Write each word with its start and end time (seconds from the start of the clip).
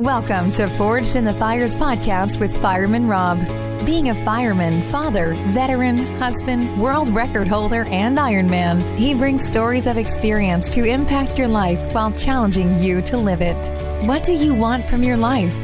Welcome 0.00 0.52
to 0.52 0.68
Forged 0.76 1.16
in 1.16 1.24
the 1.24 1.32
Fires 1.32 1.74
podcast 1.74 2.38
with 2.38 2.54
Fireman 2.60 3.08
Rob. 3.08 3.38
Being 3.86 4.10
a 4.10 4.24
fireman, 4.26 4.82
father, 4.82 5.32
veteran, 5.46 6.18
husband, 6.18 6.78
world 6.78 7.08
record 7.08 7.48
holder, 7.48 7.86
and 7.86 8.18
Ironman, 8.18 8.98
he 8.98 9.14
brings 9.14 9.42
stories 9.42 9.86
of 9.86 9.96
experience 9.96 10.68
to 10.68 10.84
impact 10.84 11.38
your 11.38 11.48
life 11.48 11.94
while 11.94 12.12
challenging 12.12 12.78
you 12.78 13.00
to 13.00 13.16
live 13.16 13.40
it. 13.40 13.72
What 14.06 14.22
do 14.22 14.34
you 14.34 14.52
want 14.52 14.84
from 14.84 15.02
your 15.02 15.16
life? 15.16 15.56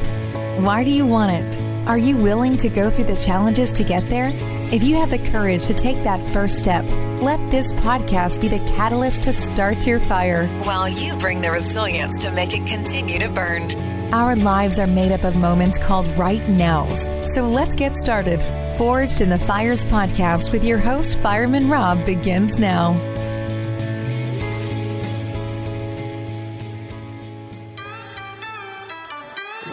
Why 0.64 0.82
do 0.82 0.90
you 0.90 1.04
want 1.04 1.32
it? 1.32 1.62
Are 1.86 1.98
you 1.98 2.16
willing 2.16 2.56
to 2.56 2.70
go 2.70 2.88
through 2.88 3.04
the 3.04 3.16
challenges 3.16 3.70
to 3.72 3.84
get 3.84 4.08
there? 4.08 4.30
If 4.72 4.82
you 4.82 4.96
have 4.96 5.10
the 5.10 5.30
courage 5.30 5.66
to 5.66 5.74
take 5.74 6.04
that 6.04 6.22
first 6.32 6.58
step, 6.58 6.86
let 7.20 7.50
this 7.50 7.74
podcast 7.74 8.40
be 8.40 8.48
the 8.48 8.60
catalyst 8.60 9.24
to 9.24 9.32
start 9.34 9.86
your 9.86 10.00
fire 10.00 10.46
while 10.64 10.88
you 10.88 11.18
bring 11.18 11.42
the 11.42 11.50
resilience 11.50 12.16
to 12.16 12.32
make 12.32 12.56
it 12.56 12.66
continue 12.66 13.18
to 13.18 13.28
burn. 13.28 13.91
Our 14.12 14.36
lives 14.36 14.78
are 14.78 14.86
made 14.86 15.10
up 15.10 15.24
of 15.24 15.36
moments 15.36 15.78
called 15.78 16.06
right 16.18 16.46
nows. 16.46 17.06
So 17.32 17.48
let's 17.48 17.74
get 17.74 17.96
started. 17.96 18.40
Forged 18.76 19.22
in 19.22 19.30
the 19.30 19.38
Fires 19.38 19.86
podcast 19.86 20.52
with 20.52 20.64
your 20.64 20.78
host, 20.78 21.18
Fireman 21.20 21.70
Rob, 21.70 22.04
begins 22.04 22.58
now. 22.58 22.92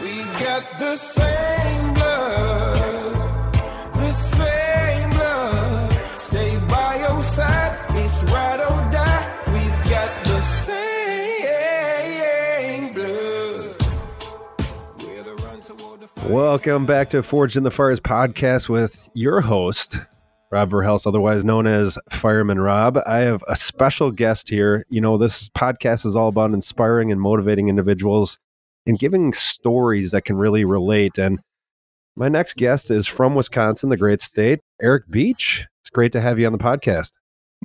We 0.01 0.23
got 0.39 0.79
the 0.79 0.95
same 0.95 1.38
Welcome 16.39 16.85
back 16.85 17.09
to 17.09 17.21
Forged 17.21 17.57
in 17.57 17.63
the 17.63 17.69
Fires 17.69 17.99
podcast 17.99 18.69
with 18.69 19.09
your 19.13 19.41
host, 19.41 19.99
Rob 20.53 20.71
Verhelst, 20.71 21.05
otherwise 21.05 21.43
known 21.43 21.67
as 21.67 21.97
Fireman 22.11 22.61
Rob. 22.61 22.97
I 23.05 23.17
have 23.17 23.43
a 23.49 23.57
special 23.57 24.09
guest 24.09 24.47
here. 24.47 24.85
You 24.89 25.01
know, 25.01 25.17
this 25.17 25.49
podcast 25.49 26.05
is 26.05 26.15
all 26.15 26.29
about 26.29 26.53
inspiring 26.53 27.11
and 27.11 27.19
motivating 27.19 27.67
individuals 27.67 28.39
and 28.87 28.97
giving 28.97 29.33
stories 29.33 30.11
that 30.11 30.23
can 30.23 30.37
really 30.37 30.63
relate. 30.63 31.17
And 31.17 31.39
my 32.15 32.29
next 32.29 32.55
guest 32.55 32.89
is 32.89 33.05
from 33.05 33.35
Wisconsin, 33.35 33.89
the 33.89 33.97
great 33.97 34.21
state, 34.21 34.61
Eric 34.81 35.09
Beach. 35.09 35.65
It's 35.81 35.89
great 35.89 36.13
to 36.13 36.21
have 36.21 36.39
you 36.39 36.45
on 36.45 36.53
the 36.53 36.57
podcast. 36.57 37.11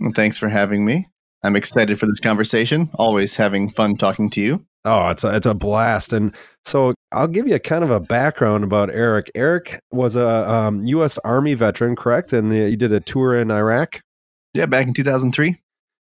Well, 0.01 0.11
thanks 0.17 0.37
for 0.37 0.49
having 0.49 0.85
me. 0.85 1.07
I'm 1.45 1.55
excited 1.55 2.01
for 2.01 2.07
this 2.07 2.19
conversation. 2.19 2.91
Always 2.95 3.37
having 3.37 3.71
fun 3.71 3.97
talking 3.97 4.31
to 4.31 4.41
you. 4.41 4.67
Oh, 4.85 5.11
it's 5.11 5.23
a, 5.23 5.37
it's 5.37 5.47
a 5.47 5.55
blast. 5.55 6.13
And 6.13 6.35
so 6.65 6.93
I'll 7.15 7.29
give 7.29 7.47
you 7.47 7.55
a 7.55 7.61
kind 7.61 7.85
of 7.85 7.91
a 7.91 8.01
background 8.01 8.65
about 8.65 8.91
Eric. 8.91 9.31
Eric 9.35 9.81
was 9.93 10.17
a 10.17 10.51
um, 10.51 10.85
U.S. 10.87 11.19
Army 11.19 11.55
veteran, 11.55 11.97
correct? 11.97 12.33
And 12.33 12.55
you 12.55 12.77
did 12.77 12.93
a 12.93 13.01
tour 13.01 13.37
in 13.37 13.51
Iraq. 13.51 14.03
Yeah, 14.53 14.67
back 14.67 14.87
in 14.87 14.95
2003. 14.95 15.57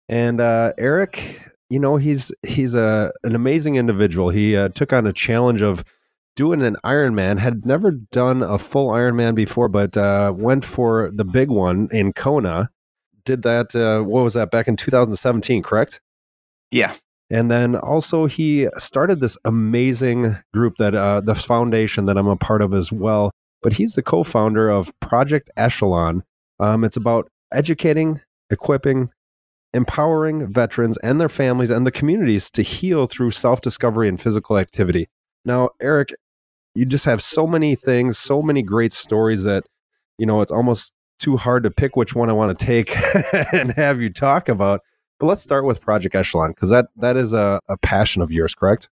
And 0.09 0.39
uh, 0.39 0.73
Eric, 0.77 1.41
you 1.69 1.79
know, 1.79 1.97
he's 1.97 2.31
he's 2.45 2.75
a 2.75 3.11
an 3.23 3.35
amazing 3.35 3.75
individual. 3.75 4.29
He 4.29 4.55
uh, 4.55 4.69
took 4.69 4.93
on 4.93 5.07
a 5.07 5.13
challenge 5.13 5.61
of 5.61 5.83
doing 6.35 6.61
an 6.61 6.77
Ironman. 6.83 7.39
Had 7.39 7.65
never 7.65 7.91
done 7.91 8.43
a 8.43 8.59
full 8.59 8.89
Ironman 8.89 9.35
before, 9.35 9.67
but 9.67 9.97
uh, 9.97 10.33
went 10.35 10.63
for 10.63 11.09
the 11.11 11.25
big 11.25 11.49
one 11.49 11.89
in 11.91 12.13
Kona. 12.13 12.69
Did 13.25 13.43
that? 13.43 13.75
Uh, 13.75 14.03
what 14.03 14.23
was 14.23 14.33
that? 14.35 14.51
Back 14.51 14.67
in 14.67 14.77
2017, 14.77 15.63
correct? 15.63 15.99
Yeah. 16.71 16.93
And 17.29 17.51
then 17.51 17.75
also 17.75 18.25
he 18.25 18.67
started 18.77 19.19
this 19.19 19.37
amazing 19.43 20.37
group 20.53 20.75
that 20.77 20.95
uh, 20.95 21.21
the 21.21 21.35
foundation 21.35 22.05
that 22.05 22.17
I'm 22.17 22.27
a 22.27 22.37
part 22.37 22.61
of 22.61 22.73
as 22.73 22.91
well. 22.91 23.31
But 23.61 23.73
he's 23.73 23.95
the 23.95 24.03
co-founder 24.03 24.69
of 24.69 24.97
Project 25.01 25.49
Echelon. 25.57 26.23
Um, 26.59 26.83
it's 26.83 26.95
about 26.95 27.29
educating, 27.51 28.21
equipping, 28.49 29.09
empowering 29.73 30.51
veterans 30.51 30.97
and 30.99 31.19
their 31.19 31.29
families 31.29 31.69
and 31.69 31.85
the 31.85 31.91
communities 31.91 32.49
to 32.51 32.61
heal 32.61 33.07
through 33.07 33.31
self-discovery 33.31 34.07
and 34.07 34.21
physical 34.21 34.57
activity. 34.57 35.07
Now, 35.43 35.69
Eric, 35.81 36.13
you 36.75 36.85
just 36.85 37.05
have 37.05 37.21
so 37.21 37.47
many 37.47 37.75
things, 37.75 38.17
so 38.17 38.41
many 38.41 38.61
great 38.61 38.93
stories 38.93 39.43
that 39.43 39.65
you 40.17 40.25
know 40.25 40.41
it's 40.41 40.51
almost 40.51 40.93
too 41.19 41.37
hard 41.37 41.63
to 41.63 41.71
pick 41.71 41.95
which 41.95 42.15
one 42.15 42.29
I 42.29 42.33
want 42.33 42.57
to 42.57 42.65
take 42.65 42.95
and 43.53 43.71
have 43.71 43.99
you 44.01 44.09
talk 44.11 44.47
about. 44.49 44.81
But 45.19 45.27
let's 45.27 45.41
start 45.41 45.65
with 45.65 45.81
Project 45.81 46.15
Echelon 46.15 46.51
because 46.51 46.69
that 46.69 46.87
that 46.97 47.17
is 47.17 47.33
a, 47.33 47.59
a 47.67 47.77
passion 47.77 48.21
of 48.21 48.31
yours, 48.31 48.53
correct? 48.53 48.89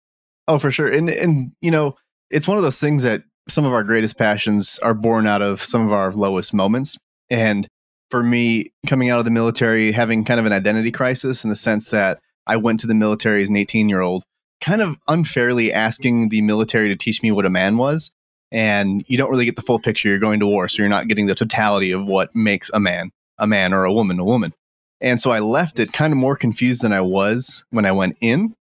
Oh, 0.48 0.58
for 0.58 0.70
sure. 0.70 0.90
And 0.90 1.08
and 1.08 1.52
you 1.60 1.70
know, 1.70 1.96
it's 2.30 2.46
one 2.46 2.56
of 2.56 2.62
those 2.62 2.80
things 2.80 3.02
that 3.02 3.22
some 3.48 3.64
of 3.64 3.72
our 3.72 3.84
greatest 3.84 4.18
passions 4.18 4.78
are 4.80 4.94
born 4.94 5.26
out 5.26 5.42
of 5.42 5.64
some 5.64 5.86
of 5.86 5.92
our 5.92 6.12
lowest 6.12 6.54
moments. 6.54 6.98
And 7.30 7.68
for 8.10 8.22
me, 8.22 8.72
coming 8.86 9.10
out 9.10 9.18
of 9.18 9.24
the 9.24 9.30
military, 9.30 9.92
having 9.92 10.24
kind 10.24 10.40
of 10.40 10.46
an 10.46 10.52
identity 10.52 10.90
crisis 10.90 11.44
in 11.44 11.50
the 11.50 11.56
sense 11.56 11.90
that 11.90 12.20
I 12.46 12.56
went 12.56 12.80
to 12.80 12.86
the 12.86 12.94
military 12.94 13.42
as 13.42 13.48
an 13.48 13.56
18 13.56 13.88
year 13.88 14.00
old, 14.00 14.24
kind 14.60 14.82
of 14.82 14.98
unfairly 15.08 15.72
asking 15.72 16.28
the 16.28 16.42
military 16.42 16.88
to 16.88 16.96
teach 16.96 17.22
me 17.22 17.30
what 17.32 17.46
a 17.46 17.50
man 17.50 17.76
was. 17.76 18.10
And 18.52 19.04
you 19.06 19.16
don't 19.16 19.30
really 19.30 19.44
get 19.44 19.54
the 19.54 19.62
full 19.62 19.78
picture. 19.78 20.08
You're 20.08 20.18
going 20.18 20.40
to 20.40 20.46
war, 20.46 20.66
so 20.66 20.82
you're 20.82 20.88
not 20.88 21.06
getting 21.06 21.26
the 21.26 21.36
totality 21.36 21.92
of 21.92 22.06
what 22.06 22.34
makes 22.34 22.70
a 22.74 22.80
man 22.80 23.10
a 23.38 23.46
man 23.46 23.72
or 23.72 23.84
a 23.84 23.92
woman 23.92 24.18
a 24.18 24.24
woman. 24.24 24.52
And 25.00 25.18
so 25.18 25.30
I 25.30 25.40
left 25.40 25.78
it 25.78 25.92
kind 25.92 26.12
of 26.12 26.18
more 26.18 26.36
confused 26.36 26.82
than 26.82 26.92
I 26.92 27.00
was 27.00 27.64
when 27.70 27.86
I 27.86 27.92
went 27.92 28.16
in. 28.20 28.54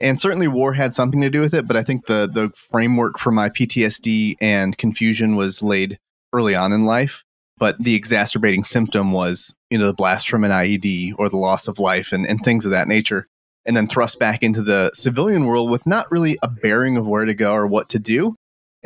And 0.00 0.20
certainly 0.20 0.48
war 0.48 0.74
had 0.74 0.92
something 0.92 1.20
to 1.22 1.30
do 1.30 1.40
with 1.40 1.54
it, 1.54 1.66
but 1.66 1.76
I 1.76 1.82
think 1.82 2.06
the 2.06 2.28
the 2.30 2.50
framework 2.54 3.18
for 3.18 3.30
my 3.30 3.48
PTSD 3.48 4.36
and 4.40 4.76
confusion 4.76 5.36
was 5.36 5.62
laid 5.62 5.98
early 6.34 6.54
on 6.54 6.72
in 6.72 6.84
life. 6.84 7.24
But 7.58 7.82
the 7.82 7.94
exacerbating 7.94 8.64
symptom 8.64 9.12
was, 9.12 9.54
you 9.70 9.78
know, 9.78 9.86
the 9.86 9.94
blast 9.94 10.28
from 10.28 10.44
an 10.44 10.50
IED 10.50 11.14
or 11.18 11.30
the 11.30 11.38
loss 11.38 11.68
of 11.68 11.78
life 11.78 12.12
and, 12.12 12.26
and 12.26 12.44
things 12.44 12.66
of 12.66 12.72
that 12.72 12.88
nature. 12.88 13.26
And 13.64 13.74
then 13.74 13.86
thrust 13.86 14.18
back 14.18 14.42
into 14.42 14.62
the 14.62 14.90
civilian 14.92 15.46
world 15.46 15.70
with 15.70 15.86
not 15.86 16.10
really 16.12 16.38
a 16.42 16.48
bearing 16.48 16.98
of 16.98 17.08
where 17.08 17.24
to 17.24 17.34
go 17.34 17.54
or 17.54 17.66
what 17.66 17.88
to 17.90 17.98
do. 17.98 18.36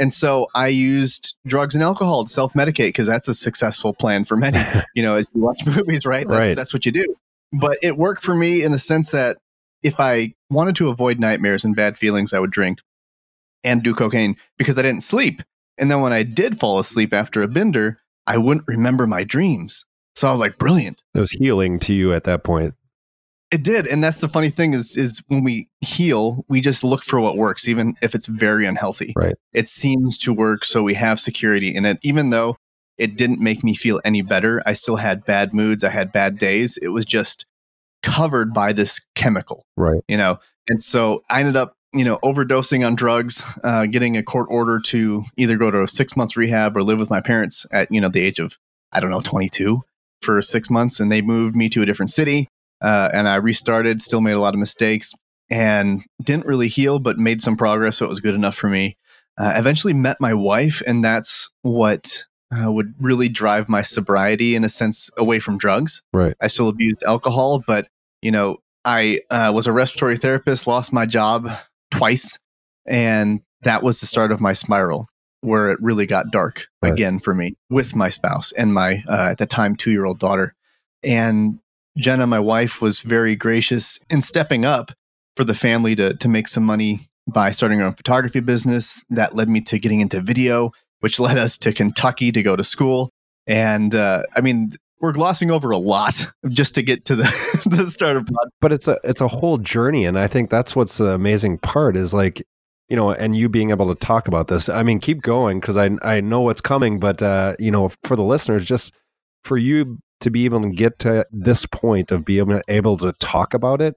And 0.01 0.13
so 0.13 0.49
I 0.55 0.69
used 0.69 1.35
drugs 1.47 1.75
and 1.75 1.85
alcohol 1.85 2.25
to 2.25 2.33
self 2.33 2.55
medicate 2.55 2.89
because 2.89 3.07
that's 3.07 3.29
a 3.29 3.35
successful 3.35 3.93
plan 3.93 4.25
for 4.25 4.37
many. 4.37 4.59
you 4.95 5.03
know, 5.03 5.15
as 5.17 5.29
you 5.35 5.43
watch 5.43 5.61
movies, 5.67 6.07
right? 6.07 6.27
That's, 6.27 6.39
Right. 6.39 6.57
that's 6.57 6.73
what 6.73 6.87
you 6.87 6.93
do. 6.93 7.15
But 7.53 7.79
it 7.83 7.99
worked 7.99 8.23
for 8.23 8.35
me 8.35 8.63
in 8.63 8.73
the 8.73 8.79
sense 8.79 9.11
that 9.11 9.37
if 9.83 10.01
I 10.01 10.33
wanted 10.49 10.75
to 10.77 10.89
avoid 10.89 11.21
nightmares 11.21 11.65
and 11.65 11.77
bad 11.77 11.99
feelings, 11.99 12.33
I 12.33 12.39
would 12.41 12.51
drink 12.51 12.79
and 13.63 13.83
do 13.83 13.95
cocaine 13.95 14.37
because 14.57 14.79
I 14.79 14.83
didn't 14.83 15.03
sleep. 15.03 15.43
And 15.77 15.91
then 15.91 16.01
when 16.01 16.13
I 16.13 16.23
did 16.23 16.59
fall 16.59 16.79
asleep 16.79 17.13
after 17.13 17.43
a 17.43 17.49
bender, 17.49 17.99
I 18.27 18.39
wouldn't 18.39 18.67
remember 18.67 19.07
my 19.07 19.23
dreams. 19.25 19.85
So 20.17 20.29
I 20.29 20.31
was 20.31 20.41
like, 20.41 20.59
brilliant. 20.59 21.03
It 21.15 21.21
was 21.21 21.31
healing 21.31 21.79
to 21.81 21.95
you 21.95 22.13
at 22.13 22.25
that 22.25 22.43
point. 22.45 22.75
It 23.51 23.65
did, 23.65 23.87
and 23.89 24.03
that's 24.03 24.21
the 24.21 24.29
funny 24.29 24.51
thing 24.51 24.75
is 24.75 24.97
is 24.97 25.23
when 25.27 25.43
we 25.43 25.69
heal, 25.81 26.45
we 26.49 26.61
just 26.61 26.85
look 26.85 27.03
for 27.03 27.21
what 27.21 27.37
works, 27.37 27.67
even 27.67 27.97
if 28.01 28.15
it's 28.15 28.27
very 28.27 28.65
unhealthy. 28.65 29.13
Right. 29.17 29.35
It 29.53 29.69
seems 29.69 30.17
to 30.19 30.33
work, 30.33 30.65
so 30.65 30.85
we 30.85 30.95
have 30.95 31.19
security 31.19 31.75
in 31.75 31.85
it. 31.85 31.99
Even 32.03 32.31
though 32.31 32.57
it 32.97 33.17
didn't 33.17 33.41
make 33.41 33.65
me 33.65 33.75
feel 33.75 34.01
any 34.05 34.23
better, 34.23 34.63
I 34.67 34.75
still 34.75 34.97
had 34.97 35.25
bad 35.25 35.53
moods, 35.53 35.83
I 35.83 35.89
had 35.89 36.13
bad 36.13 36.39
days. 36.39 36.77
It 36.77 36.89
was 36.89 37.05
just 37.05 37.45
covered 38.03 38.55
by 38.55 38.73
this 38.73 39.01
chemical, 39.17 39.67
Right. 39.77 40.01
you 40.07 40.17
know. 40.17 40.39
And 40.69 40.81
so 40.81 41.25
I 41.29 41.41
ended 41.41 41.57
up, 41.57 41.75
you 41.93 42.05
know, 42.05 42.19
overdosing 42.23 42.87
on 42.87 42.95
drugs, 42.95 43.43
uh, 43.65 43.87
getting 43.87 44.17
a 44.17 44.23
court 44.23 44.47
order 44.49 44.79
to 44.79 45.25
either 45.37 45.57
go 45.57 45.73
to 45.73 45.83
a 45.83 45.89
six 45.89 46.17
months 46.17 46.37
rehab 46.37 46.77
or 46.77 46.85
live 46.85 47.01
with 47.01 47.11
my 47.11 47.21
parents 47.21 47.67
at 47.73 47.91
you 47.91 48.01
know 48.01 48.09
the 48.09 48.21
age 48.21 48.39
of 48.39 48.57
I 48.93 49.01
don't 49.01 49.11
know 49.11 49.21
twenty 49.21 49.49
two 49.49 49.83
for 50.23 50.41
six 50.41 50.71
months, 50.71 51.01
and 51.01 51.11
they 51.11 51.21
moved 51.21 51.57
me 51.57 51.69
to 51.71 51.83
a 51.83 51.87
different 51.87 52.11
city 52.11 52.49
uh, 52.81 53.11
and 53.13 53.29
I 53.29 53.37
restarted. 53.37 54.01
Still 54.03 54.21
made 54.21 54.33
a 54.33 54.41
lot 54.41 54.55
of 54.55 54.61
mistakes 54.61 55.13
and 55.51 56.05
didn't 56.23 56.47
really 56.47 56.69
heal, 56.69 56.99
but 56.99 57.19
made 57.19 57.41
some 57.43 57.57
progress, 57.57 57.97
so 57.97 58.07
it 58.07 58.09
was 58.09 58.21
good 58.21 58.35
enough 58.35 58.55
for 58.57 58.69
me. 58.69 58.97
Uh, 59.39 59.53
eventually 59.57 59.95
met 59.95 60.17
my 60.21 60.35
wife, 60.35 60.83
and 60.87 61.05
that's 61.05 61.51
what 61.63 62.25
uh, 62.53 62.71
would 62.71 62.95
really 63.01 63.29
drive 63.29 63.69
my 63.69 63.83
sobriety 63.83 64.55
in 64.55 64.65
a 64.65 64.69
sense 64.69 65.11
away 65.17 65.39
from 65.41 65.57
drugs. 65.59 66.03
Right. 66.13 66.35
I 66.41 66.47
still 66.49 66.69
abused 66.69 67.03
alcohol, 67.05 67.63
but 67.67 67.89
you 68.23 68.31
know, 68.31 68.59
I 68.85 69.21
uh, 69.31 69.53
was 69.55 69.67
a 69.67 69.73
respiratory 69.73 70.17
therapist, 70.19 70.67
lost 70.67 70.93
my 70.93 71.07
job 71.07 71.51
twice, 71.91 72.39
and 72.87 73.41
that 73.63 73.83
was 73.83 74.01
the 74.01 74.07
start 74.07 74.33
of 74.33 74.41
my 74.41 74.53
spiral 74.53 75.07
where 75.43 75.71
it 75.71 75.79
really 75.81 76.07
got 76.07 76.31
dark 76.31 76.67
Right. 76.83 76.93
again 76.93 77.19
for 77.19 77.35
me 77.35 77.57
with 77.71 77.97
my 77.97 78.11
spouse 78.11 78.53
and 78.53 78.75
my 78.75 79.03
uh, 79.09 79.29
at 79.31 79.39
the 79.39 79.47
time 79.47 79.75
two 79.75 79.91
year 79.91 80.05
old 80.05 80.19
daughter. 80.19 80.55
And 81.03 81.61
Jenna, 81.97 82.27
my 82.27 82.39
wife, 82.39 82.81
was 82.81 83.01
very 83.01 83.37
gracious 83.37 83.99
in 84.09 84.23
stepping 84.23 84.65
up 84.65 84.93
for 85.37 85.45
the 85.45 85.55
family 85.55 85.95
to 85.97 86.15
to 86.15 86.29
make 86.29 86.49
some 86.49 86.65
money 86.65 87.01
by 87.27 87.51
starting 87.51 87.81
our 87.81 87.89
own 87.89 87.95
photography 87.95 88.41
business. 88.41 89.05
That 89.11 89.35
led 89.35 89.49
me 89.49 89.61
to 89.63 89.79
getting 89.79 90.01
into 90.01 90.21
video, 90.21 90.73
which 91.01 91.21
led 91.21 91.39
us 91.39 91.59
to 91.59 91.73
Kentucky 91.73 92.33
to 92.33 92.43
go 92.43 92.57
to 92.57 92.65
school. 92.65 93.11
And 93.47 93.95
uh, 93.95 94.25
I 94.35 94.41
mean, 94.41 94.73
we're 95.01 95.13
glossing 95.13 95.51
over 95.51 95.71
a 95.71 95.79
lot 95.79 96.27
just 96.49 96.75
to 96.77 96.83
get 96.83 97.05
to 97.07 97.17
the 97.17 97.63
the 97.67 97.87
start 97.87 98.17
of 98.17 98.29
but 98.61 98.73
it's 98.73 98.89
a 98.89 98.99
it's 99.05 99.21
a 99.21 99.29
whole 99.29 99.57
journey 99.57 100.05
and 100.05 100.19
i 100.19 100.27
think 100.27 100.51
that's 100.51 100.77
what's 100.77 100.99
the 100.99 101.07
amazing 101.07 101.57
part 101.57 101.97
is 101.97 102.13
like 102.13 102.43
you 102.91 102.97
know, 102.97 103.13
and 103.13 103.37
you 103.37 103.49
being 103.49 103.71
able 103.71 103.89
to 103.95 103.99
talk 103.99 104.27
about 104.27 104.49
this. 104.49 104.69
I 104.69 104.83
mean, 104.83 104.99
keep 104.99 105.23
going 105.23 105.61
because 105.61 105.77
I 105.77 105.91
I 106.03 106.21
know 106.21 106.41
what's 106.41 106.61
coming, 106.61 106.99
but 106.99 107.23
uh, 107.23 107.55
you 107.59 107.71
know, 107.71 107.91
for 108.03 108.17
the 108.17 108.25
listeners, 108.25 108.65
just 108.65 108.93
for 109.45 109.57
you 109.57 109.99
to 110.21 110.31
be 110.31 110.45
able 110.45 110.63
to 110.63 110.71
get 110.71 110.99
to 111.01 111.27
this 111.31 111.67
point 111.67 112.13
of 112.13 112.25
being 112.25 112.63
able 112.69 112.97
to 112.99 113.13
talk 113.15 113.55
about 113.55 113.81
it, 113.81 113.97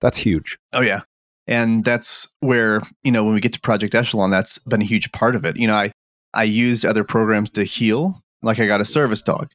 that's 0.00 0.18
huge. 0.18 0.58
Oh 0.72 0.80
yeah. 0.80 1.02
And 1.46 1.84
that's 1.84 2.28
where, 2.40 2.82
you 3.02 3.12
know, 3.12 3.24
when 3.24 3.34
we 3.34 3.40
get 3.40 3.52
to 3.52 3.60
Project 3.60 3.94
Echelon, 3.94 4.30
that's 4.30 4.58
been 4.58 4.80
a 4.80 4.86
huge 4.86 5.12
part 5.12 5.36
of 5.36 5.44
it. 5.44 5.56
You 5.56 5.66
know, 5.66 5.74
I 5.74 5.92
I 6.32 6.44
used 6.44 6.84
other 6.84 7.04
programs 7.04 7.50
to 7.50 7.64
heal, 7.64 8.22
like 8.42 8.58
I 8.58 8.66
got 8.66 8.80
a 8.80 8.84
service 8.84 9.22
dog. 9.22 9.50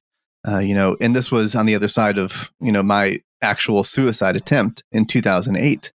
Uh, 0.48 0.60
you 0.60 0.74
know, 0.74 0.96
and 1.02 1.16
this 1.16 1.32
was 1.32 1.54
on 1.54 1.66
the 1.66 1.76
other 1.76 1.90
side 1.90 2.18
of, 2.18 2.52
you 2.62 2.72
know, 2.72 2.82
my 2.82 3.20
actual 3.42 3.84
suicide 3.84 4.36
attempt 4.38 4.84
in 4.92 5.06
2008 5.06 5.92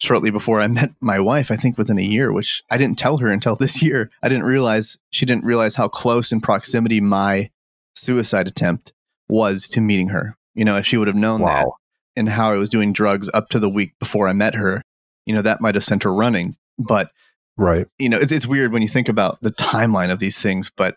shortly 0.00 0.30
before 0.30 0.60
I 0.60 0.66
met 0.66 0.90
my 1.00 1.20
wife, 1.20 1.50
I 1.50 1.56
think 1.56 1.78
within 1.78 1.98
a 1.98 2.02
year, 2.02 2.32
which 2.32 2.62
I 2.70 2.76
didn't 2.76 2.98
tell 2.98 3.18
her 3.18 3.30
until 3.30 3.56
this 3.60 3.82
year. 3.82 4.10
I 4.22 4.28
didn't 4.28 4.44
realize 4.44 4.98
she 5.10 5.26
didn't 5.26 5.44
realize 5.44 5.74
how 5.74 5.88
close 5.88 6.32
in 6.32 6.40
proximity 6.40 7.00
my 7.00 7.50
suicide 7.94 8.48
attempt 8.48 8.92
was 9.28 9.68
to 9.68 9.80
meeting 9.80 10.08
her. 10.08 10.36
You 10.54 10.64
know, 10.64 10.76
if 10.76 10.86
she 10.86 10.96
would 10.96 11.08
have 11.08 11.16
known 11.16 11.40
that 11.40 11.66
Wow. 11.66 11.76
and 12.16 12.28
how 12.28 12.50
I 12.52 12.56
was 12.56 12.68
doing 12.68 12.92
drugs 12.92 13.28
up 13.34 13.48
to 13.50 13.58
the 13.58 13.68
week 13.70 13.94
before 13.98 14.28
I 14.28 14.32
met 14.32 14.54
her, 14.54 14.82
you 15.26 15.34
know, 15.34 15.42
that 15.42 15.60
might 15.60 15.74
have 15.74 15.84
sent 15.84 16.02
her 16.04 16.12
running. 16.14 16.56
But, 16.78 17.10
Right. 17.56 17.86
you 17.98 18.08
know, 18.08 18.18
it's, 18.18 18.32
it's 18.32 18.46
weird 18.46 18.72
when 18.72 18.82
you 18.82 18.88
think 18.88 19.08
about 19.08 19.40
the 19.40 19.50
timeline 19.52 20.12
of 20.12 20.18
these 20.18 20.40
things. 20.40 20.70
But, 20.76 20.96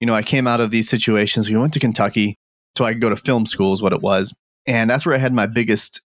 you 0.00 0.06
know, 0.06 0.14
I 0.14 0.22
came 0.22 0.46
out 0.46 0.60
of 0.60 0.70
these 0.70 0.88
situations. 0.88 1.48
We 1.48 1.56
went 1.56 1.72
to 1.74 1.80
Kentucky 1.80 2.36
so 2.76 2.84
I 2.84 2.92
could 2.92 3.00
go 3.00 3.08
to 3.08 3.16
film 3.16 3.46
school, 3.46 3.72
is 3.72 3.82
what 3.82 3.92
it 3.92 4.02
was. 4.02 4.34
And 4.66 4.88
that's 4.90 5.06
where 5.06 5.14
I 5.14 5.18
had 5.18 5.32
my 5.32 5.46
biggest 5.46 6.02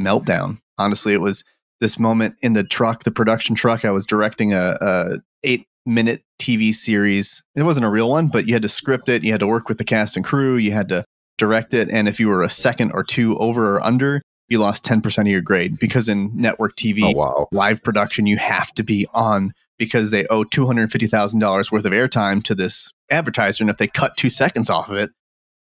meltdown. 0.00 0.58
Honestly, 0.78 1.12
it 1.12 1.20
was 1.20 1.44
this 1.80 1.98
moment 1.98 2.36
in 2.42 2.52
the 2.52 2.64
truck, 2.64 3.04
the 3.04 3.10
production 3.10 3.54
truck. 3.54 3.84
I 3.84 3.90
was 3.90 4.06
directing 4.06 4.52
a, 4.54 4.76
a 4.80 5.18
eight 5.42 5.66
minute 5.86 6.22
TV 6.40 6.74
series. 6.74 7.42
It 7.54 7.62
wasn't 7.62 7.86
a 7.86 7.90
real 7.90 8.10
one, 8.10 8.28
but 8.28 8.46
you 8.46 8.54
had 8.54 8.62
to 8.62 8.68
script 8.68 9.08
it. 9.08 9.22
You 9.22 9.32
had 9.32 9.40
to 9.40 9.46
work 9.46 9.68
with 9.68 9.78
the 9.78 9.84
cast 9.84 10.16
and 10.16 10.24
crew. 10.24 10.56
You 10.56 10.72
had 10.72 10.88
to 10.88 11.04
direct 11.38 11.74
it. 11.74 11.88
And 11.90 12.08
if 12.08 12.18
you 12.20 12.28
were 12.28 12.42
a 12.42 12.50
second 12.50 12.92
or 12.92 13.02
two 13.02 13.36
over 13.38 13.76
or 13.76 13.84
under, 13.84 14.22
you 14.48 14.58
lost 14.58 14.84
10% 14.84 15.18
of 15.22 15.26
your 15.26 15.40
grade 15.40 15.78
because 15.78 16.08
in 16.08 16.30
network 16.34 16.76
TV, 16.76 17.02
Oh 17.04 17.12
wow. 17.12 17.48
live 17.50 17.82
production, 17.82 18.26
you 18.26 18.36
have 18.36 18.72
to 18.74 18.82
be 18.82 19.06
on 19.14 19.52
because 19.78 20.10
they 20.10 20.26
owe 20.26 20.44
$250,000 20.44 21.72
worth 21.72 21.84
of 21.84 21.92
airtime 21.92 22.42
to 22.44 22.54
this 22.54 22.92
advertiser. 23.10 23.62
And 23.64 23.70
if 23.70 23.78
they 23.78 23.88
cut 23.88 24.16
two 24.16 24.30
seconds 24.30 24.70
off 24.70 24.88
of 24.88 24.96
it, 24.96 25.10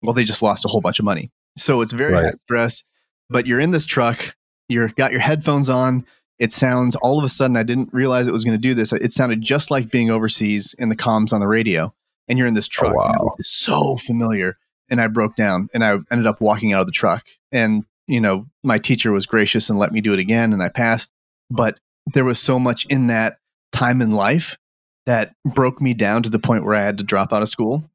well, 0.02 0.14
they 0.14 0.24
just 0.24 0.42
lost 0.42 0.66
a 0.66 0.68
whole 0.68 0.82
bunch 0.82 1.00
of 1.00 1.06
money. 1.06 1.32
So 1.58 1.82
it's 1.82 1.92
very 1.94 2.14
Right. 2.14 2.26
high 2.26 2.34
stress. 2.34 2.84
But 3.30 3.48
you're 3.48 3.60
in 3.60 3.72
this 3.72 3.86
truck, 3.86 4.36
you're 4.68 4.90
got 4.90 5.12
your 5.12 5.22
headphones 5.22 5.70
on. 5.70 6.06
It 6.40 6.52
sounds 6.52 6.96
all 6.98 7.18
of 7.18 7.24
a 7.24 7.30
sudden, 7.30 7.56
I 7.58 7.64
didn't 7.64 7.90
realize 7.94 8.28
it 8.28 8.34
was 8.34 8.44
going 8.44 8.58
to 8.58 8.62
do 8.62 8.74
this. 8.74 8.92
It 8.92 9.12
sounded 9.12 9.42
just 9.42 9.72
like 9.72 9.90
being 9.90 10.10
overseas 10.12 10.76
in 10.78 10.90
the 10.90 10.96
comms 10.96 11.32
on 11.32 11.40
the 11.40 11.48
radio. 11.48 11.94
And 12.28 12.38
you're 12.38 12.48
in 12.48 12.54
this 12.54 12.68
oh, 12.68 12.72
truck. 12.72 12.96
and 12.96 13.24
wow. 13.24 13.36
so 13.40 13.98
familiar. 13.98 14.58
And 14.90 15.02
I 15.02 15.08
broke 15.08 15.36
down 15.36 15.70
and 15.74 15.84
I 15.84 15.98
ended 16.12 16.28
up 16.28 16.42
walking 16.42 16.74
out 16.74 16.82
of 16.82 16.86
the 16.86 16.92
truck. 16.92 17.26
And, 17.52 17.86
you 18.08 18.20
know, 18.20 18.46
my 18.64 18.78
teacher 18.78 19.12
was 19.12 19.26
gracious 19.26 19.70
and 19.70 19.80
let 19.80 19.92
me 19.92 20.02
do 20.02 20.14
it 20.14 20.20
again. 20.20 20.54
And 20.54 20.62
I 20.62 20.70
passed. 20.70 21.10
But 21.50 21.80
there 22.08 22.26
was 22.26 22.40
so 22.40 22.60
much 22.60 22.86
in 22.88 23.08
that 23.08 23.38
time 23.72 24.02
in 24.02 24.12
life 24.12 24.58
that 25.06 25.34
broke 25.46 25.82
me 25.82 25.94
down 25.94 26.24
to 26.24 26.30
the 26.30 26.40
point 26.40 26.66
where 26.66 26.76
I 26.76 26.82
had 26.82 26.98
to 27.00 27.04
drop 27.04 27.34
out 27.34 27.42
of 27.42 27.50
school 27.50 27.90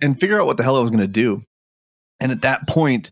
and 0.00 0.18
figure 0.18 0.40
out 0.40 0.46
what 0.46 0.56
the 0.56 0.62
hell 0.62 0.76
I 0.76 0.80
was 0.80 0.90
going 0.90 1.00
to 1.00 1.06
do. 1.06 1.42
And 2.20 2.32
at 2.32 2.42
that 2.42 2.66
point, 2.66 3.10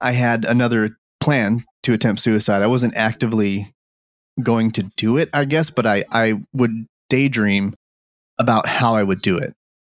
I 0.00 0.12
had 0.12 0.44
another 0.44 0.96
plan 1.20 1.64
to 1.84 1.92
attempt 1.92 2.20
suicide. 2.20 2.62
I 2.62 2.66
wasn't 2.66 2.94
actively 2.94 3.72
going 4.42 4.70
to 4.72 4.84
do 4.96 5.16
it, 5.16 5.30
I 5.32 5.44
guess, 5.44 5.70
but 5.70 5.86
I, 5.86 6.04
I 6.10 6.42
would 6.52 6.86
daydream 7.08 7.74
about 8.38 8.66
how 8.66 8.94
I 8.94 9.02
would 9.02 9.22
do 9.22 9.38
it. 9.38 9.54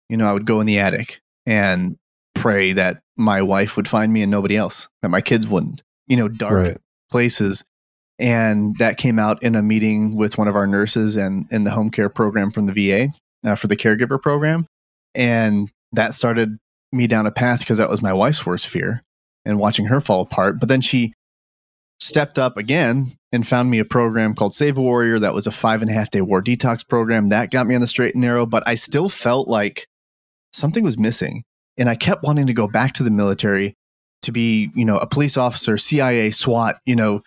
You 0.10 0.18
know, 0.18 0.30
I 0.30 0.34
would 0.34 0.46
go 0.46 0.60
in 0.60 0.66
the 0.66 0.80
attic 0.80 1.22
and 1.46 1.98
pray 2.36 2.74
that 2.74 3.02
my 3.18 3.42
wife 3.42 3.76
would 3.76 3.88
find 3.88 4.14
me 4.14 4.22
and 4.22 4.32
nobody 4.32 4.56
else, 4.56 4.88
that 5.02 5.10
my 5.10 5.22
kids 5.22 5.48
wouldn't, 5.48 5.82
you 6.08 6.16
know, 6.18 6.28
dark 6.28 6.58
Right. 6.58 6.78
places. 7.12 7.64
And 8.18 8.76
that 8.80 8.98
came 8.98 9.18
out 9.20 9.42
in 9.44 9.56
a 9.56 9.62
meeting 9.62 10.16
with 10.16 10.38
one 10.38 10.48
of 10.48 10.56
our 10.56 10.68
nurses 10.68 11.16
and 11.16 11.46
in 11.52 11.64
the 11.64 11.72
home 11.72 11.90
care 11.90 12.10
program 12.10 12.52
from 12.52 12.66
the 12.66 12.74
VA 12.74 13.14
uh, 13.50 13.56
for 13.56 13.68
the 13.68 13.78
caregiver 13.78 14.22
program. 14.22 14.66
And 15.16 15.70
that 15.94 16.14
started 16.14 16.58
me 16.92 17.08
down 17.08 17.26
a 17.28 17.32
path 17.32 17.60
because 17.60 17.78
that 17.78 17.90
was 17.90 18.02
my 18.02 18.14
wife's 18.14 18.46
worst 18.46 18.68
fear 18.68 19.04
and 19.46 19.58
watching 19.60 19.86
her 19.86 20.02
fall 20.02 20.22
apart. 20.22 20.60
But 20.60 20.70
then 20.70 20.82
she 20.82 21.14
stepped 22.02 22.40
up 22.40 22.58
again 22.58 23.12
and 23.32 23.46
found 23.48 23.70
me 23.70 23.80
a 23.80 23.86
program 23.86 24.34
called 24.36 24.54
Save 24.54 24.78
a 24.78 24.82
Warrior. 24.82 25.20
That 25.20 25.34
was 25.34 25.48
a 25.48 25.52
five 25.52 25.82
and 25.82 25.90
a 25.92 25.94
half 25.94 26.10
day 26.12 26.22
war 26.22 26.42
detox 26.42 26.88
program. 26.88 27.30
That 27.30 27.52
got 27.52 27.68
me 27.68 27.76
on 27.76 27.82
the 27.82 27.88
straight 27.88 28.16
and 28.16 28.22
narrow, 28.22 28.46
but 28.46 28.64
I 28.66 28.76
still 28.76 29.10
felt 29.10 29.48
like 29.48 29.88
something 30.54 30.84
was 30.84 30.98
missing. 30.98 31.44
And 31.80 31.90
I 31.90 31.96
kept 31.96 32.24
wanting 32.24 32.48
to 32.48 32.54
go 32.54 32.68
back 32.68 32.94
to 32.94 33.04
the 33.04 33.10
military 33.10 33.76
to 34.24 34.32
be, 34.32 34.70
you 34.76 34.86
know, 34.86 34.98
a 34.98 35.08
police 35.08 35.38
officer, 35.38 35.78
CIA, 35.78 36.30
SWAT, 36.32 36.80
you 36.86 36.96
know, 36.96 37.22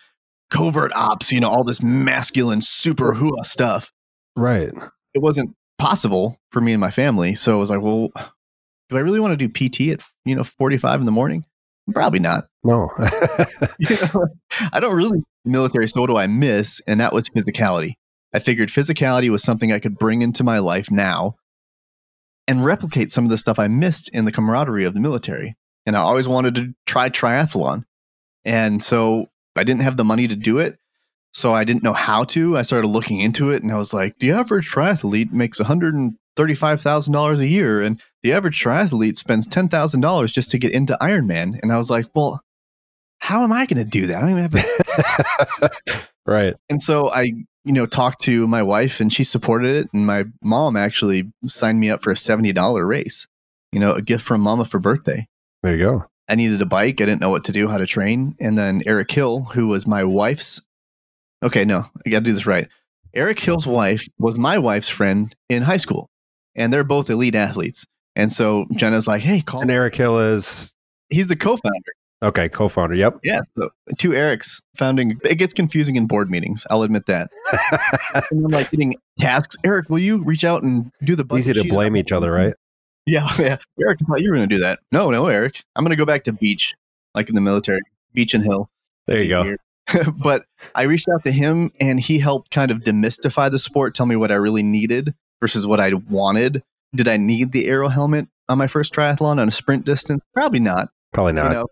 covert 0.51 0.93
ops, 0.93 1.31
you 1.31 1.39
know, 1.39 1.49
all 1.49 1.63
this 1.63 1.81
masculine 1.81 2.61
super 2.61 3.13
hua 3.13 3.43
stuff. 3.43 3.91
Right. 4.35 4.69
It 5.13 5.19
wasn't 5.19 5.55
possible 5.79 6.37
for 6.51 6.61
me 6.61 6.73
and 6.73 6.79
my 6.79 6.91
family. 6.91 7.35
So 7.35 7.53
I 7.53 7.55
was 7.55 7.69
like, 7.69 7.81
well, 7.81 8.09
do 8.89 8.97
I 8.97 9.01
really 9.01 9.19
want 9.19 9.37
to 9.37 9.47
do 9.47 9.49
PT 9.49 9.91
at, 9.91 10.05
you 10.25 10.35
know, 10.35 10.43
45 10.43 10.99
in 10.99 11.05
the 11.05 11.11
morning? 11.11 11.43
Probably 11.91 12.19
not. 12.19 12.45
No. 12.63 12.89
You 13.79 13.97
know, 14.13 14.27
I 14.71 14.79
don't 14.79 14.95
really 14.95 15.23
military. 15.43 15.87
So 15.87 16.01
what 16.01 16.07
do 16.07 16.17
I 16.17 16.27
miss? 16.27 16.81
And 16.87 16.99
that 16.99 17.13
was 17.13 17.27
physicality. 17.29 17.93
I 18.33 18.39
figured 18.39 18.69
physicality 18.69 19.29
was 19.29 19.43
something 19.43 19.71
I 19.71 19.79
could 19.79 19.97
bring 19.97 20.21
into 20.21 20.43
my 20.43 20.59
life 20.59 20.89
now 20.89 21.35
and 22.47 22.65
replicate 22.65 23.11
some 23.11 23.23
of 23.23 23.29
the 23.29 23.37
stuff 23.37 23.59
I 23.59 23.67
missed 23.67 24.09
in 24.09 24.25
the 24.25 24.31
camaraderie 24.31 24.85
of 24.85 24.93
the 24.93 24.99
military. 24.99 25.55
And 25.85 25.95
I 25.95 26.01
always 26.01 26.27
wanted 26.27 26.55
to 26.55 26.73
try 26.85 27.09
triathlon. 27.09 27.83
And 28.45 28.81
so 28.81 29.27
I 29.55 29.63
didn't 29.63 29.81
have 29.81 29.97
the 29.97 30.03
money 30.03 30.27
to 30.27 30.35
do 30.35 30.57
it. 30.59 30.77
So 31.33 31.53
I 31.53 31.63
didn't 31.63 31.83
know 31.83 31.93
how 31.93 32.25
to. 32.25 32.57
I 32.57 32.61
started 32.61 32.87
looking 32.87 33.19
into 33.19 33.51
it 33.51 33.63
and 33.63 33.71
I 33.71 33.77
was 33.77 33.93
like, 33.93 34.19
the 34.19 34.31
average 34.31 34.69
triathlete 34.69 35.31
makes 35.31 35.59
$135,000 35.59 37.39
a 37.39 37.47
year. 37.47 37.81
And 37.81 38.01
the 38.21 38.33
average 38.33 38.61
triathlete 38.61 39.15
spends 39.15 39.47
$10,000 39.47 40.33
just 40.33 40.51
to 40.51 40.57
get 40.57 40.73
into 40.73 40.97
Ironman. 41.01 41.59
And 41.61 41.71
I 41.71 41.77
was 41.77 41.89
like, 41.89 42.05
well, 42.13 42.41
how 43.19 43.43
am 43.43 43.51
I 43.51 43.65
going 43.65 43.83
to 43.83 43.89
do 43.89 44.05
that? 44.07 44.17
I 44.17 44.21
don't 44.21 44.31
even 44.31 44.43
have 44.43 44.55
a 45.61 45.71
right. 46.25 46.55
and 46.69 46.81
so 46.81 47.09
I, 47.09 47.31
you 47.65 47.71
know, 47.71 47.85
talked 47.85 48.21
to 48.21 48.47
my 48.47 48.61
wife 48.63 48.99
and 48.99 49.11
she 49.11 49.23
supported 49.23 49.75
it. 49.75 49.89
And 49.93 50.05
my 50.05 50.25
mom 50.43 50.75
actually 50.75 51.31
signed 51.45 51.79
me 51.79 51.89
up 51.89 52.03
for 52.03 52.11
a 52.11 52.15
$70 52.15 52.87
race, 52.87 53.27
you 53.71 53.79
know, 53.79 53.93
a 53.93 54.01
gift 54.01 54.23
from 54.23 54.41
mama 54.41 54.65
for 54.65 54.79
birthday. 54.79 55.27
There 55.61 55.75
you 55.75 55.83
go. 55.83 56.05
I 56.27 56.35
needed 56.35 56.61
a 56.61 56.65
bike. 56.65 57.01
I 57.01 57.05
didn't 57.05 57.21
know 57.21 57.29
what 57.29 57.45
to 57.45 57.51
do, 57.51 57.67
how 57.67 57.77
to 57.77 57.85
train. 57.85 58.35
And 58.39 58.57
then 58.57 58.83
Eric 58.85 59.11
Hill, 59.11 59.41
who 59.41 59.67
was 59.67 59.85
my 59.85 60.03
wife's, 60.03 60.61
okay, 61.43 61.65
no, 61.65 61.85
I 62.05 62.09
got 62.09 62.19
to 62.19 62.25
do 62.25 62.33
this 62.33 62.45
right. 62.45 62.67
Eric 63.13 63.39
Hill's 63.39 63.67
wife 63.67 64.07
was 64.17 64.37
my 64.37 64.57
wife's 64.57 64.89
friend 64.89 65.35
in 65.49 65.61
high 65.61 65.77
school, 65.77 66.09
and 66.55 66.73
they're 66.73 66.83
both 66.83 67.09
elite 67.09 67.35
athletes. 67.35 67.85
And 68.15 68.31
so 68.31 68.65
Jenna's 68.73 69.07
like, 69.07 69.21
hey, 69.21 69.41
call 69.41 69.61
And 69.61 69.71
Eric 69.71 69.95
Hill 69.95 70.19
is 70.19 70.73
He's 71.13 71.27
the 71.27 71.35
co 71.35 71.57
founder. 71.57 71.93
Okay, 72.23 72.49
co-founder. 72.49 72.95
Yep. 72.95 73.19
Yeah. 73.23 73.41
So 73.57 73.69
two 73.97 74.09
Erics 74.09 74.61
founding. 74.75 75.19
It 75.23 75.35
gets 75.35 75.53
confusing 75.53 75.95
in 75.95 76.07
board 76.07 76.29
meetings. 76.29 76.65
I'll 76.69 76.83
admit 76.83 77.05
that. 77.07 77.29
and 78.31 78.45
I'm 78.45 78.51
like 78.51 78.71
getting 78.71 78.95
tasks. 79.19 79.55
Eric, 79.63 79.89
will 79.89 79.99
you 79.99 80.23
reach 80.23 80.43
out 80.43 80.63
and 80.63 80.91
do 81.03 81.15
the 81.15 81.25
Easy 81.35 81.53
to 81.53 81.63
blame 81.63 81.95
each 81.95 82.11
other, 82.11 82.31
right? 82.31 82.53
Yeah, 83.05 83.29
yeah. 83.39 83.57
Eric, 83.81 83.99
I 84.01 84.05
thought 84.05 84.21
you 84.21 84.29
were 84.29 84.37
going 84.37 84.49
to 84.49 84.55
do 84.55 84.61
that. 84.61 84.79
No, 84.91 85.11
no, 85.11 85.27
Eric. 85.27 85.63
I'm 85.75 85.83
going 85.83 85.91
to 85.91 85.97
go 85.97 86.05
back 86.05 86.23
to 86.23 86.33
beach, 86.33 86.73
like 87.13 87.29
in 87.29 87.35
the 87.35 87.41
military, 87.41 87.81
beach 88.13 88.33
and 88.33 88.43
hill. 88.43 88.69
There 89.07 89.17
It's 89.17 89.23
you 89.23 89.29
go. 89.29 90.11
but 90.23 90.45
I 90.75 90.83
reached 90.83 91.09
out 91.13 91.23
to 91.23 91.31
him, 91.31 91.71
and 91.79 91.99
he 91.99 92.19
helped 92.19 92.51
kind 92.51 92.71
of 92.71 92.79
demystify 92.79 93.51
the 93.51 93.59
sport, 93.59 93.95
tell 93.95 94.05
me 94.05 94.15
what 94.15 94.31
I 94.31 94.35
really 94.35 94.63
needed 94.63 95.13
versus 95.41 95.67
what 95.67 95.79
I 95.81 95.93
wanted. 96.09 96.63
Did 96.95 97.07
I 97.07 97.17
need 97.17 97.51
the 97.51 97.67
aero 97.67 97.89
helmet 97.89 98.27
on 98.47 98.57
my 98.57 98.67
first 98.67 98.93
triathlon 98.93 99.39
on 99.39 99.47
a 99.47 99.51
sprint 99.51 99.83
distance? 99.83 100.23
Probably 100.33 100.59
not 100.59 100.89
Probably 101.11 101.33
not. 101.33 101.47
you 101.47 101.53
know 101.53 101.67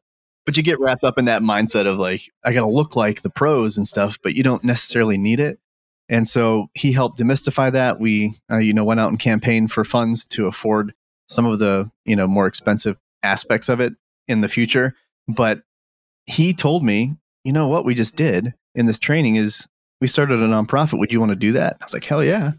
but 0.46 0.58
you 0.58 0.64
get 0.64 0.80
wrapped 0.80 1.04
up 1.04 1.18
in 1.18 1.26
that 1.26 1.42
mindset 1.42 1.86
of 1.86 1.98
like 1.98 2.32
i 2.44 2.54
gotta 2.54 2.68
look 2.68 2.96
like 2.96 3.22
the 3.22 3.30
pros 3.30 3.78
and 3.78 3.88
stuff 3.88 4.18
but 4.24 4.36
you 4.36 4.44
don't 4.44 4.64
necessarily 4.64 5.18
need 5.18 5.40
it. 5.40 5.60
And 6.12 6.28
so 6.28 6.68
he 6.74 6.92
helped 6.92 7.18
demystify 7.18 7.72
that. 7.72 8.00
We 8.02 8.34
uh, 8.52 8.58
you 8.58 8.74
know 8.74 8.84
went 8.84 9.00
out 9.00 9.10
and 9.10 9.18
campaigned 9.18 9.72
for 9.72 9.86
funds 9.86 10.28
to 10.28 10.46
afford 10.46 10.94
some 11.30 11.46
of 11.46 11.58
the 11.58 11.90
you 12.06 12.18
know 12.18 12.28
more 12.28 12.46
expensive 12.48 13.00
aspects 13.24 13.70
of 13.70 13.80
it 13.80 13.94
in 14.28 14.42
the 14.42 14.50
future. 14.50 14.94
But 15.28 15.64
he 16.26 16.54
told 16.54 16.84
me 16.84 17.16
you 17.46 17.54
know 17.54 17.68
what 17.68 17.86
we 17.86 17.96
just 17.96 18.18
did 18.18 18.54
in 18.76 18.86
this 18.86 19.00
training 19.00 19.38
is 19.38 19.68
we 20.02 20.08
started 20.08 20.42
a 20.42 20.48
nonprofit. 20.48 21.00
Would 21.00 21.14
you 21.14 21.20
want 21.22 21.32
to 21.32 21.38
do 21.38 21.54
that? 21.54 21.78
I 21.80 21.86
was 21.86 21.94
like 21.94 22.04
hell 22.06 22.24
yeah. 22.24 22.52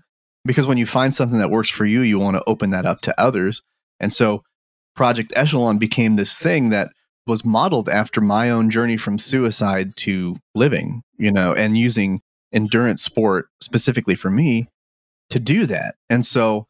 Because 0.45 0.67
when 0.67 0.79
you 0.79 0.87
find 0.87 1.15
something 1.15 1.39
that 1.39 1.51
works 1.51 1.69
for 1.69 1.85
you 1.85 2.01
you 2.01 2.19
want 2.19 2.37
to 2.37 2.45
open 2.47 2.71
that 2.71 2.87
up 2.87 3.03
to 3.03 3.21
others. 3.21 3.63
And 4.01 4.13
so 4.13 4.45
project 4.97 5.31
echelon 5.37 5.77
became 5.77 6.17
this 6.17 6.39
thing 6.39 6.71
that 6.71 6.91
was 7.27 7.45
modeled 7.45 7.89
after 7.89 8.21
my 8.21 8.51
own 8.51 8.71
journey 8.71 8.97
from 8.97 9.19
suicide 9.19 9.97
to 9.97 10.37
living, 10.55 11.03
you 11.17 11.31
know, 11.31 11.53
and 11.53 11.79
using 11.79 12.21
endurance 12.53 13.03
sport 13.03 13.47
specifically 13.61 14.15
for 14.15 14.31
me 14.31 14.69
to 15.31 15.39
do 15.39 15.67
that. 15.67 15.95
And 16.11 16.27
so 16.27 16.67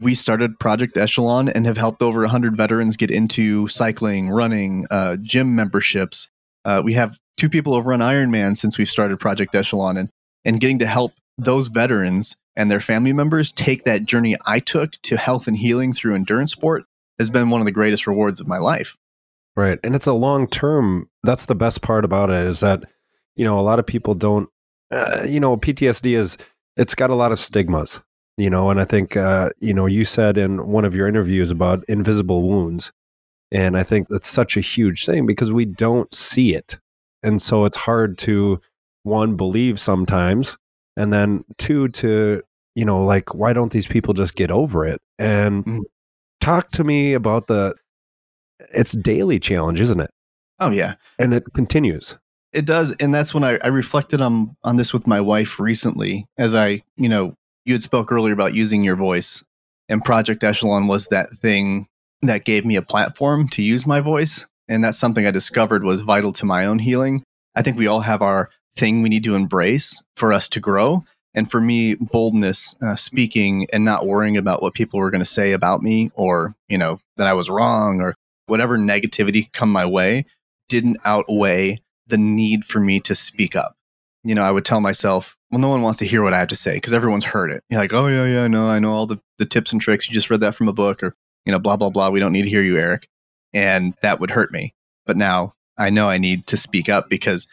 we 0.00 0.14
started 0.14 0.58
Project 0.58 0.96
Echelon 0.96 1.48
and 1.48 1.64
have 1.64 1.76
helped 1.76 2.02
over 2.02 2.20
100 2.20 2.56
veterans 2.56 2.96
get 2.96 3.10
into 3.10 3.68
cycling, 3.68 4.28
running, 4.30 4.84
uh, 4.90 5.16
gym 5.22 5.54
memberships. 5.54 6.28
Uh, 6.64 6.82
we 6.84 6.94
have 6.94 7.18
two 7.36 7.48
people 7.48 7.74
have 7.76 7.86
run 7.86 8.00
Ironman 8.00 8.56
since 8.56 8.76
we've 8.76 8.90
started 8.90 9.20
Project 9.20 9.54
Echelon, 9.54 9.96
and 9.96 10.10
and 10.44 10.60
getting 10.60 10.80
to 10.80 10.86
help 10.86 11.12
those 11.38 11.68
veterans 11.68 12.36
and 12.56 12.70
their 12.70 12.80
family 12.80 13.12
members 13.12 13.52
take 13.52 13.84
that 13.84 14.04
journey 14.04 14.36
I 14.44 14.58
took 14.58 14.92
to 15.02 15.16
health 15.16 15.46
and 15.46 15.56
healing 15.56 15.92
through 15.92 16.14
endurance 16.14 16.52
sport 16.52 16.84
has 17.18 17.30
been 17.30 17.50
one 17.50 17.60
of 17.60 17.64
the 17.64 17.72
greatest 17.72 18.06
rewards 18.06 18.40
of 18.40 18.48
my 18.48 18.58
life. 18.58 18.96
Right. 19.56 19.78
And 19.84 19.94
it's 19.94 20.06
a 20.06 20.12
long 20.14 20.46
term. 20.46 21.06
That's 21.24 21.46
the 21.46 21.54
best 21.54 21.82
part 21.82 22.04
about 22.04 22.30
it 22.30 22.44
is 22.44 22.60
that, 22.60 22.82
you 23.36 23.44
know, 23.44 23.58
a 23.58 23.60
lot 23.62 23.78
of 23.78 23.86
people 23.86 24.14
don't, 24.14 24.48
uh, 24.90 25.24
you 25.28 25.40
know, 25.40 25.56
PTSD 25.56 26.16
is, 26.16 26.38
it's 26.76 26.94
got 26.94 27.10
a 27.10 27.14
lot 27.14 27.32
of 27.32 27.38
stigmas, 27.38 28.00
you 28.38 28.48
know, 28.48 28.70
and 28.70 28.80
I 28.80 28.84
think, 28.84 29.16
uh, 29.16 29.50
you 29.60 29.74
know, 29.74 29.86
you 29.86 30.04
said 30.06 30.38
in 30.38 30.66
one 30.68 30.84
of 30.86 30.94
your 30.94 31.06
interviews 31.06 31.50
about 31.50 31.84
invisible 31.88 32.48
wounds. 32.48 32.92
And 33.52 33.76
I 33.76 33.82
think 33.82 34.08
that's 34.08 34.28
such 34.28 34.56
a 34.56 34.60
huge 34.62 35.06
thing 35.06 35.26
because 35.26 35.52
we 35.52 35.66
don't 35.66 36.14
see 36.14 36.54
it. 36.54 36.78
And 37.22 37.40
so 37.42 37.64
it's 37.64 37.76
hard 37.76 38.18
to, 38.18 38.60
one, 39.04 39.36
believe 39.36 39.80
sometimes, 39.80 40.58
and 40.96 41.12
then 41.12 41.44
two, 41.58 41.88
to, 41.88 42.42
you 42.74 42.84
know, 42.84 43.04
like, 43.04 43.34
why 43.34 43.52
don't 43.52 43.72
these 43.72 43.86
people 43.86 44.14
just 44.14 44.34
get 44.36 44.50
over 44.50 44.86
it? 44.86 45.00
And 45.18 45.64
Mhm. 45.64 45.80
talk 46.40 46.70
to 46.72 46.84
me 46.84 47.14
about 47.14 47.48
the, 47.48 47.74
it's 48.74 48.92
daily 48.92 49.38
challenge, 49.40 49.80
isn't 49.80 50.00
it? 50.00 50.10
Oh 50.60 50.70
yeah, 50.70 50.94
And 51.18 51.34
it 51.34 51.44
continues. 51.54 52.16
it 52.52 52.64
does, 52.66 52.92
and 53.00 53.12
that's 53.14 53.34
when 53.34 53.44
I, 53.44 53.58
I 53.64 53.68
reflected 53.68 54.20
on 54.20 54.56
on 54.62 54.76
this 54.76 54.92
with 54.92 55.06
my 55.06 55.20
wife 55.20 55.58
recently. 55.58 56.26
As 56.38 56.54
I, 56.54 56.82
you 56.96 57.08
know, 57.08 57.34
you 57.64 57.74
had 57.74 57.82
spoke 57.82 58.12
earlier 58.12 58.34
about 58.34 58.54
using 58.54 58.84
your 58.84 58.96
voice, 58.96 59.42
and 59.88 60.04
Project 60.04 60.44
Echelon 60.44 60.86
was 60.86 61.08
that 61.08 61.32
thing 61.38 61.86
that 62.22 62.44
gave 62.44 62.64
me 62.64 62.76
a 62.76 62.82
platform 62.82 63.48
to 63.50 63.62
use 63.62 63.86
my 63.86 64.00
voice, 64.00 64.46
and 64.68 64.84
that's 64.84 64.98
something 64.98 65.26
I 65.26 65.30
discovered 65.32 65.82
was 65.82 66.02
vital 66.02 66.32
to 66.34 66.46
my 66.46 66.64
own 66.66 66.78
healing. 66.78 67.22
I 67.54 67.62
think 67.62 67.76
we 67.76 67.86
all 67.88 68.00
have 68.00 68.22
our 68.22 68.48
thing 68.76 69.02
we 69.02 69.08
need 69.08 69.24
to 69.24 69.34
embrace 69.34 70.02
for 70.16 70.32
us 70.32 70.48
to 70.50 70.60
grow. 70.60 71.04
And 71.34 71.50
for 71.50 71.60
me, 71.60 71.94
boldness, 71.94 72.76
uh, 72.82 72.94
speaking, 72.94 73.66
and 73.72 73.84
not 73.84 74.06
worrying 74.06 74.36
about 74.36 74.62
what 74.62 74.74
people 74.74 75.00
were 75.00 75.10
going 75.10 75.20
to 75.24 75.24
say 75.24 75.52
about 75.52 75.82
me, 75.82 76.10
or 76.14 76.54
you 76.68 76.76
know 76.78 77.00
that 77.16 77.26
I 77.26 77.32
was 77.32 77.48
wrong, 77.50 78.00
or 78.02 78.14
whatever 78.52 78.76
negativity 78.76 79.50
come 79.54 79.72
my 79.72 79.86
way, 79.86 80.26
didn't 80.68 80.98
outweigh 81.06 81.82
the 82.06 82.18
need 82.18 82.66
for 82.66 82.80
me 82.80 83.00
to 83.00 83.14
speak 83.14 83.56
up. 83.56 83.78
You 84.24 84.34
know, 84.34 84.42
I 84.42 84.50
would 84.50 84.66
tell 84.66 84.82
myself, 84.82 85.38
well, 85.50 85.58
no 85.58 85.70
one 85.70 85.80
wants 85.80 85.98
to 86.00 86.06
hear 86.06 86.22
what 86.22 86.34
I 86.34 86.38
have 86.38 86.48
to 86.48 86.56
say 86.56 86.74
because 86.74 86.92
everyone's 86.92 87.24
heard 87.24 87.50
it. 87.50 87.64
You're 87.70 87.80
like, 87.80 87.94
oh 87.94 88.08
yeah, 88.08 88.26
yeah, 88.26 88.46
no, 88.48 88.68
I 88.68 88.78
know 88.78 88.92
all 88.92 89.06
the 89.06 89.18
the 89.38 89.46
tips 89.46 89.72
and 89.72 89.80
tricks. 89.80 90.06
You 90.06 90.12
just 90.12 90.28
read 90.28 90.40
that 90.40 90.54
from 90.54 90.68
a 90.68 90.72
book, 90.74 91.02
or 91.02 91.14
you 91.46 91.50
know, 91.50 91.58
blah 91.58 91.78
blah 91.78 91.88
blah. 91.88 92.10
We 92.10 92.20
don't 92.20 92.32
need 92.34 92.42
to 92.42 92.50
hear 92.50 92.62
you, 92.62 92.76
Eric, 92.76 93.08
and 93.54 93.94
that 94.02 94.20
would 94.20 94.32
hurt 94.32 94.52
me. 94.52 94.74
But 95.06 95.16
now 95.16 95.54
I 95.78 95.88
know 95.88 96.10
I 96.10 96.18
need 96.18 96.46
to 96.48 96.58
speak 96.58 96.90
up 96.90 97.08
because 97.08 97.46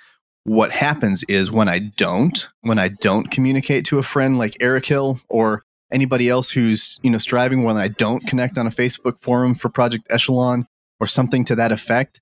what 0.43 0.73
happens 0.73 1.23
is 1.29 1.49
when 1.49 1.69
I 1.69 1.79
don't, 1.79 2.45
when 2.59 2.77
I 2.77 2.89
don't 2.89 3.31
communicate 3.31 3.85
to 3.85 3.99
a 3.99 4.03
friend 4.03 4.37
like 4.37 4.57
Eric 4.59 4.85
Hill 4.85 5.21
or 5.29 5.63
anybody 5.93 6.27
else 6.27 6.51
who's, 6.51 6.99
you 7.03 7.09
know, 7.09 7.17
striving, 7.17 7.63
when 7.63 7.77
I 7.77 7.87
don't 7.87 8.27
connect 8.27 8.57
on 8.57 8.67
a 8.67 8.71
Facebook 8.71 9.17
forum 9.21 9.55
for 9.55 9.69
Project 9.69 10.05
Echelon 10.09 10.67
or 10.99 11.07
something 11.07 11.45
to 11.45 11.55
that 11.55 11.71
effect, 11.71 12.21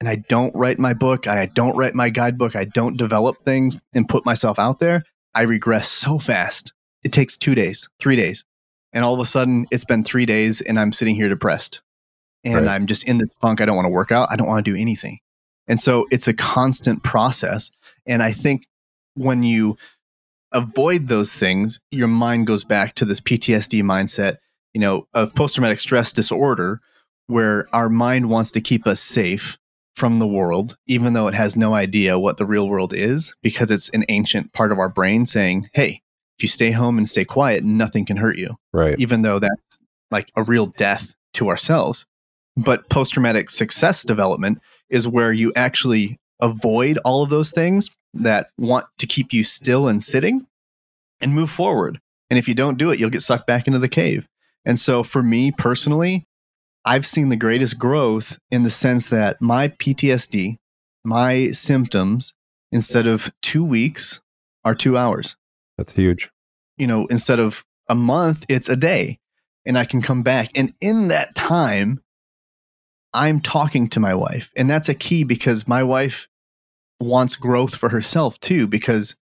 and 0.00 0.08
I 0.08 0.16
don't 0.16 0.54
write 0.54 0.78
my 0.78 0.92
book, 0.92 1.26
I 1.26 1.46
don't 1.46 1.76
write 1.76 1.94
my 1.94 2.10
guidebook, 2.10 2.56
I 2.56 2.64
don't 2.64 2.96
develop 2.96 3.44
things 3.44 3.76
and 3.94 4.08
put 4.08 4.26
myself 4.26 4.58
out 4.58 4.78
there, 4.78 5.04
I 5.34 5.42
regress 5.42 5.88
so 5.88 6.18
fast. 6.18 6.72
It 7.02 7.12
takes 7.12 7.36
two 7.36 7.54
days, 7.54 7.88
three 8.00 8.16
days. 8.16 8.44
And 8.92 9.04
all 9.04 9.14
of 9.14 9.20
a 9.20 9.26
sudden, 9.26 9.66
it's 9.70 9.84
been 9.84 10.04
three 10.04 10.26
days 10.26 10.60
and 10.60 10.80
I'm 10.80 10.92
sitting 10.92 11.14
here 11.14 11.28
depressed. 11.28 11.82
And 12.44 12.66
Right. 12.66 12.68
I'm 12.68 12.86
just 12.86 13.04
in 13.04 13.18
this 13.18 13.32
funk. 13.40 13.60
I 13.60 13.66
don't 13.66 13.76
want 13.76 13.86
to 13.86 13.90
work 13.90 14.12
out. 14.12 14.28
I 14.30 14.36
don't 14.36 14.46
want 14.46 14.64
to 14.64 14.70
do 14.70 14.80
anything. 14.80 15.18
And 15.68 15.78
so 15.80 16.06
it's 16.10 16.28
a 16.28 16.32
constant 16.32 17.02
process. 17.02 17.70
And 18.06 18.22
I 18.22 18.32
think 18.32 18.66
when 19.14 19.42
you 19.42 19.76
avoid 20.52 21.08
those 21.08 21.34
things, 21.34 21.80
your 21.90 22.08
mind 22.08 22.46
goes 22.46 22.64
back 22.64 22.94
to 22.94 23.04
this 23.04 23.20
PTSD 23.20 23.82
mindset, 23.82 24.36
you 24.74 24.80
know, 24.80 25.06
of 25.12 25.34
post 25.34 25.56
traumatic 25.56 25.80
stress 25.80 26.12
disorder, 26.12 26.80
where 27.26 27.68
our 27.72 27.88
mind 27.88 28.28
wants 28.28 28.50
to 28.52 28.60
keep 28.60 28.86
us 28.86 29.00
safe 29.00 29.58
from 29.94 30.18
the 30.18 30.26
world, 30.26 30.76
even 30.86 31.14
though 31.14 31.26
it 31.26 31.34
has 31.34 31.56
no 31.56 31.74
idea 31.74 32.18
what 32.18 32.36
the 32.36 32.44
real 32.46 32.68
world 32.68 32.92
is, 32.92 33.34
because 33.42 33.70
it's 33.70 33.88
an 33.90 34.04
ancient 34.08 34.52
part 34.52 34.70
of 34.70 34.78
our 34.78 34.88
brain 34.90 35.24
saying, 35.26 35.70
hey, 35.72 36.02
if 36.38 36.42
you 36.42 36.48
stay 36.48 36.70
home 36.70 36.98
and 36.98 37.08
stay 37.08 37.24
quiet, 37.24 37.64
nothing 37.64 38.04
can 38.04 38.18
hurt 38.18 38.36
you 38.36 38.56
Right. 38.72 38.98
even 38.98 39.22
though 39.22 39.38
that's 39.38 39.80
like 40.10 40.30
a 40.36 40.42
real 40.42 40.66
death 40.66 41.14
to 41.34 41.48
ourselves. 41.48 42.06
But 42.56 42.88
post 42.90 43.14
traumatic 43.14 43.50
success 43.50 44.02
development 44.02 44.60
is 44.90 45.08
where 45.08 45.32
you 45.32 45.52
actually 45.56 46.18
avoid 46.40 46.98
all 46.98 47.22
of 47.22 47.30
those 47.30 47.50
things 47.50 47.90
that 48.14 48.48
want 48.58 48.86
to 48.98 49.06
keep 49.06 49.32
you 49.32 49.44
still 49.44 49.88
and 49.88 50.02
sitting 50.02 50.46
and 51.20 51.34
move 51.34 51.50
forward. 51.50 52.00
And 52.30 52.38
if 52.38 52.48
you 52.48 52.54
don't 52.54 52.78
do 52.78 52.90
it, 52.90 52.98
you'll 52.98 53.10
get 53.10 53.22
sucked 53.22 53.46
back 53.46 53.66
into 53.66 53.78
the 53.78 53.88
cave. 53.88 54.28
And 54.64 54.78
so 54.78 55.02
for 55.02 55.22
me 55.22 55.52
personally, 55.52 56.26
I've 56.86 57.04
seen 57.04 57.28
the 57.30 57.36
greatest 57.36 57.78
growth 57.78 58.38
in 58.50 58.62
the 58.62 58.70
sense 58.70 59.08
that 59.10 59.42
my 59.42 59.68
PTSD, 59.68 60.56
my 61.04 61.50
symptoms, 61.50 62.32
instead 62.70 63.08
of 63.08 63.30
two 63.42 63.64
weeks, 63.64 64.20
are 64.64 64.74
two 64.74 64.96
hours 64.96 65.36
That's 65.78 65.92
huge. 65.92 66.30
you 66.78 66.86
know, 66.86 67.06
instead 67.06 67.40
of 67.40 67.64
a 67.88 67.94
month, 67.94 68.46
it's 68.48 68.68
a 68.68 68.76
day. 68.76 69.18
And 69.64 69.76
I 69.76 69.84
can 69.84 70.00
come 70.00 70.22
back. 70.22 70.50
And 70.54 70.72
in 70.80 71.08
that 71.08 71.34
time, 71.34 72.00
I'm 73.12 73.40
talking 73.40 73.88
to 73.90 74.00
my 74.00 74.14
wife. 74.14 74.50
And 74.56 74.70
that's 74.70 74.88
a 74.88 74.94
key 74.94 75.24
because 75.24 75.66
my 75.66 75.82
wife 75.82 76.28
wants 77.00 77.34
growth 77.34 77.74
for 77.74 77.88
herself 77.88 78.38
too. 78.38 78.68
Because 78.68 79.16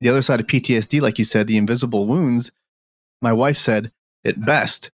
the 0.00 0.08
other 0.08 0.22
side 0.22 0.38
of 0.38 0.46
PTSD, 0.46 1.00
like 1.00 1.18
you 1.18 1.24
said, 1.24 1.48
the 1.48 1.56
invisible 1.56 2.06
wounds, 2.06 2.52
my 3.20 3.32
wife 3.32 3.56
said 3.56 3.90
it 4.22 4.44
best. 4.44 4.92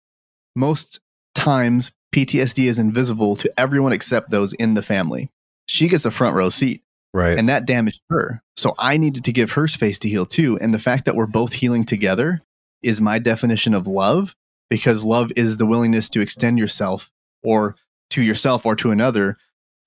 Most 0.56 1.02
times, 1.34 1.92
PTSD 2.16 2.68
is 2.68 2.80
invisible 2.80 3.36
to 3.36 3.52
everyone 3.60 3.92
except 3.92 4.30
those 4.32 4.54
in 4.54 4.74
the 4.74 4.82
family. 4.82 5.30
She 5.68 5.88
gets 5.90 6.06
a 6.06 6.12
front 6.12 6.36
row 6.36 6.50
seat 6.50 6.82
Right. 7.14 7.38
and 7.38 7.50
that 7.50 7.66
damaged 7.66 8.02
her. 8.10 8.42
So 8.58 8.74
I 8.80 8.98
needed 8.98 9.24
to 9.26 9.32
give 9.34 9.52
her 9.54 9.68
space 9.68 10.00
to 10.00 10.10
heal 10.10 10.26
too. 10.26 10.58
And 10.60 10.74
the 10.74 10.80
fact 10.80 11.06
that 11.06 11.16
we're 11.16 11.26
both 11.26 11.54
healing 11.54 11.84
together 11.84 12.42
is 12.82 13.02
my 13.02 13.20
definition 13.20 13.74
of 13.74 13.88
love 13.88 14.36
because 14.70 15.04
love 15.04 15.32
is 15.36 15.58
the 15.58 15.66
willingness 15.66 16.08
to 16.10 16.22
extend 16.22 16.58
yourself 16.60 17.12
or 17.44 17.76
to 18.12 18.22
yourself 18.22 18.66
or 18.66 18.76
to 18.78 18.92
another 18.92 19.38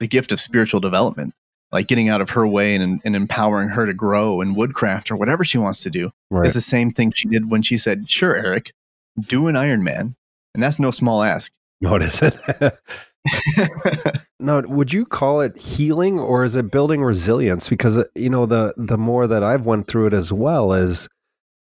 the 0.01 0.07
gift 0.07 0.31
of 0.33 0.41
spiritual 0.41 0.81
development, 0.81 1.33
like 1.73 1.87
getting 1.89 2.09
out 2.09 2.21
of 2.21 2.31
her 2.31 2.47
way 2.47 2.75
and, 2.75 3.01
and 3.05 3.17
empowering 3.17 3.69
her 3.71 3.87
to 3.87 3.95
grow 3.95 4.41
in 4.41 4.55
woodcraft 4.55 5.11
or 5.11 5.17
whatever 5.17 5.45
she 5.45 5.59
wants 5.59 5.83
to 5.83 5.91
do. 5.91 6.11
right. 6.31 6.45
It's 6.45 6.55
the 6.55 6.61
same 6.61 6.91
thing 6.93 7.13
she 7.13 7.29
did 7.29 7.51
when 7.51 7.63
she 7.63 7.77
said, 7.79 8.09
Sure, 8.09 8.37
Eric, 8.37 8.73
do 9.19 9.49
an 9.49 9.55
Ironman. 9.55 10.15
And 10.55 10.63
that's 10.63 10.79
no 10.79 10.91
small 10.91 11.23
ask. 11.23 11.53
Notice 11.81 12.23
it. 12.23 12.35
no, 14.41 14.63
would 14.67 14.93
you 14.93 15.05
call 15.05 15.41
it 15.41 15.57
healing 15.57 16.19
or 16.19 16.45
is 16.45 16.57
it 16.57 16.71
building 16.71 17.03
resilience? 17.03 17.69
Because 17.69 17.97
uh, 17.97 18.05
you 18.15 18.31
know 18.31 18.47
the 18.47 18.75
the 18.77 18.99
more 18.99 19.27
that 19.27 19.45
I've 19.45 19.67
went 19.67 19.87
through 19.87 20.09
it 20.09 20.13
as 20.13 20.33
well 20.33 20.73
is 20.73 21.09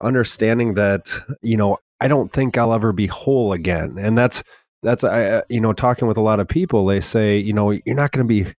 understanding 0.01 0.75
that 0.75 1.19
you 1.43 1.57
know 1.57 1.79
I 2.01 2.09
don't 2.09 2.33
think 2.33 2.57
I'll 2.57 2.75
ever 2.75 2.93
be 2.93 3.07
whole 3.07 3.53
again, 3.53 3.97
and 3.99 4.17
that's 4.17 4.43
that's 4.83 5.03
I 5.05 5.25
uh, 5.25 5.43
you 5.49 5.61
know 5.61 5.73
talking 5.73 6.07
with 6.07 6.17
a 6.17 6.23
lot 6.23 6.39
of 6.39 6.47
people 6.47 6.87
they 6.87 7.01
say 7.01 7.37
you 7.37 7.53
know 7.53 7.71
you're 7.71 7.97
not 7.97 8.13
going 8.13 8.27
to 8.27 8.45
be. 8.45 8.53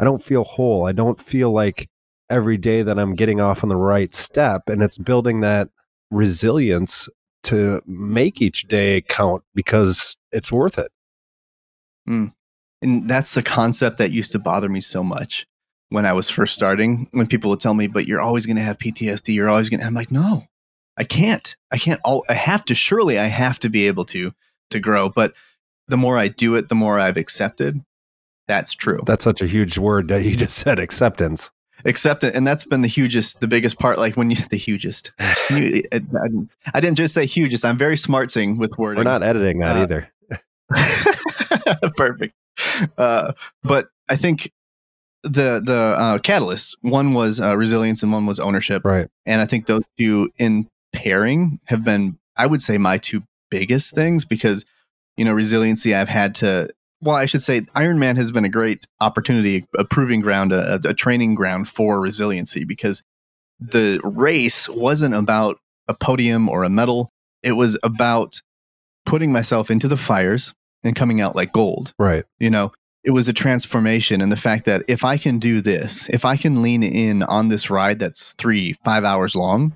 I 0.00 0.04
don't 0.04 0.22
feel 0.22 0.44
whole. 0.44 0.86
I 0.86 0.92
don't 0.92 1.20
feel 1.20 1.52
like 1.52 1.88
every 2.30 2.56
day 2.56 2.82
that 2.82 2.98
I'm 2.98 3.14
getting 3.14 3.40
off 3.40 3.62
on 3.62 3.68
the 3.68 3.76
right 3.76 4.14
step, 4.14 4.68
and 4.68 4.82
it's 4.82 4.98
building 4.98 5.40
that 5.40 5.68
resilience 6.10 7.08
to 7.44 7.82
make 7.86 8.40
each 8.40 8.68
day 8.68 9.02
count 9.02 9.42
because 9.54 10.16
it's 10.32 10.50
worth 10.52 10.78
it. 10.78 10.88
And 12.06 12.32
that's 13.08 13.34
the 13.34 13.42
concept 13.42 13.98
that 13.98 14.10
used 14.10 14.32
to 14.32 14.38
bother 14.38 14.68
me 14.68 14.80
so 14.80 15.02
much 15.04 15.46
when 15.90 16.04
I 16.06 16.12
was 16.12 16.28
first 16.30 16.54
starting. 16.54 17.06
When 17.12 17.26
people 17.26 17.50
would 17.50 17.60
tell 17.60 17.74
me, 17.74 17.86
"But 17.86 18.08
you're 18.08 18.20
always 18.20 18.44
going 18.46 18.56
to 18.56 18.62
have 18.62 18.78
PTSD. 18.78 19.34
You're 19.34 19.48
always 19.48 19.68
going." 19.68 19.80
to 19.80 19.86
I'm 19.86 19.94
like, 19.94 20.10
"No, 20.10 20.46
I 20.96 21.04
can't. 21.04 21.54
I 21.70 21.78
can't. 21.78 22.00
All 22.04 22.24
I 22.28 22.34
have 22.34 22.64
to. 22.66 22.74
Surely, 22.74 23.18
I 23.18 23.26
have 23.26 23.58
to 23.60 23.68
be 23.68 23.86
able 23.86 24.04
to 24.06 24.32
to 24.70 24.80
grow." 24.80 25.08
But 25.08 25.34
the 25.88 25.96
more 25.96 26.18
I 26.18 26.28
do 26.28 26.54
it, 26.56 26.68
the 26.68 26.74
more 26.74 26.98
I've 26.98 27.16
accepted. 27.16 27.84
That's 28.48 28.72
true. 28.74 29.00
That's 29.06 29.22
such 29.24 29.40
a 29.40 29.46
huge 29.46 29.78
word 29.78 30.08
that 30.08 30.24
you 30.24 30.34
just 30.36 30.56
said 30.58 30.78
acceptance. 30.80 31.50
Accept 31.84 32.22
it, 32.24 32.34
and 32.34 32.46
that's 32.46 32.64
been 32.64 32.82
the 32.82 32.88
hugest, 32.88 33.40
the 33.40 33.46
biggest 33.48 33.78
part. 33.78 33.98
Like 33.98 34.16
when 34.16 34.30
you, 34.30 34.36
the 34.50 34.56
hugest. 34.56 35.12
You- 35.50 35.82
I, 35.92 36.00
I 36.74 36.80
didn't 36.80 36.96
just 36.96 37.14
say 37.14 37.26
hugest. 37.26 37.64
I'm 37.64 37.78
very 37.78 37.96
smart 37.96 38.30
saying 38.32 38.58
with 38.58 38.76
wording. 38.78 38.98
We're 39.04 39.10
not 39.10 39.22
editing 39.22 39.60
that 39.60 39.76
Uh, 39.76 39.80
either. 39.82 40.08
Perfect. 41.96 42.34
Uh, 42.98 43.32
but 43.62 43.88
I 44.08 44.16
think 44.16 44.50
the 45.22 45.62
the 45.64 45.76
uh, 45.98 46.18
catalysts 46.18 46.74
one 46.80 47.14
was 47.14 47.40
uh, 47.40 47.56
resilience 47.56 48.02
and 48.02 48.12
one 48.12 48.26
was 48.26 48.40
ownership, 48.40 48.84
Right. 48.84 49.08
and 49.26 49.40
I 49.40 49.46
think 49.46 49.66
those 49.66 49.84
two 49.98 50.30
in 50.38 50.68
pairing 50.92 51.60
have 51.66 51.84
been 51.84 52.18
I 52.36 52.46
would 52.46 52.60
say 52.62 52.78
my 52.78 52.98
two 52.98 53.22
biggest 53.50 53.94
things 53.94 54.24
because, 54.24 54.64
you 55.16 55.24
know, 55.24 55.32
resiliency, 55.32 55.94
I've 55.94 56.08
had 56.08 56.34
to, 56.36 56.70
well, 57.02 57.16
I 57.16 57.26
should 57.26 57.42
say 57.42 57.60
Ironman 57.76 58.16
has 58.16 58.32
been 58.32 58.44
a 58.46 58.48
great 58.48 58.86
opportunity, 59.00 59.66
a 59.76 59.84
proving 59.84 60.20
ground, 60.22 60.52
a, 60.52 60.80
a 60.84 60.94
training 60.94 61.34
ground 61.34 61.68
for 61.68 62.00
resiliency 62.00 62.64
because 62.64 63.02
the 63.60 64.00
race 64.02 64.68
wasn't 64.68 65.14
about 65.14 65.58
a 65.88 65.94
podium 65.94 66.48
or 66.48 66.64
a 66.64 66.70
medal. 66.70 67.10
It 67.42 67.52
was 67.52 67.78
about 67.82 68.40
putting 69.04 69.30
myself 69.32 69.70
into 69.70 69.86
the 69.88 69.96
fires 69.96 70.54
and 70.84 70.96
coming 70.96 71.20
out 71.20 71.36
like 71.36 71.52
gold. 71.52 71.92
Right. 71.98 72.24
You 72.38 72.50
know, 72.50 72.72
it 73.04 73.10
was 73.10 73.28
a 73.28 73.32
transformation 73.32 74.20
and 74.20 74.30
the 74.30 74.36
fact 74.36 74.64
that 74.66 74.82
if 74.88 75.04
I 75.04 75.16
can 75.16 75.38
do 75.38 75.60
this, 75.60 76.08
if 76.10 76.24
I 76.24 76.36
can 76.36 76.62
lean 76.62 76.82
in 76.82 77.22
on 77.24 77.48
this 77.48 77.70
ride 77.70 77.98
that's 77.98 78.32
three, 78.34 78.74
five 78.84 79.04
hours 79.04 79.34
long, 79.34 79.74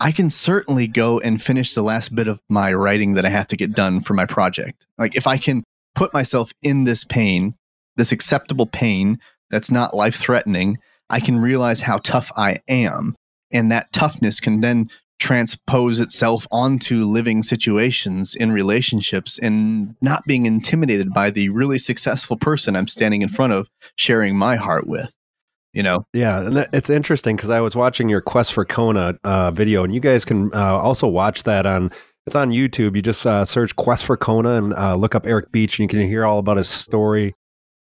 I 0.00 0.12
can 0.12 0.30
certainly 0.30 0.86
go 0.86 1.18
and 1.18 1.42
finish 1.42 1.74
the 1.74 1.82
last 1.82 2.14
bit 2.14 2.28
of 2.28 2.40
my 2.48 2.72
writing 2.72 3.14
that 3.14 3.26
I 3.26 3.30
have 3.30 3.48
to 3.48 3.56
get 3.56 3.72
done 3.72 4.00
for 4.00 4.14
my 4.14 4.26
project. 4.26 4.86
Like 4.96 5.16
if 5.16 5.26
I 5.26 5.38
can 5.38 5.64
put 5.96 6.14
myself 6.14 6.52
in 6.62 6.84
this 6.84 7.02
pain, 7.02 7.54
this 7.96 8.12
acceptable 8.12 8.66
pain 8.66 9.18
that's 9.50 9.70
not 9.70 9.96
life 9.96 10.14
threatening, 10.14 10.78
I 11.10 11.18
can 11.18 11.40
realize 11.40 11.80
how 11.80 11.98
tough 11.98 12.30
I 12.36 12.60
am. 12.68 13.16
And 13.50 13.72
that 13.72 13.92
toughness 13.92 14.38
can 14.38 14.60
then 14.60 14.90
transpose 15.18 16.00
itself 16.00 16.46
onto 16.50 17.04
living 17.04 17.42
situations 17.42 18.34
in 18.34 18.52
relationships 18.52 19.38
and 19.38 19.94
not 20.00 20.24
being 20.26 20.46
intimidated 20.46 21.12
by 21.12 21.30
the 21.30 21.48
really 21.48 21.78
successful 21.78 22.36
person 22.36 22.76
I'm 22.76 22.88
standing 22.88 23.22
in 23.22 23.28
front 23.28 23.52
of 23.52 23.68
sharing 23.96 24.36
my 24.36 24.56
heart 24.56 24.86
with. 24.86 25.12
You 25.74 25.82
know, 25.82 26.04
Yeah, 26.12 26.46
and 26.46 26.66
it's 26.72 26.90
interesting 26.90 27.36
because 27.36 27.50
I 27.50 27.60
was 27.60 27.76
watching 27.76 28.08
your 28.08 28.20
Quest 28.20 28.52
for 28.52 28.64
Kona 28.64 29.18
uh, 29.22 29.50
video, 29.50 29.84
and 29.84 29.94
you 29.94 30.00
guys 30.00 30.24
can 30.24 30.52
uh, 30.54 30.78
also 30.78 31.06
watch 31.06 31.42
that 31.44 31.66
on. 31.66 31.92
It's 32.26 32.36
on 32.36 32.50
YouTube. 32.50 32.96
You 32.96 33.02
just 33.02 33.24
uh, 33.26 33.44
search 33.44 33.76
Quest 33.76 34.04
for 34.04 34.16
Kona 34.16 34.54
and 34.54 34.74
uh, 34.74 34.96
look 34.96 35.14
up 35.14 35.26
Eric 35.26 35.52
Beach, 35.52 35.78
and 35.78 35.84
you 35.84 35.88
can 35.88 36.06
hear 36.06 36.24
all 36.24 36.38
about 36.38 36.56
his 36.56 36.68
story. 36.68 37.34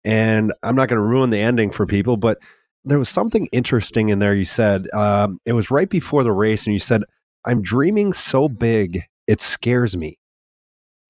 And 0.05 0.53
I'm 0.63 0.77
not 0.77 0.89
going 0.89 0.99
to 0.99 1.03
ruin 1.03 1.31
the 1.31 1.39
ending 1.39 1.71
for 1.71 1.87
people, 1.87 2.17
but 2.17 2.39
there 2.85 2.99
was 2.99 3.09
something 3.09 3.47
interesting 3.53 4.09
in 4.11 4.19
there. 4.19 4.35
You 4.35 4.45
said 4.45 4.87
um, 4.93 5.39
it 5.45 5.53
was 5.53 5.71
right 5.71 5.89
before 5.89 6.25
the 6.25 6.33
race, 6.33 6.67
and 6.67 6.75
you 6.75 6.81
said, 6.81 7.03
"I'm 7.45 7.63
dreaming 7.63 8.13
so 8.13 8.49
big 8.49 9.03
it 9.27 9.41
scares 9.41 9.97
me." 9.97 10.19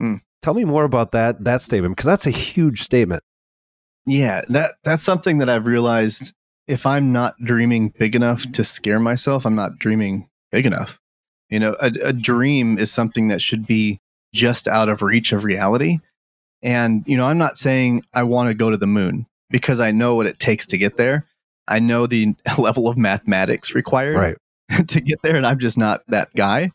Hmm. 0.00 0.16
Tell 0.42 0.54
me 0.54 0.64
more 0.64 0.85
about 0.85 1.12
that 1.12 1.44
that 1.44 1.62
statement 1.62 1.97
because 1.97 2.06
that's 2.06 2.26
a 2.26 2.30
huge 2.30 2.82
statement. 2.82 3.23
Yeah, 4.06 4.42
that 4.49 4.76
that's 4.85 5.02
something 5.02 5.38
that 5.38 5.49
I've 5.49 5.66
realized 5.66 6.32
if 6.68 6.85
I'm 6.87 7.12
not 7.12 7.35
dreaming 7.42 7.88
big 7.99 8.14
enough 8.14 8.50
to 8.52 8.62
scare 8.62 9.00
myself, 9.00 9.47
I'm 9.47 9.54
not 9.54 9.78
dreaming 9.78 10.28
big 10.52 10.66
enough. 10.66 11.00
You 11.49 11.58
know, 11.58 11.75
a, 11.80 11.90
a 12.02 12.12
dream 12.12 12.78
is 12.78 12.92
something 12.92 13.28
that 13.28 13.40
should 13.40 13.66
be 13.66 14.00
just 14.35 14.68
out 14.68 14.90
of 14.90 15.00
reach 15.00 15.32
of 15.32 15.44
reality. 15.44 15.99
And, 16.62 17.04
you 17.06 17.16
know, 17.16 17.25
I'm 17.25 17.38
not 17.38 17.56
saying 17.56 18.04
I 18.12 18.25
want 18.25 18.49
to 18.49 18.54
go 18.54 18.68
to 18.70 18.76
the 18.76 18.87
moon 18.87 19.26
because 19.50 19.80
I 19.80 19.90
know 19.90 20.14
what 20.14 20.26
it 20.26 20.38
takes 20.38 20.66
to 20.66 20.78
get 20.78 20.97
there. 20.97 21.26
I 21.66 21.78
know 21.78 22.06
the 22.06 22.35
level 22.58 22.88
of 22.88 22.99
mathematics 22.99 23.75
required 23.75 24.16
Right. 24.16 24.37
to 24.88 25.00
get 25.00 25.20
there, 25.22 25.37
and 25.37 25.46
I'm 25.46 25.58
just 25.58 25.78
not 25.78 26.02
that 26.08 26.34
guy. 26.34 26.70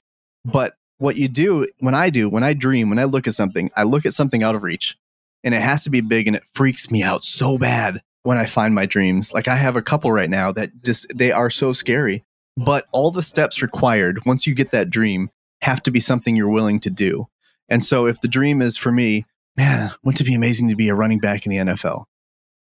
But 0.45 0.75
what 0.97 1.15
you 1.15 1.27
do, 1.27 1.67
when 1.79 1.95
I 1.95 2.09
do, 2.09 2.29
when 2.29 2.43
I 2.43 2.53
dream, 2.53 2.89
when 2.89 3.00
I 3.00 3.03
look 3.03 3.27
at 3.27 3.33
something, 3.33 3.69
I 3.75 3.83
look 3.83 4.05
at 4.05 4.13
something 4.13 4.43
out 4.43 4.55
of 4.55 4.63
reach 4.63 4.97
and 5.43 5.53
it 5.53 5.62
has 5.62 5.83
to 5.83 5.89
be 5.89 6.01
big 6.01 6.27
and 6.27 6.35
it 6.35 6.43
freaks 6.53 6.89
me 6.89 7.03
out 7.03 7.23
so 7.23 7.57
bad 7.57 8.01
when 8.23 8.38
I 8.38 8.45
find 8.45 8.73
my 8.73 8.85
dreams. 8.85 9.33
Like 9.33 9.47
I 9.47 9.55
have 9.55 9.75
a 9.75 9.81
couple 9.81 10.12
right 10.12 10.29
now 10.29 10.51
that 10.53 10.71
just, 10.83 11.07
they 11.15 11.31
are 11.31 11.50
so 11.50 11.73
scary. 11.73 12.23
But 12.55 12.85
all 12.91 13.12
the 13.12 13.23
steps 13.23 13.62
required 13.62 14.25
once 14.25 14.45
you 14.45 14.53
get 14.53 14.71
that 14.71 14.89
dream 14.89 15.29
have 15.62 15.81
to 15.83 15.91
be 15.91 16.00
something 16.00 16.35
you're 16.35 16.47
willing 16.47 16.79
to 16.81 16.89
do. 16.89 17.27
And 17.67 17.83
so 17.83 18.05
if 18.05 18.21
the 18.21 18.27
dream 18.27 18.62
is 18.62 18.77
for 18.77 18.91
me, 18.91 19.25
man, 19.57 19.91
wouldn't 20.03 20.21
it 20.21 20.25
be 20.25 20.35
amazing 20.35 20.69
to 20.69 20.75
be 20.75 20.89
a 20.89 20.95
running 20.95 21.19
back 21.19 21.45
in 21.45 21.49
the 21.49 21.73
NFL? 21.73 22.06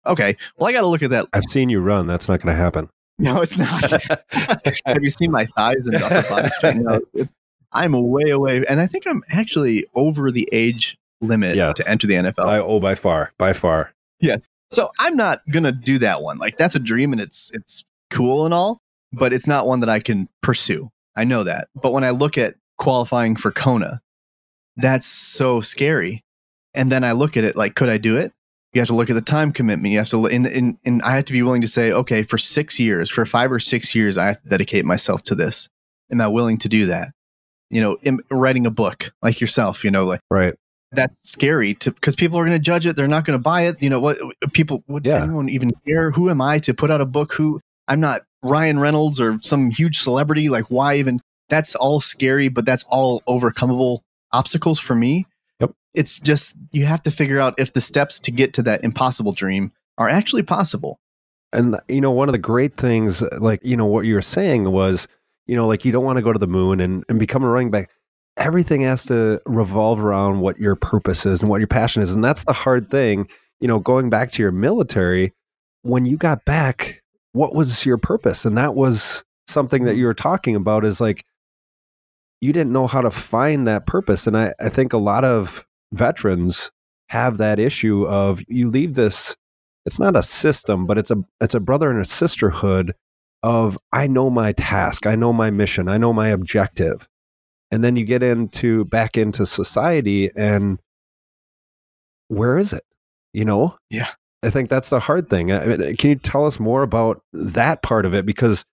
Okay, 0.06 0.36
well, 0.56 0.68
I 0.68 0.72
got 0.72 0.82
to 0.82 0.86
look 0.86 1.02
at 1.02 1.10
that. 1.10 1.26
I've 1.32 1.44
seen 1.44 1.68
you 1.68 1.80
run. 1.80 2.06
That's 2.06 2.28
not 2.28 2.40
going 2.40 2.54
to 2.54 2.60
happen. 2.60 2.88
No, 3.18 3.40
it's 3.40 3.56
not. 3.56 3.90
Have 4.86 5.02
you 5.02 5.10
seen 5.10 5.30
my 5.30 5.46
thighs 5.46 5.86
and 5.86 5.96
upper 5.96 6.28
body 6.28 6.50
strength? 6.50 6.86
No, 7.16 7.26
I'm 7.72 7.92
way 7.92 8.30
away, 8.30 8.64
and 8.68 8.80
I 8.80 8.86
think 8.86 9.06
I'm 9.06 9.22
actually 9.30 9.86
over 9.94 10.30
the 10.30 10.48
age 10.52 10.96
limit 11.20 11.56
Yes. 11.56 11.74
to 11.76 11.88
enter 11.88 12.06
the 12.06 12.14
NFL. 12.14 12.44
I, 12.46 12.58
oh, 12.58 12.80
by 12.80 12.94
far, 12.94 13.32
by 13.38 13.52
far. 13.52 13.92
Yes. 14.20 14.44
So 14.70 14.90
I'm 14.98 15.16
not 15.16 15.42
gonna 15.50 15.72
do 15.72 15.98
that 15.98 16.22
one. 16.22 16.38
Like 16.38 16.56
that's 16.56 16.74
a 16.74 16.78
dream, 16.78 17.12
and 17.12 17.20
it's 17.20 17.50
it's 17.54 17.84
cool 18.10 18.44
and 18.44 18.54
all, 18.54 18.80
but 19.12 19.32
it's 19.32 19.46
not 19.46 19.66
one 19.66 19.80
that 19.80 19.88
I 19.90 20.00
can 20.00 20.28
pursue. 20.42 20.90
I 21.16 21.24
know 21.24 21.44
that. 21.44 21.68
But 21.74 21.92
when 21.92 22.04
I 22.04 22.10
look 22.10 22.36
at 22.38 22.54
qualifying 22.78 23.36
for 23.36 23.50
Kona, 23.50 24.00
that's 24.76 25.06
so 25.06 25.60
scary. 25.60 26.22
And 26.74 26.92
then 26.92 27.04
I 27.04 27.12
look 27.12 27.36
at 27.36 27.44
it 27.44 27.56
like, 27.56 27.74
could 27.74 27.88
I 27.88 27.96
do 27.98 28.16
it? 28.18 28.32
You 28.76 28.80
have 28.80 28.88
to 28.88 28.94
look 28.94 29.08
at 29.08 29.14
the 29.14 29.22
time 29.22 29.52
commitment. 29.52 29.90
You 29.90 29.96
have 30.00 30.10
to, 30.10 30.26
and, 30.26 30.46
and, 30.46 30.76
and 30.84 31.00
I 31.00 31.12
have 31.12 31.24
to 31.24 31.32
be 31.32 31.40
willing 31.42 31.62
to 31.62 31.66
say, 31.66 31.92
okay, 31.92 32.22
for 32.22 32.36
six 32.36 32.78
years, 32.78 33.08
for 33.08 33.24
five 33.24 33.50
or 33.50 33.58
six 33.58 33.94
years, 33.94 34.18
I 34.18 34.26
have 34.26 34.42
to 34.42 34.48
dedicate 34.50 34.84
myself 34.84 35.22
to 35.24 35.34
this. 35.34 35.70
Am 36.12 36.20
I 36.20 36.26
willing 36.26 36.58
to 36.58 36.68
do 36.68 36.84
that? 36.84 37.08
You 37.70 37.80
know, 37.80 37.96
in, 38.02 38.20
writing 38.30 38.66
a 38.66 38.70
book 38.70 39.12
like 39.22 39.40
yourself, 39.40 39.82
you 39.82 39.90
know, 39.90 40.04
like 40.04 40.20
Right. 40.30 40.52
that's 40.92 41.26
scary 41.26 41.72
to 41.76 41.90
because 41.90 42.16
people 42.16 42.38
are 42.38 42.44
going 42.44 42.52
to 42.52 42.62
judge 42.62 42.84
it. 42.86 42.96
They're 42.96 43.08
not 43.08 43.24
going 43.24 43.38
to 43.38 43.42
buy 43.42 43.62
it. 43.62 43.82
You 43.82 43.88
know 43.88 43.98
what? 43.98 44.18
People 44.52 44.84
would 44.88 45.06
Yeah. 45.06 45.22
anyone 45.22 45.48
even 45.48 45.72
care? 45.86 46.10
Who 46.10 46.28
am 46.28 46.42
I 46.42 46.58
to 46.58 46.74
put 46.74 46.90
out 46.90 47.00
a 47.00 47.06
book? 47.06 47.32
Who 47.32 47.62
I'm 47.88 48.00
not 48.00 48.24
Ryan 48.42 48.78
Reynolds 48.78 49.18
or 49.18 49.38
some 49.40 49.70
huge 49.70 50.00
celebrity. 50.00 50.50
Like 50.50 50.66
why 50.70 50.96
even? 50.96 51.22
That's 51.48 51.74
all 51.76 51.98
scary, 51.98 52.48
but 52.50 52.66
that's 52.66 52.84
all 52.90 53.22
overcomable 53.26 54.00
obstacles 54.32 54.78
for 54.78 54.94
me. 54.94 55.24
It's 55.96 56.18
just 56.18 56.54
you 56.70 56.84
have 56.84 57.02
to 57.02 57.10
figure 57.10 57.40
out 57.40 57.54
if 57.58 57.72
the 57.72 57.80
steps 57.80 58.20
to 58.20 58.30
get 58.30 58.52
to 58.54 58.62
that 58.62 58.84
impossible 58.84 59.32
dream 59.32 59.72
are 59.98 60.08
actually 60.08 60.42
possible. 60.42 61.00
And 61.52 61.80
you 61.88 62.00
know, 62.00 62.10
one 62.10 62.28
of 62.28 62.32
the 62.32 62.38
great 62.38 62.76
things, 62.76 63.22
like 63.40 63.60
you 63.64 63.76
know, 63.76 63.86
what 63.86 64.04
you 64.04 64.14
were 64.14 64.22
saying 64.22 64.70
was, 64.70 65.08
you 65.46 65.56
know, 65.56 65.66
like 65.66 65.84
you 65.84 65.92
don't 65.92 66.04
want 66.04 66.18
to 66.18 66.22
go 66.22 66.32
to 66.32 66.38
the 66.38 66.46
moon 66.46 66.80
and, 66.80 67.04
and 67.08 67.18
become 67.18 67.42
a 67.42 67.48
running 67.48 67.70
back. 67.70 67.90
Everything 68.36 68.82
has 68.82 69.06
to 69.06 69.40
revolve 69.46 69.98
around 69.98 70.40
what 70.40 70.58
your 70.58 70.76
purpose 70.76 71.24
is 71.24 71.40
and 71.40 71.48
what 71.48 71.60
your 71.60 71.66
passion 71.66 72.02
is, 72.02 72.14
and 72.14 72.22
that's 72.22 72.44
the 72.44 72.52
hard 72.52 72.90
thing. 72.90 73.28
You 73.60 73.68
know, 73.68 73.78
going 73.78 74.10
back 74.10 74.30
to 74.32 74.42
your 74.42 74.52
military, 74.52 75.32
when 75.80 76.04
you 76.04 76.18
got 76.18 76.44
back, 76.44 77.02
what 77.32 77.54
was 77.54 77.86
your 77.86 77.96
purpose? 77.96 78.44
And 78.44 78.58
that 78.58 78.74
was 78.74 79.24
something 79.48 79.84
that 79.84 79.92
mm-hmm. 79.92 80.00
you 80.00 80.06
were 80.06 80.14
talking 80.14 80.56
about. 80.56 80.84
Is 80.84 81.00
like 81.00 81.24
you 82.42 82.52
didn't 82.52 82.72
know 82.72 82.86
how 82.86 83.00
to 83.00 83.10
find 83.10 83.66
that 83.66 83.86
purpose, 83.86 84.26
and 84.26 84.36
I, 84.36 84.52
I 84.60 84.68
think 84.68 84.92
a 84.92 84.98
lot 84.98 85.24
of 85.24 85.65
veterans 85.92 86.70
have 87.08 87.38
that 87.38 87.58
issue 87.58 88.06
of 88.06 88.40
you 88.48 88.68
leave 88.68 88.94
this 88.94 89.36
it's 89.86 90.00
not 90.00 90.16
a 90.16 90.22
system, 90.22 90.84
but 90.84 90.98
it's 90.98 91.12
a 91.12 91.24
it's 91.40 91.54
a 91.54 91.60
brother 91.60 91.90
and 91.90 92.00
a 92.00 92.04
sisterhood 92.04 92.92
of 93.42 93.78
I 93.92 94.08
know 94.08 94.28
my 94.28 94.52
task, 94.52 95.06
I 95.06 95.14
know 95.14 95.32
my 95.32 95.50
mission, 95.50 95.88
I 95.88 95.96
know 95.96 96.12
my 96.12 96.28
objective. 96.28 97.08
And 97.70 97.82
then 97.84 97.96
you 97.96 98.04
get 98.04 98.22
into 98.22 98.84
back 98.86 99.16
into 99.16 99.46
society 99.46 100.30
and 100.36 100.78
where 102.28 102.58
is 102.58 102.72
it? 102.72 102.82
You 103.32 103.44
know? 103.44 103.76
Yeah. 103.90 104.08
I 104.42 104.50
think 104.50 104.68
that's 104.68 104.90
the 104.90 105.00
hard 105.00 105.30
thing. 105.30 105.52
I 105.52 105.64
mean, 105.66 105.96
can 105.96 106.10
you 106.10 106.16
tell 106.16 106.46
us 106.46 106.60
more 106.60 106.82
about 106.82 107.22
that 107.32 107.82
part 107.82 108.04
of 108.04 108.14
it? 108.14 108.26
Because 108.26 108.64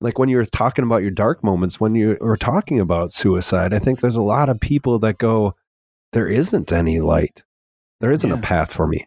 like 0.00 0.18
when 0.18 0.28
you 0.28 0.36
were 0.36 0.44
talking 0.44 0.84
about 0.84 1.02
your 1.02 1.10
dark 1.10 1.42
moments, 1.42 1.80
when 1.80 1.94
you 1.94 2.16
were 2.20 2.36
talking 2.36 2.80
about 2.80 3.12
suicide, 3.12 3.74
I 3.74 3.78
think 3.80 4.00
there's 4.00 4.16
a 4.16 4.22
lot 4.22 4.48
of 4.48 4.60
people 4.60 4.98
that 5.00 5.18
go, 5.18 5.54
there 6.12 6.26
isn't 6.28 6.72
any 6.72 7.00
light. 7.00 7.42
There 8.00 8.10
isn't 8.12 8.32
a 8.32 8.38
path 8.38 8.72
for 8.72 8.86
me. 8.86 9.06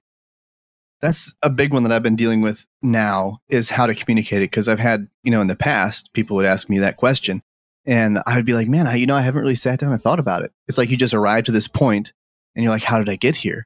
that's 1.02 1.34
a 1.42 1.50
big 1.50 1.74
one 1.74 1.84
that 1.84 1.92
I've 1.92 2.04
been 2.04 2.16
dealing 2.16 2.42
with 2.42 2.66
now 2.82 3.40
is 3.50 3.70
how 3.72 3.86
to 3.88 3.96
communicate 3.96 4.40
it 4.42 4.52
because 4.52 4.68
I've 4.68 4.80
had 4.80 5.08
you 5.24 5.32
know 5.32 5.42
in 5.42 5.48
the 5.48 5.56
past 5.56 6.14
people 6.14 6.36
would 6.38 6.46
ask 6.46 6.70
me 6.70 6.80
that 6.80 6.98
question 6.98 7.42
and 7.86 8.20
I 8.26 8.36
would 8.38 8.46
be 8.46 8.54
like 8.54 8.68
man 8.68 8.88
I, 8.88 8.96
you 8.96 9.06
know 9.06 9.16
I 9.16 9.22
haven't 9.22 9.42
really 9.42 9.56
sat 9.56 9.80
down 9.80 9.92
and 9.92 10.02
thought 10.02 10.20
about 10.20 10.44
it 10.44 10.52
it's 10.68 10.78
like 10.78 10.90
you 10.90 10.98
just 10.98 11.14
arrived 11.14 11.48
to 11.48 11.52
this 11.52 11.68
point 11.68 12.14
and 12.56 12.64
you're 12.64 12.72
like 12.72 12.84
how 12.84 12.98
did 13.00 13.10
I 13.10 13.16
get 13.16 13.36
here 13.38 13.66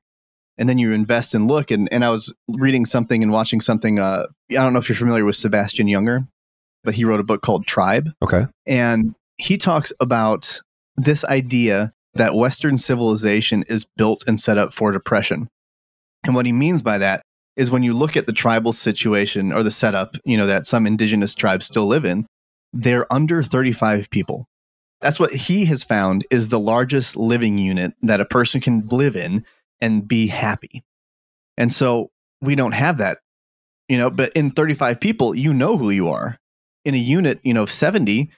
and 0.57 0.67
then 0.67 0.77
you 0.79 0.93
invest 0.93 1.35
and 1.35 1.47
look 1.47 1.69
and, 1.69 1.87
and 1.91 2.03
I 2.05 2.09
was 2.09 2.33
reading 2.57 2.85
something 2.85 3.21
and 3.21 3.31
watching 3.31 3.59
something 3.61 3.99
uh, 3.99 4.25
I 4.51 4.53
don't 4.53 4.73
know 4.73 4.79
if 4.79 4.87
you're 4.89 4.95
familiar 4.95 5.25
with 5.25 5.35
Sebastian 5.35 5.87
Junger 5.87 6.27
but 6.83 6.95
he 6.95 7.03
wrote 7.05 7.19
a 7.19 7.23
book 7.23 7.41
called 7.41 7.67
Tribe 7.67 8.09
Okay. 8.23 8.45
and 8.65 9.13
he 9.37 9.57
talks 9.57 9.91
about 9.99 10.61
this 10.95 11.23
idea 11.25 11.93
that 12.17 12.35
Western 12.35 12.77
civilization 12.77 13.63
is 13.67 13.85
built 13.85 14.23
and 14.27 14.39
set 14.39 14.57
up 14.57 14.73
for 14.73 14.91
depression. 14.91 15.47
And 16.23 16.35
what 16.35 16.45
he 16.45 16.51
means 16.51 16.81
by 16.81 16.97
that 16.97 17.21
is 17.55 17.71
when 17.71 17.83
you 17.83 17.93
look 17.93 18.15
at 18.15 18.27
the 18.27 18.33
tribal 18.33 18.71
situation 18.71 19.51
or 19.51 19.63
the 19.63 19.71
setup, 19.71 20.15
you 20.23 20.37
know, 20.37 20.45
that 20.45 20.65
some 20.65 20.85
indigenous 20.85 21.33
tribes 21.33 21.65
still 21.65 21.87
live 21.87 22.05
in, 22.05 22.27
they're 22.73 23.11
under 23.11 23.41
35 23.41 24.09
people. 24.09 24.47
That's 25.01 25.19
what 25.19 25.33
he 25.33 25.65
has 25.65 25.83
found 25.83 26.25
is 26.29 26.49
the 26.49 26.59
largest 26.59 27.15
living 27.15 27.57
unit 27.57 27.93
that 28.01 28.21
a 28.21 28.25
person 28.25 28.61
can 28.61 28.87
live 28.87 29.15
in 29.15 29.45
and 29.79 30.07
be 30.07 30.27
happy. 30.27 30.83
And 31.57 31.71
so 31.71 32.11
we 32.41 32.55
don't 32.55 32.73
have 32.73 32.97
that, 32.97 33.19
you 33.87 33.97
know, 33.97 34.09
but 34.09 34.33
in 34.33 34.51
35 34.51 34.99
people, 34.99 35.35
you 35.35 35.53
know 35.53 35.77
who 35.77 35.89
you 35.89 36.09
are. 36.09 36.37
In 36.85 36.93
a 36.93 36.97
unit, 36.97 37.39
you 37.43 37.53
know, 37.53 37.63
of 37.63 37.71
70, 37.71 38.31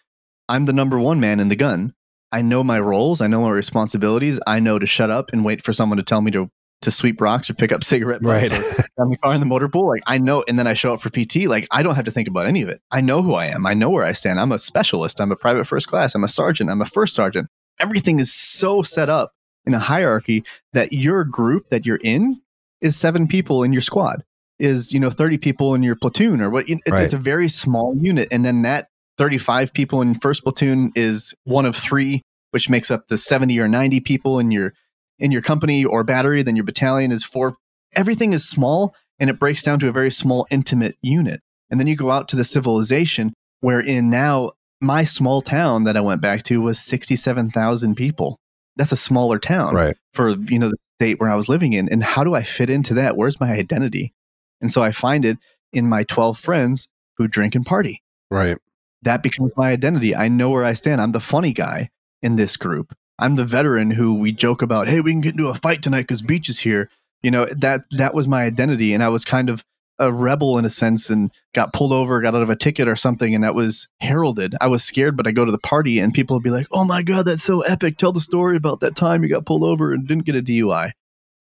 I'm 0.47 0.65
the 0.65 0.73
number 0.73 0.99
one 0.99 1.19
man 1.19 1.39
in 1.39 1.49
the 1.49 1.55
gun. 1.55 1.93
I 2.31 2.41
know 2.41 2.63
my 2.63 2.79
roles. 2.79 3.21
I 3.21 3.27
know 3.27 3.41
my 3.41 3.49
responsibilities. 3.51 4.39
I 4.45 4.59
know 4.59 4.77
to 4.79 4.85
shut 4.85 5.09
up 5.09 5.31
and 5.33 5.43
wait 5.43 5.63
for 5.63 5.73
someone 5.73 5.97
to 5.97 6.03
tell 6.03 6.21
me 6.21 6.31
to 6.31 6.49
to 6.81 6.91
sweep 6.91 7.19
rocks 7.19 7.49
or 7.49 7.55
pick 7.55 7.73
up 7.73 7.83
cigarette 7.93 8.21
butts 8.21 8.49
Right. 8.49 8.87
or 8.97 9.09
the 9.09 9.17
car 9.17 9.33
in 9.33 9.39
the 9.41 9.45
motor 9.45 9.67
pool. 9.67 9.87
Like 9.89 10.03
I 10.07 10.17
know, 10.17 10.43
and 10.47 10.57
then 10.57 10.65
I 10.67 10.73
show 10.73 10.93
up 10.93 11.01
for 11.01 11.09
PT. 11.09 11.47
Like 11.47 11.67
I 11.71 11.83
don't 11.83 11.95
have 11.95 12.05
to 12.05 12.11
think 12.11 12.27
about 12.27 12.45
any 12.45 12.61
of 12.61 12.69
it. 12.69 12.81
I 12.91 13.01
know 13.01 13.21
who 13.21 13.33
I 13.33 13.47
am. 13.47 13.65
I 13.65 13.73
know 13.73 13.89
where 13.89 14.05
I 14.05 14.13
stand. 14.13 14.39
I'm 14.39 14.51
a 14.51 14.57
specialist. 14.59 15.19
I'm 15.19 15.31
a 15.31 15.35
private 15.35 15.65
first 15.65 15.87
class. 15.87 16.15
I'm 16.15 16.23
a 16.23 16.27
sergeant. 16.29 16.69
I'm 16.69 16.81
a 16.81 16.85
first 16.85 17.15
sergeant. 17.15 17.49
Everything 17.79 18.19
is 18.19 18.33
so 18.33 18.81
set 18.81 19.09
up 19.09 19.33
in 19.65 19.73
a 19.73 19.79
hierarchy 19.79 20.43
that 20.73 20.93
your 20.93 21.23
group 21.25 21.69
that 21.69 21.85
you're 21.85 21.99
in 22.03 22.41
is 22.81 22.95
seven 22.95 23.27
people 23.27 23.63
in 23.63 23.73
your 23.73 23.81
squad. 23.81 24.23
Is 24.57 24.93
you 24.93 24.99
know 24.99 25.09
thirty 25.09 25.37
people 25.37 25.73
in 25.75 25.83
your 25.83 25.95
platoon 25.95 26.41
or 26.41 26.49
what? 26.49 26.65
It's, 26.69 26.79
Right. 26.89 27.03
it's 27.03 27.13
a 27.13 27.17
very 27.17 27.47
small 27.49 27.95
unit, 27.97 28.27
and 28.31 28.45
then 28.45 28.61
that 28.61 28.87
35 29.19 29.73
people 29.73 30.01
in 30.01 30.15
first 30.15 30.43
platoon 30.43 30.91
is 30.95 31.35
one 31.43 31.65
of 31.65 31.75
three 31.75 32.23
which 32.51 32.69
makes 32.69 32.89
up 32.89 33.07
the 33.09 33.17
70 33.17 33.59
or 33.59 33.67
90 33.67 33.99
people 33.99 34.39
in 34.39 34.49
your 34.49 34.73
in 35.19 35.29
your 35.31 35.41
company 35.41 35.85
or 35.85 36.03
battery 36.03 36.41
then 36.41 36.55
your 36.55 36.65
battalion 36.65 37.11
is 37.11 37.23
four. 37.23 37.55
Everything 37.95 38.33
is 38.33 38.47
small 38.47 38.95
and 39.19 39.29
it 39.29 39.37
breaks 39.37 39.61
down 39.61 39.77
to 39.79 39.89
a 39.89 39.91
very 39.91 40.09
small 40.09 40.47
intimate 40.49 40.95
unit. 41.01 41.41
And 41.69 41.79
then 41.79 41.87
you 41.87 41.95
go 41.95 42.09
out 42.09 42.29
to 42.29 42.35
the 42.37 42.43
civilization 42.43 43.33
wherein 43.59 44.09
now 44.09 44.51
my 44.81 45.03
small 45.03 45.41
town 45.41 45.83
that 45.83 45.97
i 45.97 46.01
went 46.01 46.21
back 46.21 46.41
to 46.43 46.61
was 46.61 46.79
67000 46.79 47.95
people. 47.95 48.39
That's 48.77 48.93
a 48.93 48.95
smaller 48.95 49.37
town 49.37 49.75
Right. 49.75 49.97
for 50.13 50.29
you 50.29 50.57
know 50.57 50.69
the 50.69 50.77
state 50.97 51.19
where 51.19 51.29
I 51.29 51.35
was 51.35 51.49
living 51.49 51.73
in. 51.73 51.89
And 51.89 52.01
how 52.01 52.23
do 52.23 52.33
I 52.33 52.43
fit 52.43 52.69
into 52.69 52.93
that? 52.93 53.17
Where's 53.17 53.39
my 53.39 53.51
identity? 53.51 54.13
And 54.61 54.71
so 54.71 54.81
I 54.81 54.93
find 54.93 55.25
it 55.25 55.37
in 55.73 55.87
my 55.87 56.03
12 56.03 56.39
friends 56.39 56.87
who 57.17 57.27
drink 57.27 57.55
and 57.55 57.65
party. 57.65 58.01
Right. 58.31 58.57
That 59.03 59.23
becomes 59.23 59.51
my 59.55 59.71
identity. 59.71 60.15
I 60.15 60.27
know 60.27 60.49
where 60.49 60.65
I 60.65 60.73
stand. 60.73 61.01
I'm 61.01 61.11
the 61.11 61.19
funny 61.19 61.53
guy 61.53 61.89
in 62.21 62.35
this 62.35 62.57
group. 62.57 62.93
I'm 63.17 63.35
the 63.35 63.45
veteran 63.45 63.91
who 63.91 64.15
we 64.15 64.31
joke 64.31 64.61
about, 64.61 64.87
hey, 64.87 65.01
we 65.01 65.11
can 65.11 65.21
get 65.21 65.33
into 65.33 65.49
a 65.49 65.55
fight 65.55 65.81
tonight 65.81 66.03
because 66.03 66.21
Beach 66.21 66.49
is 66.49 66.59
here. 66.59 66.89
You 67.21 67.31
know, 67.31 67.45
that 67.47 67.81
that 67.91 68.13
was 68.13 68.27
my 68.27 68.43
identity. 68.43 68.93
And 68.93 69.03
I 69.03 69.09
was 69.09 69.25
kind 69.25 69.49
of 69.49 69.65
a 69.99 70.13
rebel 70.13 70.57
in 70.57 70.63
a 70.63 70.69
sense 70.69 71.09
and 71.09 71.29
got 71.53 71.73
pulled 71.73 71.91
over, 71.91 72.21
got 72.21 72.33
out 72.33 72.41
of 72.41 72.49
a 72.49 72.55
ticket 72.55 72.87
or 72.87 72.95
something, 72.95 73.35
and 73.35 73.43
that 73.43 73.53
was 73.53 73.89
heralded. 73.99 74.55
I 74.61 74.67
was 74.67 74.83
scared, 74.83 75.17
but 75.17 75.27
I 75.27 75.31
go 75.31 75.43
to 75.43 75.51
the 75.51 75.57
party 75.57 75.99
and 75.99 76.13
people 76.13 76.37
would 76.37 76.43
be 76.43 76.49
like, 76.49 76.67
Oh 76.71 76.85
my 76.85 77.01
God, 77.01 77.23
that's 77.23 77.43
so 77.43 77.61
epic. 77.61 77.97
Tell 77.97 78.13
the 78.13 78.21
story 78.21 78.55
about 78.55 78.79
that 78.79 78.95
time 78.95 79.23
you 79.23 79.29
got 79.29 79.45
pulled 79.45 79.63
over 79.63 79.93
and 79.93 80.07
didn't 80.07 80.25
get 80.25 80.35
a 80.35 80.41
DUI. 80.41 80.91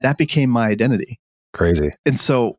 That 0.00 0.18
became 0.18 0.50
my 0.50 0.66
identity. 0.66 1.20
Crazy. 1.52 1.92
And 2.04 2.18
so 2.18 2.58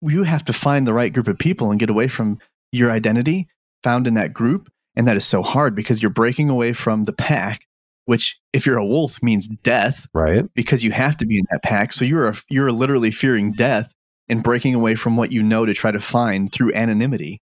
you 0.00 0.24
have 0.24 0.44
to 0.44 0.52
find 0.52 0.86
the 0.86 0.92
right 0.92 1.12
group 1.12 1.28
of 1.28 1.38
people 1.38 1.70
and 1.70 1.78
get 1.78 1.90
away 1.90 2.08
from 2.08 2.38
your 2.72 2.90
identity 2.90 3.46
found 3.82 4.06
in 4.06 4.14
that 4.14 4.32
group. 4.32 4.70
And 4.94 5.06
that 5.06 5.16
is 5.16 5.24
so 5.24 5.42
hard 5.42 5.74
because 5.74 6.02
you're 6.02 6.10
breaking 6.10 6.50
away 6.50 6.72
from 6.74 7.04
the 7.04 7.12
pack, 7.12 7.66
which, 8.04 8.38
if 8.52 8.66
you're 8.66 8.76
a 8.78 8.84
wolf, 8.86 9.22
means 9.22 9.48
death 9.48 10.06
Right. 10.12 10.44
because 10.54 10.84
you 10.84 10.90
have 10.90 11.16
to 11.18 11.26
be 11.26 11.38
in 11.38 11.46
that 11.50 11.62
pack. 11.62 11.92
So 11.92 12.04
you're, 12.04 12.28
a, 12.28 12.34
you're 12.50 12.72
literally 12.72 13.10
fearing 13.10 13.52
death 13.52 13.92
and 14.28 14.42
breaking 14.42 14.74
away 14.74 14.94
from 14.94 15.16
what 15.16 15.32
you 15.32 15.42
know 15.42 15.64
to 15.64 15.72
try 15.74 15.90
to 15.90 16.00
find 16.00 16.52
through 16.52 16.74
anonymity. 16.74 17.40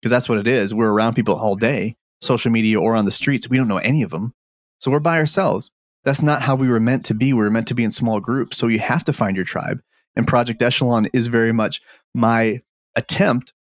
Because 0.00 0.10
that's 0.10 0.28
what 0.28 0.38
it 0.38 0.48
is. 0.48 0.72
We're 0.74 0.92
around 0.92 1.14
people 1.14 1.34
all 1.34 1.54
day, 1.56 1.96
social 2.20 2.50
media 2.50 2.80
or 2.80 2.94
on 2.94 3.04
the 3.04 3.10
streets. 3.10 3.48
We 3.48 3.56
don't 3.56 3.68
know 3.68 3.78
any 3.78 4.02
of 4.02 4.10
them. 4.10 4.32
So 4.78 4.90
we're 4.90 4.98
by 5.00 5.18
ourselves. 5.18 5.70
That's 6.04 6.22
not 6.22 6.42
how 6.42 6.56
we 6.56 6.68
were 6.68 6.80
meant 6.80 7.04
to 7.06 7.14
be. 7.14 7.32
We 7.32 7.38
were 7.40 7.50
meant 7.50 7.68
to 7.68 7.74
be 7.74 7.84
in 7.84 7.92
small 7.92 8.18
groups. 8.20 8.56
So 8.56 8.66
you 8.66 8.80
have 8.80 9.04
to 9.04 9.12
find 9.12 9.36
your 9.36 9.44
tribe. 9.44 9.80
And 10.16 10.26
Project 10.26 10.60
Echelon 10.60 11.08
is 11.12 11.28
very 11.28 11.52
much 11.52 11.80
my 12.14 12.60
attempt, 12.96 13.52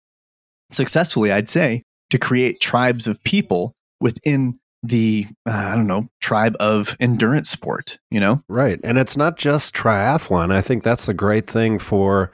successfully, 0.71 1.31
I'd 1.31 1.49
say, 1.49 1.83
to 2.11 2.19
create 2.19 2.59
tribes 2.59 3.07
of 3.07 3.23
people 3.23 3.73
within 3.99 4.59
the, 4.83 5.27
uh, 5.47 5.51
I 5.51 5.75
don't 5.75 5.87
know, 5.87 6.07
tribe 6.21 6.55
of 6.59 6.95
endurance 6.99 7.49
sport, 7.49 7.99
you 8.09 8.19
know? 8.19 8.43
Right. 8.47 8.79
And 8.83 8.97
it's 8.97 9.17
not 9.17 9.37
just 9.37 9.75
triathlon. 9.75 10.51
I 10.51 10.61
think 10.61 10.83
that's 10.83 11.07
a 11.07 11.13
great 11.13 11.47
thing 11.47 11.79
for 11.79 12.31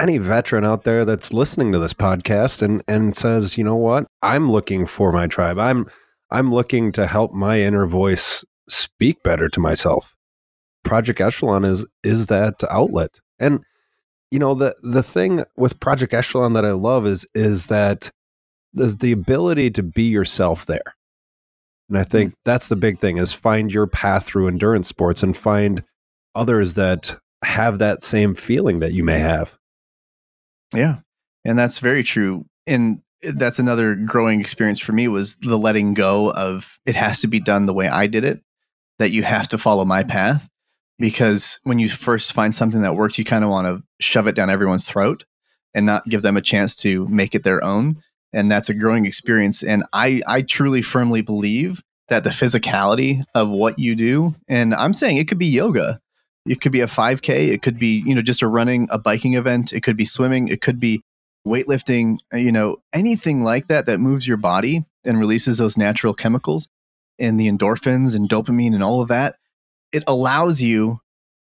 any 0.00 0.18
veteran 0.18 0.64
out 0.64 0.84
there 0.84 1.04
that's 1.04 1.32
listening 1.32 1.72
to 1.72 1.78
this 1.78 1.92
podcast 1.92 2.62
and, 2.62 2.82
and 2.88 3.16
says, 3.16 3.56
you 3.56 3.64
know 3.64 3.76
what? 3.76 4.06
I'm 4.22 4.50
looking 4.50 4.86
for 4.86 5.12
my 5.12 5.26
tribe. 5.26 5.58
I'm 5.58 5.86
I'm 6.30 6.50
looking 6.50 6.92
to 6.92 7.06
help 7.06 7.34
my 7.34 7.60
inner 7.60 7.86
voice 7.86 8.42
speak 8.66 9.22
better 9.22 9.50
to 9.50 9.60
myself. 9.60 10.16
Project 10.82 11.20
Echelon 11.20 11.64
is 11.64 11.86
is 12.02 12.28
that 12.28 12.54
outlet. 12.70 13.20
And 13.38 13.60
you 14.30 14.38
know, 14.38 14.54
the 14.54 14.74
the 14.82 15.02
thing 15.02 15.44
with 15.56 15.78
Project 15.78 16.14
Echelon 16.14 16.54
that 16.54 16.64
I 16.64 16.72
love 16.72 17.06
is 17.06 17.26
is 17.34 17.66
that 17.66 18.10
there's 18.74 18.98
the 18.98 19.12
ability 19.12 19.70
to 19.72 19.82
be 19.82 20.04
yourself 20.04 20.66
there. 20.66 20.94
And 21.88 21.98
I 21.98 22.04
think 22.04 22.30
hmm. 22.30 22.36
that's 22.44 22.68
the 22.68 22.76
big 22.76 22.98
thing 22.98 23.18
is 23.18 23.32
find 23.32 23.72
your 23.72 23.86
path 23.86 24.24
through 24.24 24.48
endurance 24.48 24.88
sports 24.88 25.22
and 25.22 25.36
find 25.36 25.84
others 26.34 26.74
that 26.74 27.16
have 27.44 27.78
that 27.78 28.02
same 28.02 28.34
feeling 28.34 28.78
that 28.80 28.92
you 28.92 29.04
may 29.04 29.18
have. 29.18 29.56
Yeah. 30.74 31.00
And 31.44 31.58
that's 31.58 31.80
very 31.80 32.02
true. 32.02 32.46
And 32.66 33.02
that's 33.22 33.58
another 33.58 33.94
growing 33.94 34.40
experience 34.40 34.78
for 34.78 34.92
me 34.92 35.08
was 35.08 35.36
the 35.36 35.58
letting 35.58 35.94
go 35.94 36.30
of 36.32 36.80
it 36.86 36.96
has 36.96 37.20
to 37.20 37.26
be 37.26 37.40
done 37.40 37.66
the 37.66 37.74
way 37.74 37.88
I 37.88 38.06
did 38.06 38.24
it, 38.24 38.40
that 38.98 39.10
you 39.10 39.22
have 39.22 39.48
to 39.48 39.58
follow 39.58 39.84
my 39.84 40.02
path. 40.02 40.48
Because 40.98 41.58
when 41.64 41.78
you 41.78 41.88
first 41.88 42.32
find 42.32 42.54
something 42.54 42.82
that 42.82 42.94
works, 42.94 43.18
you 43.18 43.24
kind 43.24 43.44
of 43.44 43.50
want 43.50 43.66
to 43.66 43.82
shove 44.00 44.28
it 44.28 44.34
down 44.34 44.50
everyone's 44.50 44.84
throat 44.84 45.24
and 45.74 45.84
not 45.84 46.08
give 46.08 46.22
them 46.22 46.36
a 46.36 46.42
chance 46.42 46.76
to 46.76 47.08
make 47.08 47.34
it 47.34 47.42
their 47.42 47.62
own. 47.64 48.02
And 48.32 48.50
that's 48.50 48.68
a 48.68 48.74
growing 48.74 49.04
experience. 49.04 49.62
And 49.62 49.84
I, 49.92 50.22
I 50.26 50.42
truly 50.42 50.82
firmly 50.82 51.20
believe 51.20 51.82
that 52.08 52.24
the 52.24 52.30
physicality 52.30 53.24
of 53.34 53.50
what 53.50 53.78
you 53.78 53.94
do, 53.94 54.34
and 54.48 54.74
I'm 54.74 54.94
saying 54.94 55.16
it 55.16 55.28
could 55.28 55.38
be 55.38 55.46
yoga, 55.46 56.00
it 56.46 56.60
could 56.60 56.72
be 56.72 56.80
a 56.80 56.86
5K, 56.86 57.48
it 57.48 57.62
could 57.62 57.78
be, 57.78 58.02
you 58.04 58.14
know, 58.14 58.22
just 58.22 58.42
a 58.42 58.48
running, 58.48 58.88
a 58.90 58.98
biking 58.98 59.34
event, 59.34 59.72
it 59.72 59.82
could 59.82 59.96
be 59.96 60.04
swimming, 60.04 60.48
it 60.48 60.60
could 60.60 60.80
be 60.80 61.02
weightlifting, 61.46 62.18
uh, 62.32 62.36
you 62.36 62.52
know, 62.52 62.78
anything 62.92 63.42
like 63.42 63.68
that 63.68 63.86
that 63.86 63.98
moves 63.98 64.26
your 64.26 64.36
body 64.36 64.84
and 65.04 65.18
releases 65.18 65.58
those 65.58 65.76
natural 65.76 66.14
chemicals 66.14 66.68
and 67.18 67.38
the 67.38 67.48
endorphins 67.48 68.14
and 68.14 68.28
dopamine 68.28 68.74
and 68.74 68.82
all 68.82 69.00
of 69.00 69.08
that. 69.08 69.36
It 69.92 70.04
allows 70.06 70.60
you 70.60 71.00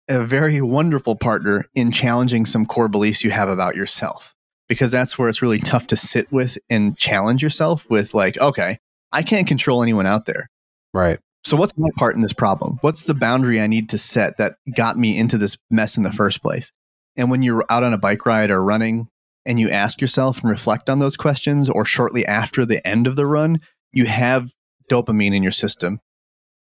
a 0.09 0.23
very 0.25 0.61
wonderful 0.61 1.17
partner 1.17 1.65
in 1.75 1.91
challenging 1.91 2.45
some 2.47 2.67
core 2.67 2.89
beliefs 2.89 3.25
you 3.25 3.31
have 3.31 3.49
about 3.49 3.75
yourself 3.75 4.34
because 4.69 4.91
that's 4.91 5.19
where 5.19 5.29
it's 5.29 5.43
really 5.43 5.59
tough 5.59 5.87
to 5.89 5.97
sit 5.97 6.31
with 6.33 6.59
and 6.71 6.97
challenge 6.97 7.43
yourself 7.43 7.89
with 7.91 8.15
like, 8.15 8.39
okay, 8.39 8.79
I 9.13 9.23
can't 9.23 9.47
control 9.47 9.83
anyone 9.83 10.07
out 10.07 10.27
there. 10.27 10.49
Right. 10.93 11.19
So 11.45 11.57
what's 11.57 11.77
my 11.77 11.91
part 11.97 12.17
in 12.17 12.23
this 12.23 12.33
problem? 12.33 12.79
What's 12.81 13.05
the 13.05 13.15
boundary 13.15 13.61
I 13.61 13.67
need 13.67 13.91
to 13.91 13.99
set 13.99 14.39
that 14.39 14.57
got 14.75 14.97
me 14.97 15.19
into 15.19 15.37
this 15.37 15.59
mess 15.71 15.97
in 15.97 16.03
the 16.03 16.13
first 16.13 16.43
place? 16.43 16.73
And 17.17 17.31
when 17.31 17.43
you're 17.43 17.65
out 17.69 17.85
on 17.85 17.93
a 17.93 17.99
bike 17.99 18.25
ride 18.25 18.51
or 18.51 18.65
running 18.65 19.09
and 19.45 19.61
you 19.61 19.69
ask 19.69 20.01
yourself 20.01 20.41
and 20.41 20.51
reflect 20.51 20.89
on 20.89 21.01
those 21.01 21.17
questions 21.17 21.69
or 21.69 21.85
shortly 21.85 22.25
after 22.25 22.65
the 22.65 22.87
end 22.87 23.07
of 23.07 23.17
the 23.17 23.27
run, 23.27 23.61
you 23.93 24.07
have 24.07 24.53
dopamine 24.91 25.35
in 25.35 25.43
your 25.43 25.53
system 25.53 26.01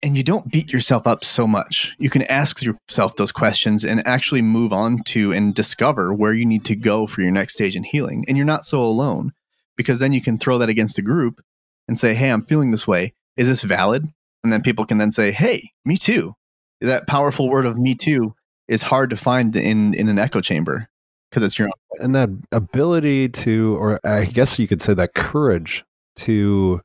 and 0.02 0.16
you 0.16 0.22
don't 0.22 0.50
beat 0.50 0.72
yourself 0.72 1.06
up 1.06 1.24
so 1.24 1.46
much. 1.46 1.96
You 1.98 2.10
can 2.10 2.22
ask 2.22 2.62
yourself 2.62 3.16
those 3.16 3.32
questions 3.32 3.84
and 3.84 4.06
actually 4.06 4.42
move 4.42 4.72
on 4.72 5.02
to 5.06 5.32
and 5.32 5.54
discover 5.54 6.14
where 6.14 6.32
you 6.32 6.46
need 6.46 6.64
to 6.66 6.76
go 6.76 7.06
for 7.06 7.20
your 7.20 7.32
next 7.32 7.54
stage 7.54 7.74
in 7.74 7.82
healing. 7.82 8.24
And 8.28 8.36
you're 8.36 8.46
not 8.46 8.64
so 8.64 8.80
alone 8.80 9.32
because 9.76 9.98
then 9.98 10.12
you 10.12 10.20
can 10.20 10.38
throw 10.38 10.58
that 10.58 10.68
against 10.68 10.96
the 10.96 11.02
group 11.02 11.42
and 11.88 11.98
say, 11.98 12.14
Hey, 12.14 12.30
I'm 12.30 12.44
feeling 12.44 12.70
this 12.70 12.86
way. 12.86 13.14
Is 13.36 13.48
this 13.48 13.62
valid? 13.62 14.08
And 14.44 14.52
then 14.52 14.62
people 14.62 14.86
can 14.86 14.98
then 14.98 15.10
say, 15.10 15.32
Hey, 15.32 15.72
me 15.84 15.96
too. 15.96 16.34
That 16.80 17.08
powerful 17.08 17.50
word 17.50 17.66
of 17.66 17.76
me 17.76 17.94
too 17.96 18.34
is 18.68 18.82
hard 18.82 19.10
to 19.10 19.16
find 19.16 19.56
in, 19.56 19.94
in 19.94 20.08
an 20.08 20.18
echo 20.18 20.40
chamber 20.40 20.88
because 21.30 21.42
it's 21.42 21.58
your 21.58 21.68
own. 21.68 21.72
And 22.04 22.14
that 22.14 22.30
ability 22.52 23.30
to, 23.30 23.76
or 23.80 23.98
I 24.04 24.26
guess 24.26 24.58
you 24.58 24.68
could 24.68 24.80
say 24.80 24.94
that 24.94 25.14
courage 25.14 25.84
to 26.16 26.80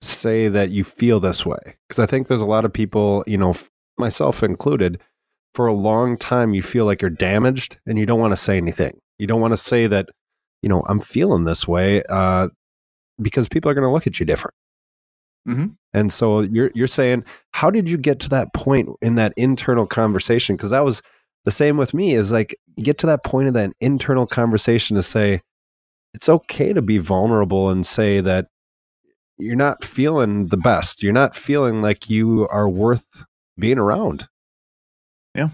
say 0.00 0.48
that 0.48 0.70
you 0.70 0.84
feel 0.84 1.20
this 1.20 1.44
way. 1.46 1.76
Because 1.88 1.98
I 1.98 2.06
think 2.06 2.28
there's 2.28 2.40
a 2.40 2.46
lot 2.46 2.64
of 2.64 2.72
people, 2.72 3.24
you 3.26 3.38
know, 3.38 3.54
myself 3.98 4.42
included, 4.42 5.00
for 5.54 5.66
a 5.66 5.72
long 5.72 6.18
time, 6.18 6.52
you 6.52 6.62
feel 6.62 6.84
like 6.84 7.00
you're 7.00 7.10
damaged 7.10 7.78
and 7.86 7.98
you 7.98 8.04
don't 8.04 8.20
want 8.20 8.32
to 8.32 8.36
say 8.36 8.58
anything. 8.58 9.00
You 9.18 9.26
don't 9.26 9.40
want 9.40 9.52
to 9.52 9.56
say 9.56 9.86
that, 9.86 10.10
you 10.60 10.68
know, 10.68 10.82
I'm 10.86 11.00
feeling 11.00 11.44
this 11.44 11.66
way 11.66 12.02
uh, 12.10 12.48
because 13.22 13.48
people 13.48 13.70
are 13.70 13.74
going 13.74 13.86
to 13.86 13.90
look 13.90 14.06
at 14.06 14.20
you 14.20 14.26
different. 14.26 14.54
Mhm. 15.48 15.76
And 15.94 16.12
so 16.12 16.40
you're 16.40 16.70
you're 16.74 16.86
saying, 16.86 17.24
how 17.52 17.70
did 17.70 17.88
you 17.88 17.96
get 17.96 18.20
to 18.20 18.28
that 18.30 18.52
point 18.52 18.90
in 19.00 19.14
that 19.14 19.32
internal 19.36 19.86
conversation? 19.86 20.56
Because 20.56 20.70
that 20.70 20.84
was 20.84 21.02
the 21.44 21.52
same 21.52 21.78
with 21.78 21.94
me. 21.94 22.14
Is 22.14 22.32
like 22.32 22.54
get 22.82 22.98
to 22.98 23.06
that 23.06 23.24
point 23.24 23.48
of 23.48 23.54
that 23.54 23.72
internal 23.80 24.26
conversation 24.26 24.96
to 24.96 25.02
say, 25.02 25.40
it's 26.12 26.28
okay 26.28 26.72
to 26.72 26.82
be 26.82 26.98
vulnerable 26.98 27.70
and 27.70 27.86
say 27.86 28.20
that 28.20 28.48
you're 29.38 29.56
not 29.56 29.84
feeling 29.84 30.46
the 30.48 30.56
best. 30.56 31.02
You're 31.02 31.12
not 31.12 31.36
feeling 31.36 31.82
like 31.82 32.08
you 32.08 32.46
are 32.48 32.68
worth 32.68 33.24
being 33.58 33.78
around. 33.78 34.28
Yeah. 35.34 35.50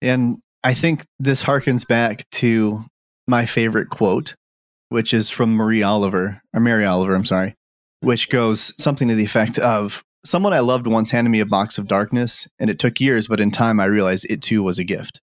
And 0.00 0.38
I 0.64 0.74
think 0.74 1.04
this 1.18 1.42
harkens 1.42 1.86
back 1.86 2.28
to 2.32 2.84
my 3.26 3.46
favorite 3.46 3.90
quote, 3.90 4.34
which 4.88 5.14
is 5.14 5.30
from 5.30 5.54
Marie 5.54 5.82
Oliver, 5.82 6.40
or 6.52 6.60
Mary 6.60 6.84
Oliver, 6.84 7.14
I'm 7.14 7.24
sorry, 7.24 7.54
which 8.00 8.28
goes 8.28 8.72
something 8.78 9.08
to 9.08 9.14
the 9.14 9.24
effect 9.24 9.58
of 9.58 10.02
someone 10.24 10.52
I 10.52 10.60
loved 10.60 10.86
once 10.86 11.10
handed 11.10 11.30
me 11.30 11.40
a 11.40 11.46
box 11.46 11.78
of 11.78 11.88
darkness, 11.88 12.46
and 12.58 12.70
it 12.70 12.78
took 12.78 13.00
years, 13.00 13.26
but 13.26 13.40
in 13.40 13.50
time 13.50 13.80
I 13.80 13.86
realized 13.86 14.26
it 14.28 14.42
too 14.42 14.62
was 14.62 14.78
a 14.78 14.84
gift. 14.84 15.20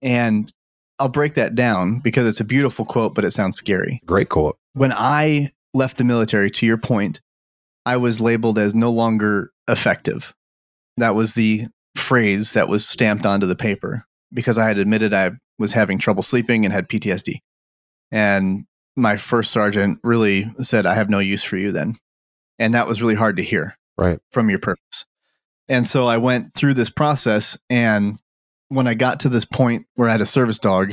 And 0.00 0.52
I'll 0.98 1.08
break 1.08 1.34
that 1.34 1.54
down 1.54 2.00
because 2.00 2.26
it's 2.26 2.40
a 2.40 2.44
beautiful 2.44 2.84
quote, 2.84 3.14
but 3.14 3.24
it 3.24 3.32
sounds 3.32 3.56
scary. 3.56 4.00
Great 4.06 4.28
quote. 4.28 4.56
When 4.74 4.92
I 4.92 5.50
left 5.74 5.96
the 5.98 6.04
military, 6.04 6.50
to 6.50 6.66
your 6.66 6.78
point, 6.78 7.20
I 7.84 7.96
was 7.96 8.20
labeled 8.20 8.58
as 8.58 8.74
no 8.74 8.90
longer 8.90 9.50
effective. 9.68 10.34
That 10.96 11.14
was 11.14 11.34
the 11.34 11.66
phrase 11.96 12.52
that 12.52 12.68
was 12.68 12.86
stamped 12.86 13.26
onto 13.26 13.46
the 13.46 13.56
paper 13.56 14.04
because 14.32 14.58
I 14.58 14.66
had 14.66 14.78
admitted 14.78 15.12
I 15.12 15.32
was 15.58 15.72
having 15.72 15.98
trouble 15.98 16.22
sleeping 16.22 16.64
and 16.64 16.72
had 16.72 16.88
PTSD. 16.88 17.36
And 18.10 18.64
my 18.96 19.16
first 19.16 19.50
sergeant 19.50 19.98
really 20.02 20.50
said, 20.60 20.86
I 20.86 20.94
have 20.94 21.10
no 21.10 21.18
use 21.18 21.42
for 21.42 21.56
you 21.56 21.72
then. 21.72 21.96
And 22.58 22.74
that 22.74 22.86
was 22.86 23.00
really 23.00 23.14
hard 23.14 23.36
to 23.38 23.42
hear 23.42 23.76
Right. 23.96 24.18
from 24.30 24.50
your 24.50 24.58
purpose. 24.58 25.04
And 25.68 25.86
so 25.86 26.06
I 26.06 26.18
went 26.18 26.54
through 26.54 26.74
this 26.74 26.90
process. 26.90 27.58
And 27.70 28.18
when 28.68 28.86
I 28.86 28.94
got 28.94 29.20
to 29.20 29.28
this 29.28 29.44
point 29.44 29.86
where 29.94 30.08
I 30.08 30.12
had 30.12 30.20
a 30.20 30.26
service 30.26 30.58
dog 30.58 30.92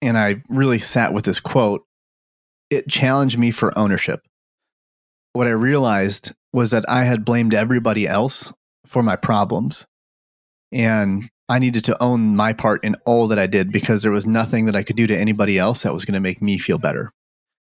and 0.00 0.18
I 0.18 0.42
really 0.48 0.78
sat 0.78 1.12
with 1.12 1.24
this 1.24 1.40
quote, 1.40 1.82
it 2.72 2.88
challenged 2.88 3.38
me 3.38 3.50
for 3.50 3.76
ownership. 3.78 4.20
What 5.34 5.46
I 5.46 5.50
realized 5.50 6.32
was 6.52 6.70
that 6.70 6.88
I 6.88 7.04
had 7.04 7.24
blamed 7.24 7.54
everybody 7.54 8.06
else 8.06 8.52
for 8.86 9.02
my 9.02 9.16
problems. 9.16 9.86
And 10.70 11.28
I 11.48 11.58
needed 11.58 11.84
to 11.84 12.02
own 12.02 12.34
my 12.36 12.52
part 12.52 12.82
in 12.84 12.96
all 13.04 13.28
that 13.28 13.38
I 13.38 13.46
did 13.46 13.72
because 13.72 14.02
there 14.02 14.10
was 14.10 14.26
nothing 14.26 14.66
that 14.66 14.76
I 14.76 14.82
could 14.82 14.96
do 14.96 15.06
to 15.06 15.16
anybody 15.16 15.58
else 15.58 15.82
that 15.82 15.92
was 15.92 16.04
going 16.04 16.14
to 16.14 16.20
make 16.20 16.40
me 16.40 16.58
feel 16.58 16.78
better. 16.78 17.12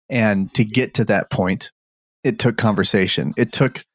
And 0.10 0.54
to 0.56 0.66
get 0.66 0.96
to 0.96 1.06
that 1.06 1.30
point, 1.30 1.72
it 2.24 2.40
took 2.40 2.58
conversation. 2.58 3.34
It 3.38 3.52
took 3.52 3.86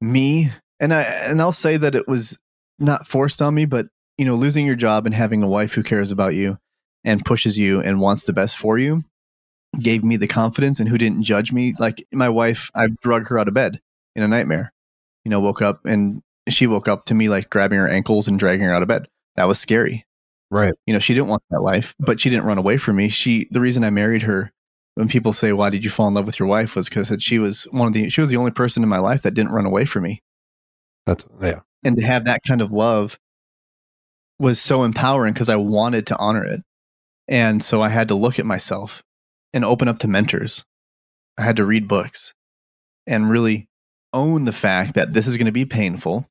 me 0.00 0.52
and 0.78 0.92
I 0.92 1.02
and 1.02 1.40
I'll 1.40 1.52
say 1.52 1.76
that 1.76 1.94
it 1.94 2.08
was 2.08 2.38
not 2.78 3.06
forced 3.06 3.40
on 3.40 3.54
me, 3.54 3.64
but 3.64 3.86
you 4.18 4.24
know, 4.24 4.34
losing 4.34 4.66
your 4.66 4.76
job 4.76 5.06
and 5.06 5.14
having 5.14 5.42
a 5.42 5.48
wife 5.48 5.72
who 5.72 5.82
cares 5.82 6.10
about 6.10 6.34
you 6.34 6.58
and 7.04 7.24
pushes 7.24 7.58
you 7.58 7.80
and 7.80 8.00
wants 8.00 8.26
the 8.26 8.32
best 8.32 8.56
for 8.56 8.78
you 8.78 9.04
gave 9.80 10.04
me 10.04 10.16
the 10.16 10.28
confidence 10.28 10.80
and 10.80 10.88
who 10.88 10.98
didn't 10.98 11.22
judge 11.22 11.52
me. 11.52 11.74
Like 11.78 12.04
my 12.12 12.28
wife, 12.28 12.70
I 12.74 12.88
drug 13.00 13.28
her 13.28 13.38
out 13.38 13.48
of 13.48 13.54
bed 13.54 13.80
in 14.14 14.22
a 14.22 14.28
nightmare. 14.28 14.72
You 15.24 15.30
know, 15.30 15.40
woke 15.40 15.62
up 15.62 15.84
and 15.84 16.22
she 16.48 16.66
woke 16.66 16.88
up 16.88 17.04
to 17.06 17.14
me 17.14 17.28
like 17.28 17.50
grabbing 17.50 17.78
her 17.78 17.88
ankles 17.88 18.28
and 18.28 18.38
dragging 18.38 18.66
her 18.66 18.72
out 18.72 18.82
of 18.82 18.88
bed. 18.88 19.06
That 19.36 19.44
was 19.44 19.58
scary. 19.58 20.04
Right. 20.50 20.74
You 20.86 20.92
know, 20.92 20.98
she 20.98 21.14
didn't 21.14 21.28
want 21.28 21.42
that 21.50 21.62
life, 21.62 21.94
but 21.98 22.20
she 22.20 22.28
didn't 22.28 22.44
run 22.44 22.58
away 22.58 22.76
from 22.76 22.96
me. 22.96 23.08
She 23.08 23.48
the 23.50 23.60
reason 23.60 23.84
I 23.84 23.90
married 23.90 24.22
her 24.22 24.52
when 24.94 25.08
people 25.08 25.32
say 25.32 25.52
why 25.52 25.70
did 25.70 25.84
you 25.84 25.90
fall 25.90 26.08
in 26.08 26.14
love 26.14 26.26
with 26.26 26.38
your 26.38 26.48
wife 26.48 26.76
was 26.76 26.88
because 26.88 27.14
she 27.20 27.38
was 27.38 27.64
one 27.70 27.88
of 27.88 27.94
the 27.94 28.10
she 28.10 28.20
was 28.20 28.30
the 28.30 28.36
only 28.36 28.50
person 28.50 28.82
in 28.82 28.88
my 28.88 28.98
life 28.98 29.22
that 29.22 29.32
didn't 29.34 29.52
run 29.52 29.64
away 29.64 29.86
from 29.86 30.02
me 30.02 30.20
That's 31.06 31.24
yeah. 31.40 31.60
and 31.82 31.96
to 31.96 32.02
have 32.02 32.26
that 32.26 32.42
kind 32.46 32.60
of 32.60 32.72
love 32.72 33.18
was 34.38 34.60
so 34.60 34.82
empowering 34.82 35.32
because 35.32 35.48
I 35.48 35.56
wanted 35.56 36.08
to 36.08 36.18
honor 36.18 36.44
it. 36.44 36.60
And 37.28 37.62
so 37.62 37.80
I 37.80 37.88
had 37.88 38.08
to 38.08 38.14
look 38.14 38.38
at 38.38 38.44
myself 38.44 39.02
and 39.52 39.64
open 39.64 39.88
up 39.88 39.98
to 40.00 40.08
mentors. 40.08 40.64
I 41.38 41.42
had 41.42 41.56
to 41.56 41.64
read 41.64 41.88
books 41.88 42.34
and 43.06 43.30
really 43.30 43.68
own 44.12 44.44
the 44.44 44.52
fact 44.52 44.94
that 44.94 45.12
this 45.12 45.26
is 45.26 45.36
going 45.36 45.46
to 45.46 45.52
be 45.52 45.64
painful 45.64 46.28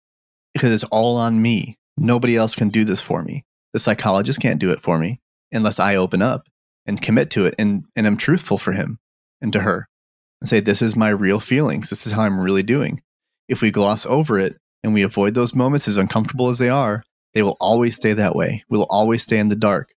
because 0.53 0.71
it's 0.71 0.83
all 0.85 1.17
on 1.17 1.41
me. 1.41 1.77
Nobody 1.97 2.35
else 2.35 2.55
can 2.55 2.69
do 2.69 2.83
this 2.83 3.01
for 3.01 3.23
me. 3.23 3.43
The 3.73 3.79
psychologist 3.79 4.39
can't 4.39 4.59
do 4.59 4.71
it 4.71 4.81
for 4.81 4.97
me 4.97 5.19
unless 5.51 5.79
I 5.79 5.95
open 5.95 6.21
up 6.21 6.47
and 6.85 7.01
commit 7.01 7.29
to 7.31 7.45
it 7.45 7.55
and, 7.57 7.85
and 7.95 8.07
I'm 8.07 8.17
truthful 8.17 8.57
for 8.57 8.73
him 8.73 8.99
and 9.41 9.51
to 9.53 9.59
her 9.59 9.87
and 10.41 10.49
say, 10.49 10.59
This 10.59 10.81
is 10.81 10.95
my 10.95 11.09
real 11.09 11.39
feelings. 11.39 11.89
This 11.89 12.05
is 12.05 12.11
how 12.11 12.21
I'm 12.21 12.39
really 12.39 12.63
doing. 12.63 13.01
If 13.47 13.61
we 13.61 13.71
gloss 13.71 14.05
over 14.05 14.39
it 14.39 14.57
and 14.83 14.93
we 14.93 15.03
avoid 15.03 15.33
those 15.33 15.55
moments, 15.55 15.87
as 15.87 15.97
uncomfortable 15.97 16.49
as 16.49 16.59
they 16.59 16.69
are, 16.69 17.03
they 17.33 17.43
will 17.43 17.57
always 17.59 17.95
stay 17.95 18.13
that 18.13 18.35
way. 18.35 18.63
We'll 18.69 18.87
always 18.89 19.23
stay 19.23 19.37
in 19.37 19.49
the 19.49 19.55
dark. 19.55 19.93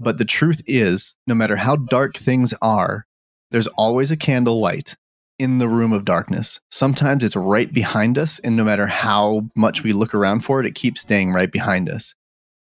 But 0.00 0.16
the 0.16 0.24
truth 0.24 0.62
is, 0.66 1.14
no 1.26 1.34
matter 1.34 1.56
how 1.56 1.76
dark 1.76 2.16
things 2.16 2.54
are, 2.62 3.06
there's 3.50 3.66
always 3.68 4.10
a 4.10 4.16
candle 4.16 4.58
light 4.58 4.96
in 5.38 5.58
the 5.58 5.68
room 5.68 5.92
of 5.92 6.04
darkness. 6.04 6.58
Sometimes 6.70 7.22
it's 7.22 7.36
right 7.36 7.72
behind 7.72 8.16
us, 8.16 8.38
and 8.40 8.56
no 8.56 8.64
matter 8.64 8.86
how 8.86 9.42
much 9.54 9.82
we 9.82 9.92
look 9.92 10.14
around 10.14 10.40
for 10.40 10.60
it, 10.60 10.66
it 10.66 10.74
keeps 10.74 11.02
staying 11.02 11.32
right 11.32 11.52
behind 11.52 11.90
us. 11.90 12.14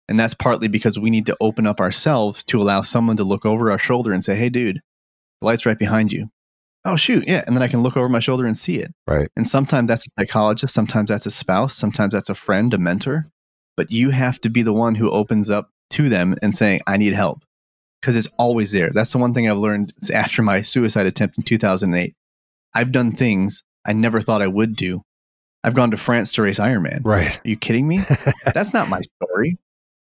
And 0.06 0.20
that's 0.20 0.34
partly 0.34 0.68
because 0.68 0.98
we 0.98 1.08
need 1.08 1.24
to 1.26 1.36
open 1.40 1.66
up 1.66 1.80
ourselves 1.80 2.44
to 2.44 2.60
allow 2.60 2.82
someone 2.82 3.16
to 3.16 3.24
look 3.24 3.46
over 3.46 3.70
our 3.70 3.78
shoulder 3.78 4.12
and 4.12 4.22
say, 4.22 4.36
Hey, 4.36 4.50
dude, 4.50 4.80
the 5.40 5.46
light's 5.46 5.64
right 5.64 5.78
behind 5.78 6.12
you. 6.12 6.28
Oh, 6.84 6.96
shoot. 6.96 7.24
Yeah. 7.26 7.42
And 7.46 7.56
then 7.56 7.62
I 7.62 7.68
can 7.68 7.82
look 7.82 7.96
over 7.96 8.10
my 8.10 8.20
shoulder 8.20 8.44
and 8.44 8.56
see 8.56 8.76
it. 8.76 8.92
Right. 9.06 9.28
And 9.36 9.46
sometimes 9.46 9.88
that's 9.88 10.06
a 10.06 10.10
psychologist, 10.18 10.74
sometimes 10.74 11.08
that's 11.08 11.24
a 11.24 11.30
spouse, 11.30 11.74
sometimes 11.74 12.12
that's 12.12 12.28
a 12.28 12.34
friend, 12.34 12.74
a 12.74 12.78
mentor. 12.78 13.30
But 13.78 13.90
you 13.90 14.10
have 14.10 14.38
to 14.42 14.50
be 14.50 14.62
the 14.62 14.74
one 14.74 14.94
who 14.94 15.10
opens 15.10 15.48
up 15.48 15.70
to 15.94 16.08
them 16.08 16.36
and 16.42 16.54
saying, 16.54 16.80
I 16.86 16.96
need 16.96 17.12
help. 17.12 17.44
Because 18.00 18.16
it's 18.16 18.28
always 18.38 18.72
there. 18.72 18.90
That's 18.92 19.12
the 19.12 19.18
one 19.18 19.32
thing 19.32 19.48
I've 19.48 19.56
learned 19.56 19.94
after 20.12 20.42
my 20.42 20.60
suicide 20.60 21.06
attempt 21.06 21.38
in 21.38 21.44
2008. 21.44 22.14
I've 22.74 22.92
done 22.92 23.12
things 23.12 23.62
I 23.84 23.92
never 23.92 24.20
thought 24.20 24.42
I 24.42 24.46
would 24.46 24.76
do. 24.76 25.02
I've 25.62 25.74
gone 25.74 25.90
to 25.92 25.96
France 25.96 26.32
to 26.32 26.42
race 26.42 26.58
Ironman. 26.58 27.00
Right. 27.04 27.36
Are 27.36 27.48
you 27.48 27.56
kidding 27.56 27.88
me? 27.88 28.00
That's 28.54 28.74
not 28.74 28.88
my 28.88 29.00
story. 29.00 29.56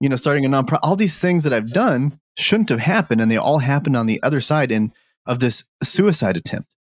You 0.01 0.11
know, 0.11 0.17
starting 0.17 0.45
a 0.45 0.49
nonprofit, 0.49 0.81
all 0.83 0.97
these 0.97 1.19
things 1.19 1.45
that 1.45 1.55
I've 1.55 1.73
done 1.73 2.21
shouldn't 2.37 2.69
have 2.69 2.81
happened. 2.81 3.23
And 3.23 3.31
they 3.31 3.39
all 3.39 3.59
happened 3.59 3.97
on 3.97 4.07
the 4.07 4.23
other 4.23 4.41
side 4.41 4.71
in, 4.71 4.93
of 5.25 5.39
this 5.39 5.65
suicide 5.83 6.37
attempt. 6.37 6.75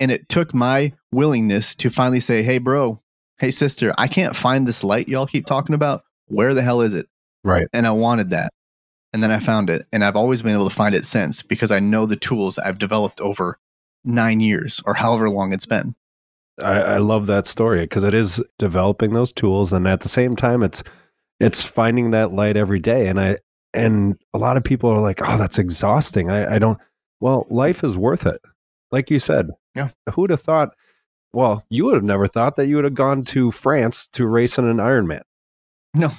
And 0.00 0.10
it 0.10 0.28
took 0.30 0.54
my 0.54 0.94
willingness 1.12 1.74
to 1.76 1.90
finally 1.90 2.20
say, 2.20 2.42
hey, 2.42 2.58
bro, 2.58 3.02
hey, 3.38 3.50
sister, 3.50 3.92
I 3.98 4.08
can't 4.08 4.34
find 4.34 4.66
this 4.66 4.82
light 4.82 5.08
y'all 5.08 5.26
keep 5.26 5.44
talking 5.44 5.74
about. 5.74 6.04
Where 6.26 6.54
the 6.54 6.62
hell 6.62 6.80
is 6.80 6.94
it? 6.94 7.06
Right. 7.44 7.68
And 7.72 7.86
I 7.86 7.90
wanted 7.92 8.30
that. 8.30 8.52
And 9.12 9.22
then 9.22 9.30
I 9.30 9.38
found 9.38 9.70
it. 9.70 9.86
And 9.92 10.04
I've 10.04 10.16
always 10.16 10.42
been 10.42 10.54
able 10.54 10.68
to 10.68 10.74
find 10.74 10.94
it 10.94 11.04
since 11.04 11.42
because 11.42 11.70
I 11.70 11.78
know 11.78 12.06
the 12.06 12.16
tools 12.16 12.58
I've 12.58 12.78
developed 12.78 13.20
over 13.20 13.58
nine 14.04 14.40
years 14.40 14.82
or 14.84 14.94
however 14.94 15.30
long 15.30 15.52
it's 15.52 15.66
been. 15.66 15.94
I, 16.60 16.80
I 16.80 16.98
love 16.98 17.26
that 17.26 17.46
story 17.46 17.80
because 17.80 18.04
it 18.04 18.14
is 18.14 18.42
developing 18.58 19.12
those 19.12 19.32
tools, 19.32 19.72
and 19.72 19.88
at 19.88 20.02
the 20.02 20.08
same 20.08 20.36
time, 20.36 20.62
it's 20.62 20.84
it's 21.40 21.62
finding 21.62 22.12
that 22.12 22.32
light 22.32 22.56
every 22.56 22.78
day. 22.78 23.08
And 23.08 23.20
I 23.20 23.38
and 23.72 24.16
a 24.32 24.38
lot 24.38 24.56
of 24.56 24.62
people 24.62 24.90
are 24.90 25.00
like, 25.00 25.20
"Oh, 25.22 25.36
that's 25.36 25.58
exhausting." 25.58 26.30
I, 26.30 26.54
I 26.54 26.58
don't. 26.58 26.78
Well, 27.20 27.46
life 27.50 27.82
is 27.82 27.96
worth 27.96 28.26
it, 28.26 28.40
like 28.92 29.10
you 29.10 29.18
said. 29.18 29.50
Yeah. 29.74 29.90
Who'd 30.12 30.30
have 30.30 30.40
thought? 30.40 30.74
Well, 31.32 31.64
you 31.70 31.86
would 31.86 31.94
have 31.94 32.04
never 32.04 32.28
thought 32.28 32.54
that 32.56 32.66
you 32.66 32.76
would 32.76 32.84
have 32.84 32.94
gone 32.94 33.24
to 33.24 33.50
France 33.50 34.06
to 34.08 34.26
race 34.26 34.56
in 34.56 34.66
an 34.66 34.76
Ironman. 34.76 35.22
No. 35.92 36.12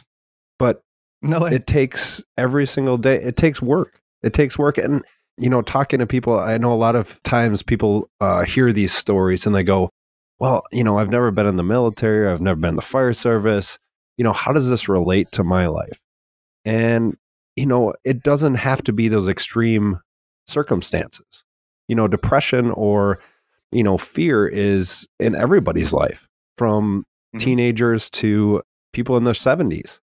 But 0.59 0.81
No 1.21 1.39
way. 1.41 1.51
it 1.55 1.67
takes 1.67 2.23
every 2.37 2.65
single 2.65 2.97
day. 2.97 3.15
It 3.21 3.35
takes 3.37 3.61
work. 3.61 3.99
It 4.23 4.33
takes 4.33 4.57
work. 4.57 4.77
And 4.77 5.03
you 5.37 5.49
know 5.49 5.61
talking 5.61 5.99
to 5.99 6.07
people 6.07 6.39
i 6.39 6.57
know 6.57 6.71
a 6.71 6.75
lot 6.79 6.95
of 6.95 7.21
times 7.23 7.61
people 7.61 8.09
uh, 8.21 8.45
hear 8.45 8.71
these 8.71 8.93
stories 8.93 9.45
and 9.45 9.53
they 9.53 9.63
go 9.63 9.89
well 10.39 10.63
you 10.71 10.81
know 10.81 10.97
i've 10.97 11.09
never 11.09 11.29
been 11.29 11.45
in 11.45 11.57
the 11.57 11.63
military. 11.63 12.25
I've 12.31 12.39
never 12.39 12.57
been 12.57 12.69
in 12.69 12.75
the 12.77 12.81
fire 12.81 13.11
service. 13.11 13.77
You 14.17 14.23
know 14.23 14.31
how 14.31 14.53
does 14.53 14.69
this 14.69 14.87
relate 14.87 15.29
to 15.33 15.43
my 15.43 15.67
life? 15.67 15.99
And 16.63 17.17
you 17.57 17.65
know 17.65 17.93
it 18.05 18.23
doesn't 18.23 18.55
have 18.55 18.81
to 18.83 18.93
be 18.93 19.09
those 19.09 19.27
extreme 19.27 19.99
circumstances. 20.47 21.43
You 21.89 21.95
know 21.95 22.07
depression 22.07 22.71
or 22.71 23.19
you 23.73 23.83
know 23.83 23.97
fear 23.97 24.47
is 24.47 25.07
in 25.19 25.35
everybody's 25.35 25.91
life 25.93 26.27
from 26.57 27.03
Mhm. 27.35 27.39
teenagers 27.39 28.09
to 28.11 28.61
people 28.93 29.17
in 29.17 29.25
their 29.25 29.33
70s 29.33 29.99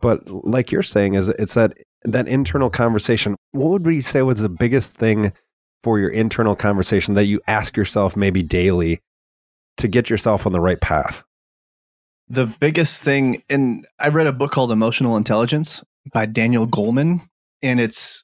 but 0.00 0.26
like 0.26 0.70
you're 0.70 0.82
saying 0.82 1.14
is 1.14 1.28
it's 1.30 1.54
that 1.54 1.76
that 2.04 2.28
internal 2.28 2.70
conversation. 2.70 3.36
What 3.52 3.70
would 3.70 3.86
we 3.86 4.00
say 4.00 4.22
was 4.22 4.40
the 4.40 4.48
biggest 4.48 4.96
thing 4.96 5.32
for 5.82 5.98
your 5.98 6.10
internal 6.10 6.56
conversation 6.56 7.14
that 7.14 7.26
you 7.26 7.40
ask 7.46 7.76
yourself 7.76 8.16
maybe 8.16 8.42
daily 8.42 9.00
to 9.78 9.88
get 9.88 10.10
yourself 10.10 10.46
on 10.46 10.52
the 10.52 10.60
right 10.60 10.80
path? 10.80 11.24
The 12.28 12.46
biggest 12.46 13.02
thing 13.02 13.42
and 13.48 13.86
i 13.98 14.08
read 14.08 14.26
a 14.26 14.32
book 14.32 14.52
called 14.52 14.70
emotional 14.70 15.16
intelligence 15.16 15.82
by 16.12 16.26
daniel 16.26 16.66
goleman 16.66 17.22
and 17.62 17.80
it's 17.80 18.22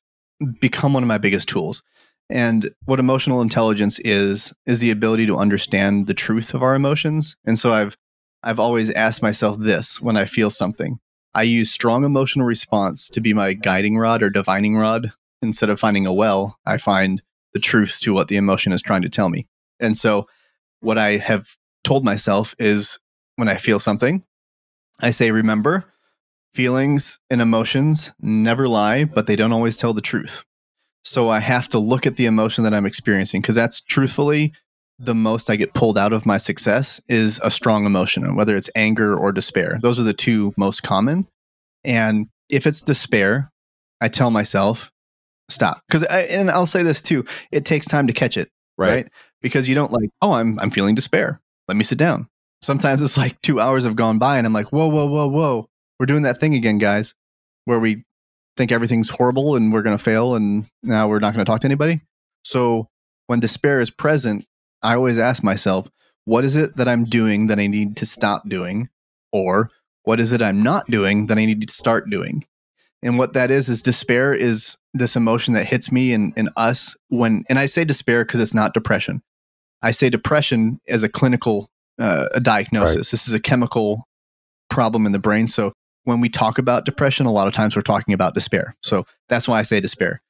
become 0.61 0.93
one 0.93 1.03
of 1.03 1.09
my 1.09 1.19
biggest 1.19 1.49
tools. 1.49 1.83
And 2.31 2.71
what 2.87 3.01
emotional 3.01 3.43
intelligence 3.43 3.99
is 4.01 4.53
is 4.67 4.81
the 4.81 4.91
ability 4.91 5.27
to 5.27 5.37
understand 5.37 6.07
the 6.07 6.15
truth 6.15 6.55
of 6.55 6.63
our 6.63 6.75
emotions. 6.75 7.37
And 7.45 7.59
so 7.59 7.73
i've 7.73 7.97
i've 8.43 8.59
always 8.59 8.91
asked 8.91 9.23
myself 9.23 9.59
this 9.59 10.01
when 10.01 10.17
i 10.17 10.25
feel 10.25 10.51
something 10.51 10.99
i 11.35 11.43
use 11.43 11.71
strong 11.71 12.05
emotional 12.05 12.47
response 12.47 13.09
to 13.09 13.21
be 13.21 13.33
my 13.33 13.53
guiding 13.53 13.97
rod 13.97 14.23
or 14.23 14.31
divining 14.31 14.77
rod 14.77 15.13
instead 15.43 15.71
of 15.71 15.81
finding 15.81 16.07
a 16.07 16.13
well 16.13 16.59
i 16.67 16.79
find 16.79 17.23
the 17.53 17.61
truth 17.61 17.99
to 18.01 18.13
what 18.13 18.29
the 18.29 18.37
emotion 18.37 18.73
is 18.73 18.83
trying 18.83 19.03
to 19.03 19.09
tell 19.09 19.29
me 19.29 19.47
and 19.81 19.97
so 19.97 20.27
what 20.81 20.99
i 20.99 21.17
have 21.17 21.57
told 21.85 22.05
myself 22.05 22.55
is 22.59 22.99
when 23.37 23.49
I 23.49 23.57
feel 23.57 23.79
something, 23.79 24.25
I 25.01 25.11
say, 25.11 25.31
remember, 25.31 25.85
feelings 26.55 27.21
and 27.31 27.41
emotions 27.41 28.11
never 28.21 28.67
lie, 28.67 29.05
but 29.05 29.27
they 29.27 29.37
don't 29.37 29.53
always 29.53 29.77
tell 29.77 29.93
the 29.93 30.01
truth. 30.01 30.45
So 31.05 31.29
I 31.29 31.41
have 31.41 31.69
to 31.69 31.79
look 31.79 32.07
at 32.07 32.17
the 32.17 32.27
emotion 32.27 32.65
that 32.65 32.75
I'm 32.75 32.87
experiencing 32.87 33.43
because 33.43 33.55
that's 33.55 33.81
truthfully 33.83 34.53
the 34.99 35.15
most 35.15 35.51
I 35.51 35.57
get 35.57 35.75
pulled 35.75 35.99
out 35.99 36.13
of 36.13 36.25
my 36.25 36.37
success 36.37 37.01
is 37.09 37.41
a 37.43 37.51
strong 37.51 37.85
emotion, 37.85 38.37
whether 38.37 38.57
it's 38.57 38.71
anger 38.75 39.17
or 39.17 39.33
despair. 39.33 39.79
Those 39.83 39.99
are 39.99 40.05
the 40.05 40.13
two 40.13 40.55
most 40.57 40.83
common. 40.83 41.27
And 41.83 42.29
if 42.49 42.67
it's 42.67 42.81
despair, 42.81 43.51
I 44.01 44.09
tell 44.09 44.31
myself, 44.31 44.93
stop. 45.49 45.83
Because 45.89 46.05
and 46.05 46.51
I'll 46.51 46.67
say 46.67 46.83
this 46.83 47.03
too, 47.03 47.25
it 47.51 47.65
takes 47.65 47.87
time 47.87 48.07
to 48.07 48.13
catch 48.13 48.37
it, 48.37 48.51
right? 48.79 49.09
Because 49.43 49.69
you 49.69 49.75
don't 49.75 49.93
like, 49.93 50.11
oh, 50.23 50.33
I'm 50.33 50.59
I'm 50.61 50.71
feeling 50.71 50.95
despair. 50.95 51.41
Let 51.69 51.77
me 51.77 51.85
sit 51.85 51.99
down. 51.99 52.29
Sometimes 52.63 53.03
it's 53.03 53.17
like 53.17 53.41
two 53.43 53.61
hours 53.61 53.85
have 53.85 53.97
gone 53.97 54.19
by 54.19 54.39
and 54.39 54.47
I'm 54.47 54.53
like, 54.53 54.73
whoa, 54.73 54.89
whoa, 54.89 55.07
whoa, 55.07 55.27
whoa. 55.29 55.67
We're 55.99 56.07
doing 56.07 56.23
that 56.23 56.39
thing 56.39 56.55
again, 56.55 56.79
guys, 56.79 57.15
where 57.67 57.79
we 57.79 58.05
think 58.57 58.73
everything's 58.73 59.09
horrible 59.09 59.57
and 59.57 59.73
we're 59.73 59.83
gonna 59.83 59.99
fail 59.99 60.35
and 60.35 60.67
now 60.83 61.09
we're 61.09 61.19
not 61.19 61.33
gonna 61.33 61.45
talk 61.45 61.61
to 61.61 61.67
anybody. 61.67 62.01
So 62.45 62.89
when 63.27 63.41
despair 63.41 63.81
is 63.81 63.91
present, 63.91 64.45
I 64.85 64.95
always 64.95 65.19
ask 65.19 65.43
myself, 65.43 65.89
what 66.25 66.45
is 66.45 66.57
it 66.57 66.77
that 66.77 66.89
I'm 66.89 67.05
doing 67.05 67.49
that 67.49 67.59
I 67.59 67.67
need 67.67 67.97
to 67.97 68.07
stop 68.07 68.49
doing? 68.49 68.89
Or 69.33 69.71
what 70.05 70.21
is 70.21 70.33
it 70.33 70.41
I'm 70.41 70.63
not 70.63 70.87
doing 70.87 71.27
that 71.27 71.39
I 71.39 71.45
need 71.45 71.67
to 71.67 71.73
start 71.73 72.09
doing? 72.11 72.45
And 73.03 73.19
what 73.19 73.35
that 73.35 73.51
is, 73.51 73.69
is 73.69 73.83
despair 73.83 74.33
is 74.33 74.77
this 74.95 75.17
emotion 75.17 75.55
that 75.55 75.67
hits 75.67 75.91
me 75.91 76.13
and, 76.13 76.33
and 76.37 76.51
us 76.57 76.97
when, 77.09 77.45
and 77.49 77.59
I 77.59 77.67
say 77.67 77.85
despair 77.85 78.25
because 78.25 78.41
it's 78.41 78.55
not 78.55 78.73
depression. 78.73 79.23
I 79.83 79.91
say 79.91 80.09
depression 80.09 80.81
as 80.89 81.03
a 81.03 81.09
clinical 81.09 81.69
uh, 81.99 82.29
a 82.33 82.41
diagnosis. 82.41 82.97
Right. 82.97 83.11
This 83.11 83.29
is 83.29 83.35
a 83.35 83.41
chemical 83.41 84.09
problem 84.71 85.07
in 85.07 85.13
the 85.13 85.19
brain. 85.19 85.47
So 85.47 85.73
when 86.05 86.21
we 86.21 86.29
talk 86.29 86.59
about 86.59 86.85
depression, 86.85 87.27
a 87.27 87.33
lot 87.33 87.47
of 87.47 87.55
times 87.55 87.77
we're 87.77 87.83
talking 87.83 88.15
about 88.15 88.35
despair. 88.35 88.75
So 88.83 89.07
that's 89.29 89.47
why 89.47 89.59
I 89.59 89.63
say 89.63 89.81
despair. 89.81 90.21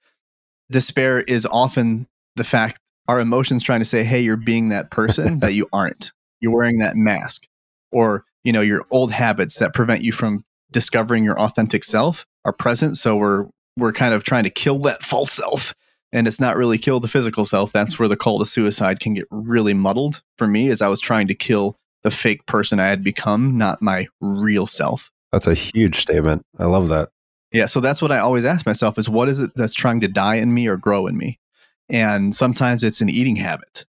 Despair 0.70 1.20
is 1.20 1.46
often 1.46 2.06
the 2.36 2.44
fact 2.44 2.80
our 3.08 3.20
emotions 3.20 3.62
trying 3.62 3.80
to 3.80 3.84
say, 3.84 4.04
hey, 4.04 4.20
you're 4.20 4.36
being 4.36 4.70
that 4.70 4.90
person 4.90 5.40
that 5.40 5.54
you 5.54 5.68
aren't. 5.72 6.12
You're 6.40 6.54
wearing 6.54 6.78
that 6.78 6.96
mask. 6.96 7.46
Or, 7.92 8.24
you 8.42 8.52
know, 8.52 8.60
your 8.60 8.84
old 8.90 9.12
habits 9.12 9.58
that 9.58 9.74
prevent 9.74 10.02
you 10.02 10.12
from 10.12 10.44
discovering 10.70 11.24
your 11.24 11.38
authentic 11.38 11.84
self 11.84 12.26
are 12.44 12.52
present. 12.52 12.96
So 12.96 13.16
we're 13.16 13.46
we're 13.76 13.92
kind 13.92 14.14
of 14.14 14.22
trying 14.22 14.44
to 14.44 14.50
kill 14.50 14.78
that 14.80 15.02
false 15.02 15.32
self. 15.32 15.74
And 16.12 16.28
it's 16.28 16.38
not 16.38 16.56
really 16.56 16.78
kill 16.78 17.00
the 17.00 17.08
physical 17.08 17.44
self. 17.44 17.72
That's 17.72 17.98
where 17.98 18.08
the 18.08 18.16
call 18.16 18.38
to 18.38 18.46
suicide 18.46 19.00
can 19.00 19.14
get 19.14 19.26
really 19.30 19.74
muddled 19.74 20.22
for 20.38 20.46
me 20.46 20.68
as 20.68 20.80
I 20.80 20.86
was 20.86 21.00
trying 21.00 21.26
to 21.26 21.34
kill 21.34 21.76
the 22.04 22.10
fake 22.10 22.46
person 22.46 22.78
I 22.78 22.86
had 22.86 23.02
become, 23.02 23.58
not 23.58 23.82
my 23.82 24.06
real 24.20 24.66
self. 24.66 25.10
That's 25.32 25.48
a 25.48 25.54
huge 25.54 26.00
statement. 26.00 26.42
I 26.58 26.66
love 26.66 26.88
that. 26.88 27.08
Yeah. 27.50 27.66
So 27.66 27.80
that's 27.80 28.00
what 28.00 28.12
I 28.12 28.18
always 28.18 28.44
ask 28.44 28.64
myself 28.64 28.96
is 28.98 29.08
what 29.08 29.28
is 29.28 29.40
it 29.40 29.50
that's 29.56 29.74
trying 29.74 30.00
to 30.00 30.08
die 30.08 30.36
in 30.36 30.54
me 30.54 30.68
or 30.68 30.76
grow 30.76 31.08
in 31.08 31.16
me? 31.16 31.40
And 31.88 32.34
sometimes 32.34 32.82
it's 32.82 33.00
an 33.00 33.08
eating 33.08 33.36
habit. 33.36 33.84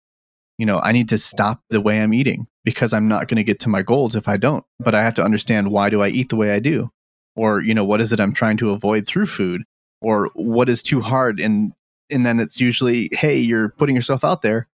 You 0.58 0.66
know, 0.66 0.78
I 0.80 0.92
need 0.92 1.08
to 1.08 1.18
stop 1.18 1.62
the 1.70 1.80
way 1.80 2.00
I'm 2.00 2.14
eating 2.14 2.46
because 2.64 2.92
I'm 2.92 3.08
not 3.08 3.28
going 3.28 3.36
to 3.36 3.44
get 3.44 3.60
to 3.60 3.68
my 3.68 3.82
goals 3.82 4.14
if 4.14 4.28
I 4.28 4.36
don't. 4.36 4.64
But 4.78 4.94
I 4.94 5.02
have 5.02 5.14
to 5.14 5.22
understand 5.22 5.70
why 5.70 5.90
do 5.90 6.02
I 6.02 6.08
eat 6.08 6.28
the 6.28 6.36
way 6.36 6.52
I 6.52 6.58
do? 6.58 6.90
Or, 7.34 7.62
you 7.62 7.74
know, 7.74 7.84
what 7.84 8.00
is 8.00 8.12
it 8.12 8.20
I'm 8.20 8.34
trying 8.34 8.58
to 8.58 8.70
avoid 8.70 9.06
through 9.06 9.26
food? 9.26 9.62
Or 10.02 10.30
what 10.34 10.68
is 10.68 10.82
too 10.82 11.00
hard? 11.00 11.40
And 11.40 11.72
and 12.10 12.26
then 12.26 12.40
it's 12.40 12.60
usually, 12.60 13.08
hey, 13.12 13.38
you're 13.38 13.70
putting 13.70 13.94
yourself 13.94 14.24
out 14.24 14.42
there. 14.42 14.68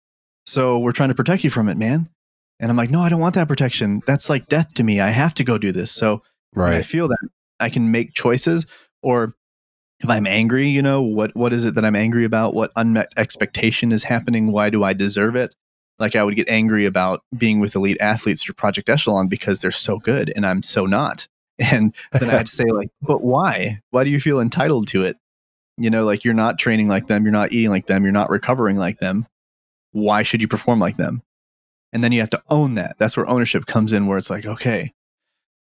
So 0.45 0.79
we're 0.79 0.91
trying 0.91 1.09
to 1.09 1.15
protect 1.15 1.43
you 1.43 1.49
from 1.49 1.67
it, 1.67 1.77
man. 1.77 2.09
And 2.59 2.69
I'm 2.69 2.77
like, 2.77 2.91
no, 2.91 3.01
I 3.01 3.09
don't 3.09 3.19
want 3.19 3.35
that 3.35 3.47
protection. 3.47 4.01
That's 4.05 4.29
like 4.29 4.47
death 4.47 4.73
to 4.75 4.83
me. 4.83 4.99
I 5.01 5.09
have 5.09 5.33
to 5.35 5.43
go 5.43 5.57
do 5.57 5.71
this. 5.71 5.91
So 5.91 6.21
right. 6.53 6.75
I 6.75 6.83
feel 6.83 7.07
that 7.07 7.17
I 7.59 7.69
can 7.69 7.91
make 7.91 8.13
choices 8.13 8.65
or 9.01 9.35
if 10.03 10.09
I'm 10.09 10.27
angry, 10.27 10.67
you 10.67 10.81
know, 10.81 11.01
what 11.01 11.35
what 11.35 11.53
is 11.53 11.63
it 11.65 11.75
that 11.75 11.85
I'm 11.85 11.95
angry 11.95 12.25
about? 12.25 12.53
What 12.53 12.71
unmet 12.75 13.13
expectation 13.15 13.91
is 13.91 14.03
happening? 14.03 14.51
Why 14.51 14.69
do 14.69 14.83
I 14.83 14.93
deserve 14.93 15.35
it? 15.35 15.55
Like 15.97 16.15
I 16.15 16.23
would 16.23 16.35
get 16.35 16.49
angry 16.49 16.85
about 16.85 17.23
being 17.37 17.61
with 17.61 17.75
elite 17.75 17.97
athletes 18.01 18.43
through 18.43 18.55
Project 18.55 18.89
Echelon 18.89 19.27
because 19.27 19.59
they're 19.59 19.71
so 19.71 19.99
good 19.99 20.33
and 20.35 20.45
I'm 20.45 20.61
so 20.61 20.85
not. 20.85 21.27
And 21.59 21.93
then 22.11 22.31
I 22.31 22.37
had 22.37 22.47
to 22.47 22.51
say 22.51 22.63
like, 22.63 22.89
but 23.03 23.23
why? 23.23 23.79
Why 23.91 24.03
do 24.03 24.09
you 24.09 24.19
feel 24.19 24.39
entitled 24.39 24.87
to 24.87 25.03
it? 25.03 25.17
You 25.77 25.91
know, 25.91 26.03
like 26.03 26.25
you're 26.25 26.33
not 26.33 26.57
training 26.57 26.87
like 26.87 27.05
them, 27.05 27.23
you're 27.23 27.31
not 27.31 27.51
eating 27.51 27.69
like 27.69 27.85
them, 27.85 28.03
you're 28.03 28.11
not 28.11 28.31
recovering 28.31 28.75
like 28.75 28.97
them. 28.97 29.27
Why 29.91 30.23
should 30.23 30.41
you 30.41 30.47
perform 30.47 30.79
like 30.79 30.97
them? 30.97 31.21
And 31.93 32.03
then 32.03 32.11
you 32.11 32.21
have 32.21 32.31
to 32.31 32.41
own 32.49 32.73
that. 32.73 32.95
That's 32.97 33.15
where 33.15 33.29
ownership 33.29 33.67
comes 33.67 33.93
in 33.93 34.07
where 34.07 34.17
it's 34.17 34.31
like, 34.31 34.47
okay, 34.47 34.93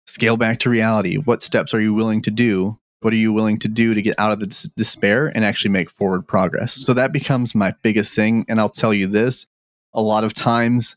scale 0.06 0.38
back 0.38 0.60
to 0.60 0.70
reality. 0.70 1.18
What 1.18 1.42
steps 1.42 1.74
are 1.74 1.82
you 1.82 1.96
willing 1.96 2.22
to 2.22 2.32
do 2.32 2.78
what 3.02 3.14
are 3.14 3.18
you 3.18 3.34
willing 3.34 3.60
to 3.60 3.68
do 3.68 3.94
to 3.94 4.02
get 4.02 4.20
out 4.20 4.32
of 4.32 4.40
the 4.40 4.48
dis- 4.48 4.70
despair 4.78 5.28
and 5.28 5.44
actually 5.44 5.72
make 5.72 5.90
forward 5.90 6.28
progress? 6.28 6.74
So 6.74 6.94
that 6.94 7.12
becomes 7.12 7.54
my 7.54 7.74
biggest 7.82 8.16
thing. 8.16 8.46
And 8.48 8.60
I'll 8.60 8.70
tell 8.70 8.94
you 8.94 9.08
this 9.08 9.46
a 9.94 10.02
lot 10.02 10.24
of 10.24 10.34
times, 10.34 10.96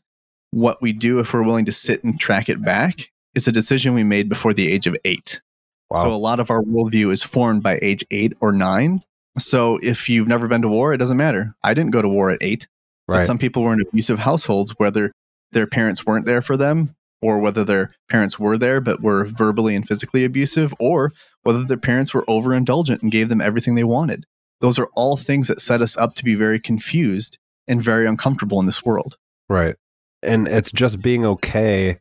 what 0.51 0.81
we 0.81 0.93
do 0.93 1.19
if 1.19 1.33
we're 1.33 1.43
willing 1.43 1.65
to 1.65 1.71
sit 1.71 2.03
and 2.03 2.17
track 2.17 2.47
it 2.47 2.63
back 2.63 3.11
is 3.33 3.47
a 3.47 3.51
decision 3.51 3.93
we 3.93 4.03
made 4.03 4.29
before 4.29 4.53
the 4.53 4.71
age 4.71 4.87
of 4.87 4.95
eight. 5.03 5.41
Wow. 5.89 6.03
So 6.03 6.09
a 6.11 6.15
lot 6.15 6.39
of 6.39 6.49
our 6.49 6.61
worldview 6.61 7.11
is 7.11 7.21
formed 7.21 7.61
by 7.61 7.79
age 7.81 8.05
eight 8.11 8.33
or 8.39 8.51
nine. 8.51 9.03
So 9.37 9.79
if 9.83 10.07
you've 10.07 10.27
never 10.27 10.47
been 10.47 10.61
to 10.61 10.69
war, 10.69 10.93
it 10.93 10.97
doesn't 10.97 11.17
matter. 11.17 11.53
I 11.61 11.73
didn't 11.73 11.91
go 11.91 12.01
to 12.01 12.07
war 12.07 12.29
at 12.29 12.41
eight. 12.41 12.67
Right. 13.07 13.25
some 13.25 13.37
people 13.37 13.61
were 13.61 13.73
in 13.73 13.81
abusive 13.81 14.17
households, 14.17 14.71
whether 14.79 15.11
their 15.51 15.67
parents 15.67 16.07
weren't 16.07 16.25
there 16.25 16.41
for 16.41 16.57
them 16.57 16.95
or 17.21 17.39
whether 17.39 17.63
their 17.63 17.93
parents 18.09 18.39
were 18.39 18.57
there 18.57 18.81
but 18.81 19.01
were 19.01 19.25
verbally 19.25 19.75
and 19.75 19.87
physically 19.87 20.23
abusive, 20.23 20.73
or 20.79 21.11
whether 21.43 21.63
their 21.63 21.77
parents 21.77 22.13
were 22.13 22.25
overindulgent 22.25 23.01
and 23.01 23.11
gave 23.11 23.29
them 23.29 23.41
everything 23.41 23.75
they 23.75 23.83
wanted. 23.83 24.25
Those 24.61 24.79
are 24.79 24.89
all 24.95 25.17
things 25.17 25.47
that 25.47 25.61
set 25.61 25.81
us 25.81 25.97
up 25.97 26.15
to 26.15 26.23
be 26.23 26.35
very 26.35 26.59
confused 26.59 27.37
and 27.67 27.83
very 27.83 28.07
uncomfortable 28.07 28.59
in 28.59 28.65
this 28.65 28.85
world. 28.85 29.17
Right. 29.49 29.75
And 30.23 30.47
it's 30.47 30.71
just 30.71 31.01
being 31.01 31.25
okay. 31.25 31.99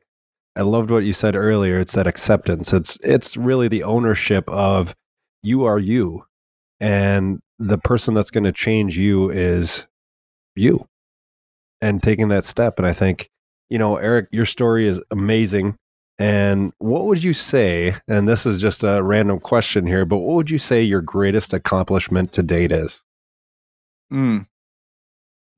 I 0.57 0.63
loved 0.63 0.91
what 0.91 1.05
you 1.05 1.13
said 1.13 1.35
earlier. 1.35 1.79
It's 1.81 1.95
that 1.95 2.07
acceptance. 2.07 2.73
It's 2.73 2.97
it's 3.03 3.37
really 3.37 3.69
the 3.69 3.83
ownership 3.83 4.49
of 4.49 4.95
you 5.43 5.65
are 5.65 5.79
you. 5.79 6.25
And 6.81 7.41
the 7.59 7.79
person 7.79 8.15
that's 8.15 8.31
going 8.31 8.45
to 8.45 8.53
change 8.53 8.97
you 8.97 9.31
is 9.31 9.87
you. 10.55 10.87
And 11.81 12.03
taking 12.03 12.29
that 12.29 12.45
step. 12.45 12.79
And 12.79 12.87
I 12.87 12.93
think 12.93 13.31
you 13.75 13.79
know, 13.79 13.97
Eric, 13.97 14.29
your 14.31 14.47
story 14.47 14.87
is 14.87 15.03
amazing. 15.11 15.75
And 16.21 16.73
what 16.79 17.07
would 17.07 17.25
you 17.25 17.35
say, 17.35 17.97
and 18.07 18.29
this 18.29 18.47
is 18.47 18.61
just 18.61 18.85
a 18.85 19.03
random 19.03 19.41
question 19.41 19.85
here, 19.85 20.05
but 20.05 20.19
what 20.19 20.37
would 20.37 20.49
you 20.49 20.61
say 20.61 20.81
your 20.81 21.01
greatest 21.01 21.53
accomplishment 21.53 22.33
to 22.35 22.45
date 22.45 22.71
is? 22.71 23.03
Mm, 24.13 24.47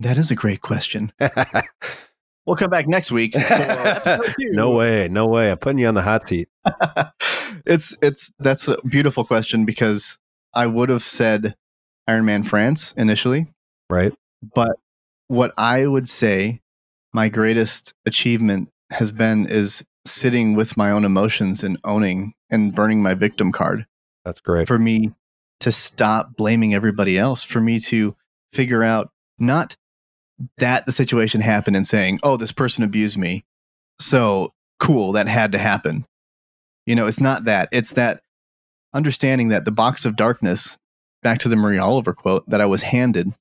that 0.00 0.16
is 0.16 0.30
a 0.30 0.34
great 0.34 0.62
question. 0.62 1.12
we'll 2.46 2.56
come 2.56 2.70
back 2.70 2.88
next 2.88 3.12
week. 3.12 3.34
no 4.38 4.70
way, 4.70 5.08
no 5.08 5.26
way. 5.26 5.50
I'm 5.50 5.58
putting 5.58 5.80
you 5.80 5.86
on 5.86 5.94
the 5.94 6.00
hot 6.00 6.26
seat. 6.26 6.48
it's 7.66 7.94
it's 8.00 8.32
that's 8.38 8.66
a 8.66 8.78
beautiful 8.88 9.26
question 9.26 9.66
because 9.66 10.18
I 10.54 10.66
would 10.66 10.88
have 10.88 11.02
said 11.02 11.54
Ironman 12.08 12.46
France 12.46 12.94
initially. 12.96 13.46
Right. 13.90 14.14
But 14.54 14.78
what 15.28 15.52
I 15.58 15.86
would 15.86 16.08
say 16.08 16.62
my 17.16 17.30
greatest 17.30 17.94
achievement 18.04 18.68
has 18.90 19.10
been 19.10 19.46
is 19.46 19.82
sitting 20.04 20.54
with 20.54 20.76
my 20.76 20.90
own 20.90 21.02
emotions 21.02 21.64
and 21.64 21.78
owning 21.82 22.34
and 22.50 22.74
burning 22.74 23.02
my 23.02 23.14
victim 23.14 23.52
card. 23.52 23.86
That's 24.26 24.38
great. 24.38 24.68
For 24.68 24.78
me 24.78 25.12
to 25.60 25.72
stop 25.72 26.36
blaming 26.36 26.74
everybody 26.74 27.16
else, 27.16 27.42
for 27.42 27.58
me 27.58 27.80
to 27.80 28.14
figure 28.52 28.82
out 28.82 29.10
not 29.38 29.78
that 30.58 30.84
the 30.84 30.92
situation 30.92 31.40
happened 31.40 31.74
and 31.74 31.86
saying, 31.86 32.20
oh, 32.22 32.36
this 32.36 32.52
person 32.52 32.84
abused 32.84 33.16
me. 33.16 33.46
So 33.98 34.52
cool, 34.78 35.12
that 35.12 35.26
had 35.26 35.52
to 35.52 35.58
happen. 35.58 36.04
You 36.84 36.96
know, 36.96 37.06
it's 37.06 37.18
not 37.18 37.44
that. 37.46 37.70
It's 37.72 37.92
that 37.92 38.20
understanding 38.92 39.48
that 39.48 39.64
the 39.64 39.72
box 39.72 40.04
of 40.04 40.16
darkness, 40.16 40.76
back 41.22 41.38
to 41.38 41.48
the 41.48 41.56
Mary 41.56 41.78
Oliver 41.78 42.12
quote, 42.12 42.46
that 42.50 42.60
I 42.60 42.66
was 42.66 42.82
handed 42.82 43.32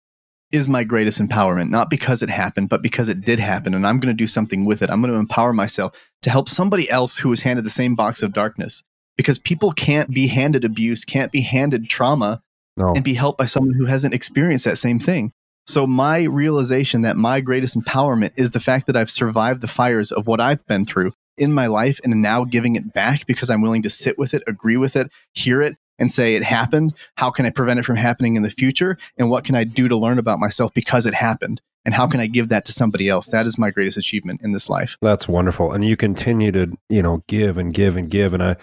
is 0.55 0.67
my 0.67 0.83
greatest 0.83 1.19
empowerment, 1.19 1.69
not 1.69 1.89
because 1.89 2.23
it 2.23 2.30
happened, 2.30 2.69
but 2.69 2.82
because 2.82 3.09
it 3.09 3.21
did 3.21 3.39
happen. 3.39 3.73
And 3.73 3.86
I'm 3.86 3.99
going 3.99 4.15
to 4.15 4.17
do 4.17 4.27
something 4.27 4.65
with 4.65 4.82
it. 4.82 4.89
I'm 4.89 5.01
going 5.01 5.13
to 5.13 5.19
empower 5.19 5.53
myself 5.53 5.95
to 6.21 6.30
help 6.30 6.49
somebody 6.49 6.89
else 6.89 7.17
who 7.17 7.30
was 7.30 7.41
handed 7.41 7.65
the 7.65 7.69
same 7.69 7.93
box 7.93 8.23
of 8.23 8.34
darkness. 8.34 8.82
Because 9.17 9.38
people 9.38 9.71
can't 9.71 10.09
be 10.09 10.27
handed 10.27 10.65
abuse, 10.65 11.05
can't 11.05 11.32
be 11.32 11.41
handed 11.41 11.88
trauma, 11.88 12.41
no. 12.75 12.93
and 12.93 13.03
be 13.03 13.13
helped 13.13 13.38
by 13.38 13.45
someone 13.45 13.73
who 13.73 13.86
hasn't 13.86 14.13
experienced 14.13 14.65
that 14.65 14.77
same 14.77 14.99
thing. 14.99 15.32
So, 15.67 15.88
my 15.88 16.23
realization 16.23 17.01
that 17.03 17.15
my 17.15 17.41
greatest 17.41 17.80
empowerment 17.80 18.32
is 18.36 18.51
the 18.51 18.59
fact 18.59 18.88
that 18.88 18.97
I've 18.97 19.09
survived 19.09 19.61
the 19.61 19.67
fires 19.67 20.11
of 20.11 20.27
what 20.27 20.41
I've 20.41 20.65
been 20.67 20.86
through 20.86 21.13
in 21.38 21.53
my 21.53 21.67
life 21.67 21.99
and 22.03 22.21
now 22.21 22.43
giving 22.43 22.75
it 22.75 22.93
back 22.93 23.25
because 23.25 23.49
I'm 23.49 23.61
willing 23.61 23.82
to 23.84 23.89
sit 23.89 24.17
with 24.17 24.34
it, 24.34 24.43
agree 24.47 24.77
with 24.77 24.95
it, 24.95 25.09
hear 25.34 25.61
it, 25.61 25.75
and 25.99 26.11
say 26.11 26.35
it 26.35 26.43
happened. 26.43 26.93
How 27.15 27.31
can 27.31 27.45
I 27.45 27.49
prevent 27.49 27.79
it 27.79 27.85
from 27.85 27.95
happening 27.95 28.35
in 28.35 28.43
the 28.43 28.49
future? 28.49 28.97
And 29.17 29.29
what 29.29 29.43
can 29.43 29.55
I 29.55 29.63
do 29.63 29.87
to 29.87 29.97
learn 29.97 30.19
about 30.19 30.39
myself 30.39 30.73
because 30.73 31.05
it 31.05 31.13
happened? 31.13 31.61
And 31.85 31.93
how 31.93 32.07
can 32.07 32.19
I 32.19 32.27
give 32.27 32.49
that 32.49 32.65
to 32.65 32.71
somebody 32.71 33.09
else? 33.09 33.27
That 33.27 33.45
is 33.45 33.57
my 33.57 33.69
greatest 33.69 33.97
achievement 33.97 34.41
in 34.41 34.51
this 34.51 34.69
life. 34.69 34.97
That's 35.01 35.27
wonderful. 35.27 35.71
And 35.71 35.85
you 35.85 35.95
continue 35.95 36.51
to, 36.51 36.75
you 36.89 37.03
know, 37.03 37.23
give 37.27 37.57
and 37.57 37.73
give 37.73 37.95
and 37.95 38.09
give. 38.09 38.33
And 38.33 38.41
I, 38.41 38.55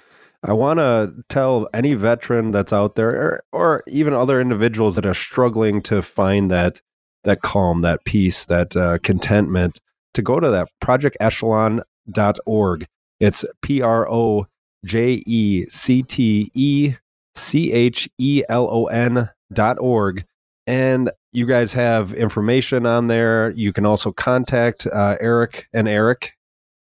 I 0.42 0.52
want 0.52 0.80
to 0.80 1.14
tell 1.28 1.68
any 1.72 1.94
veteran 1.94 2.50
that's 2.50 2.72
out 2.72 2.96
there 2.96 3.10
or, 3.10 3.44
or 3.52 3.82
even 3.86 4.12
other 4.12 4.40
individuals 4.40 4.96
that 4.96 5.06
are 5.06 5.14
struggling 5.14 5.82
to 5.82 6.02
find 6.02 6.50
that 6.50 6.82
that 7.24 7.42
calm, 7.42 7.82
that 7.82 8.04
peace, 8.04 8.46
that 8.46 8.76
uh, 8.76 8.98
contentment, 8.98 9.80
to 10.14 10.22
go 10.22 10.40
to 10.40 10.50
that 10.50 10.68
projectechelon.org. 10.82 12.86
It's 13.20 13.44
P 13.62 13.80
R 13.80 14.10
O 14.10 14.48
J 14.84 15.22
E 15.24 15.64
C 15.66 16.02
T 16.02 16.50
E 16.54 16.94
C 17.34 17.72
H 17.72 18.08
E 18.18 18.42
L 18.48 18.68
O 18.70 18.86
N 18.86 19.28
dot 19.52 19.78
org. 19.80 20.24
And 20.66 21.10
you 21.32 21.46
guys 21.46 21.72
have 21.72 22.12
information 22.12 22.86
on 22.86 23.08
there. 23.08 23.50
You 23.52 23.72
can 23.72 23.86
also 23.86 24.12
contact 24.12 24.86
uh, 24.86 25.16
Eric 25.20 25.66
and 25.72 25.88
Eric. 25.88 26.32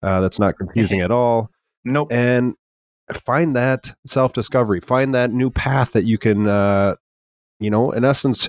Uh, 0.03 0.21
that's 0.21 0.39
not 0.39 0.57
confusing 0.57 1.01
at 1.01 1.11
all. 1.11 1.51
Nope. 1.85 2.13
And 2.13 2.55
find 3.13 3.55
that 3.57 3.95
self 4.07 4.33
discovery, 4.33 4.81
find 4.81 5.15
that 5.15 5.33
new 5.33 5.51
path 5.51 5.93
that 5.93 6.05
you 6.05 6.19
can, 6.19 6.49
uh, 6.49 6.97
you 7.61 7.71
know, 7.71 7.91
in 7.91 8.05
essence, 8.05 8.49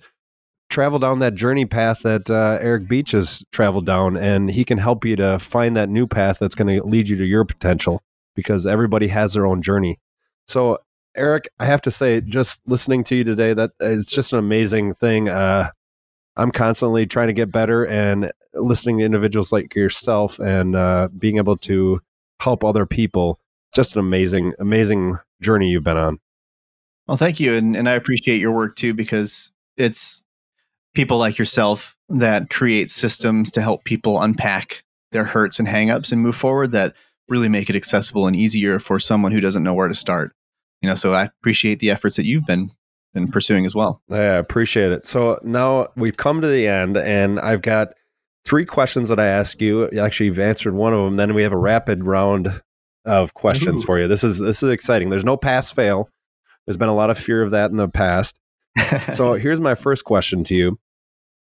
travel 0.69 0.99
down 0.99 1.19
that 1.19 1.35
journey 1.35 1.65
path 1.65 2.01
that 2.03 2.29
uh, 2.29 2.57
Eric 2.61 2.87
Beach 2.87 3.11
has 3.11 3.43
traveled 3.51 3.85
down, 3.85 4.17
and 4.17 4.51
he 4.51 4.63
can 4.63 4.77
help 4.77 5.05
you 5.05 5.15
to 5.15 5.39
find 5.39 5.75
that 5.75 5.89
new 5.89 6.07
path 6.07 6.37
that's 6.39 6.55
going 6.55 6.75
to 6.75 6.85
lead 6.85 7.09
you 7.09 7.17
to 7.17 7.25
your 7.25 7.45
potential 7.45 8.01
because 8.35 8.67
everybody 8.67 9.07
has 9.07 9.33
their 9.33 9.45
own 9.45 9.61
journey. 9.61 9.99
So, 10.47 10.79
Eric, 11.16 11.49
I 11.60 11.66
have 11.66 11.82
to 11.84 11.91
say, 11.91 12.22
just 12.22 12.62
listening 12.66 13.03
to 13.05 13.16
you 13.16 13.24
today, 13.24 13.53
that 13.53 13.72
it's 13.80 14.10
just 14.10 14.34
an 14.34 14.39
amazing 14.39 14.95
thing. 14.95 15.30
Uh, 15.30 15.70
I'm 16.38 16.51
constantly 16.51 17.05
trying 17.05 17.28
to 17.28 17.34
get 17.34 17.51
better 17.51 17.86
and 17.86 18.32
listening 18.53 18.99
to 18.99 19.05
individuals 19.05 19.51
like 19.51 19.76
yourself 19.76 20.39
and 20.39 20.76
uh, 20.76 21.10
being 21.18 21.38
able 21.38 21.57
to 21.57 22.01
help 22.39 22.64
other 22.64 22.86
people. 22.86 23.39
Just 23.76 23.95
an 23.95 23.99
amazing, 23.99 24.53
amazing 24.60 25.18
journey 25.41 25.70
you've 25.70 25.84
been 25.84 25.97
on. 25.97 26.20
Well, 27.07 27.18
thank 27.18 27.39
you, 27.39 27.55
and 27.55 27.76
and 27.76 27.89
I 27.89 27.93
appreciate 27.93 28.39
your 28.39 28.51
work 28.51 28.76
too 28.76 28.93
because 28.93 29.51
it's 29.78 30.24
people 30.93 31.18
like 31.18 31.38
yourself 31.38 31.97
that 32.10 32.49
create 32.49 32.89
systems 32.89 33.51
to 33.51 33.62
help 33.62 33.84
people 33.84 34.22
unpack 34.22 34.84
their 35.12 35.24
hurts 35.24 35.60
and 35.60 35.68
hangups 35.68 36.12
and 36.12 36.22
move 36.22 36.36
forward 36.36 36.72
that 36.72 36.93
really 37.28 37.49
make 37.49 37.70
it 37.70 37.76
accessible 37.76 38.28
and 38.28 38.36
easier 38.36 38.80
for 38.80 38.99
someone 38.99 39.32
who 39.32 39.39
doesn't 39.39 39.64
know 39.64 39.74
where 39.74 39.88
to 39.88 39.95
start. 39.95 40.34
You 40.82 40.89
know, 40.89 40.95
so 40.95 41.13
I 41.13 41.25
appreciate 41.25 41.80
the 41.80 41.91
efforts 41.91 42.15
that 42.15 42.25
you've 42.25 42.45
been 42.45 42.71
been 43.13 43.30
pursuing 43.30 43.65
as 43.65 43.73
well. 43.73 44.01
Yeah, 44.07 44.36
I 44.36 44.38
appreciate 44.38 44.91
it. 44.91 45.05
So 45.05 45.39
now 45.43 45.88
we've 45.95 46.17
come 46.17 46.41
to 46.41 46.47
the 46.47 46.67
end, 46.67 46.97
and 46.97 47.39
I've 47.39 47.61
got 47.61 47.93
three 48.45 48.65
questions 48.65 49.09
that 49.09 49.19
I 49.19 49.27
ask 49.27 49.59
you. 49.61 49.89
Actually, 49.91 50.27
you've 50.27 50.39
answered 50.39 50.73
one 50.73 50.93
of 50.93 51.03
them. 51.03 51.17
Then 51.17 51.34
we 51.34 51.43
have 51.43 51.51
a 51.51 51.57
rapid 51.57 52.03
round 52.03 52.61
of 53.05 53.34
questions 53.34 53.84
Ooh. 53.84 53.86
for 53.86 53.99
you. 53.99 54.07
This 54.07 54.23
is 54.23 54.39
this 54.39 54.63
is 54.63 54.69
exciting. 54.69 55.09
There's 55.09 55.25
no 55.25 55.38
pass 55.38 55.71
fail. 55.71 56.09
There's 56.65 56.77
been 56.77 56.89
a 56.89 56.95
lot 56.95 57.09
of 57.09 57.17
fear 57.17 57.41
of 57.41 57.51
that 57.51 57.71
in 57.71 57.77
the 57.77 57.88
past. 57.88 58.39
So 59.13 59.34
here's 59.39 59.59
my 59.59 59.75
first 59.75 60.03
question 60.03 60.43
to 60.45 60.55
you: 60.55 60.80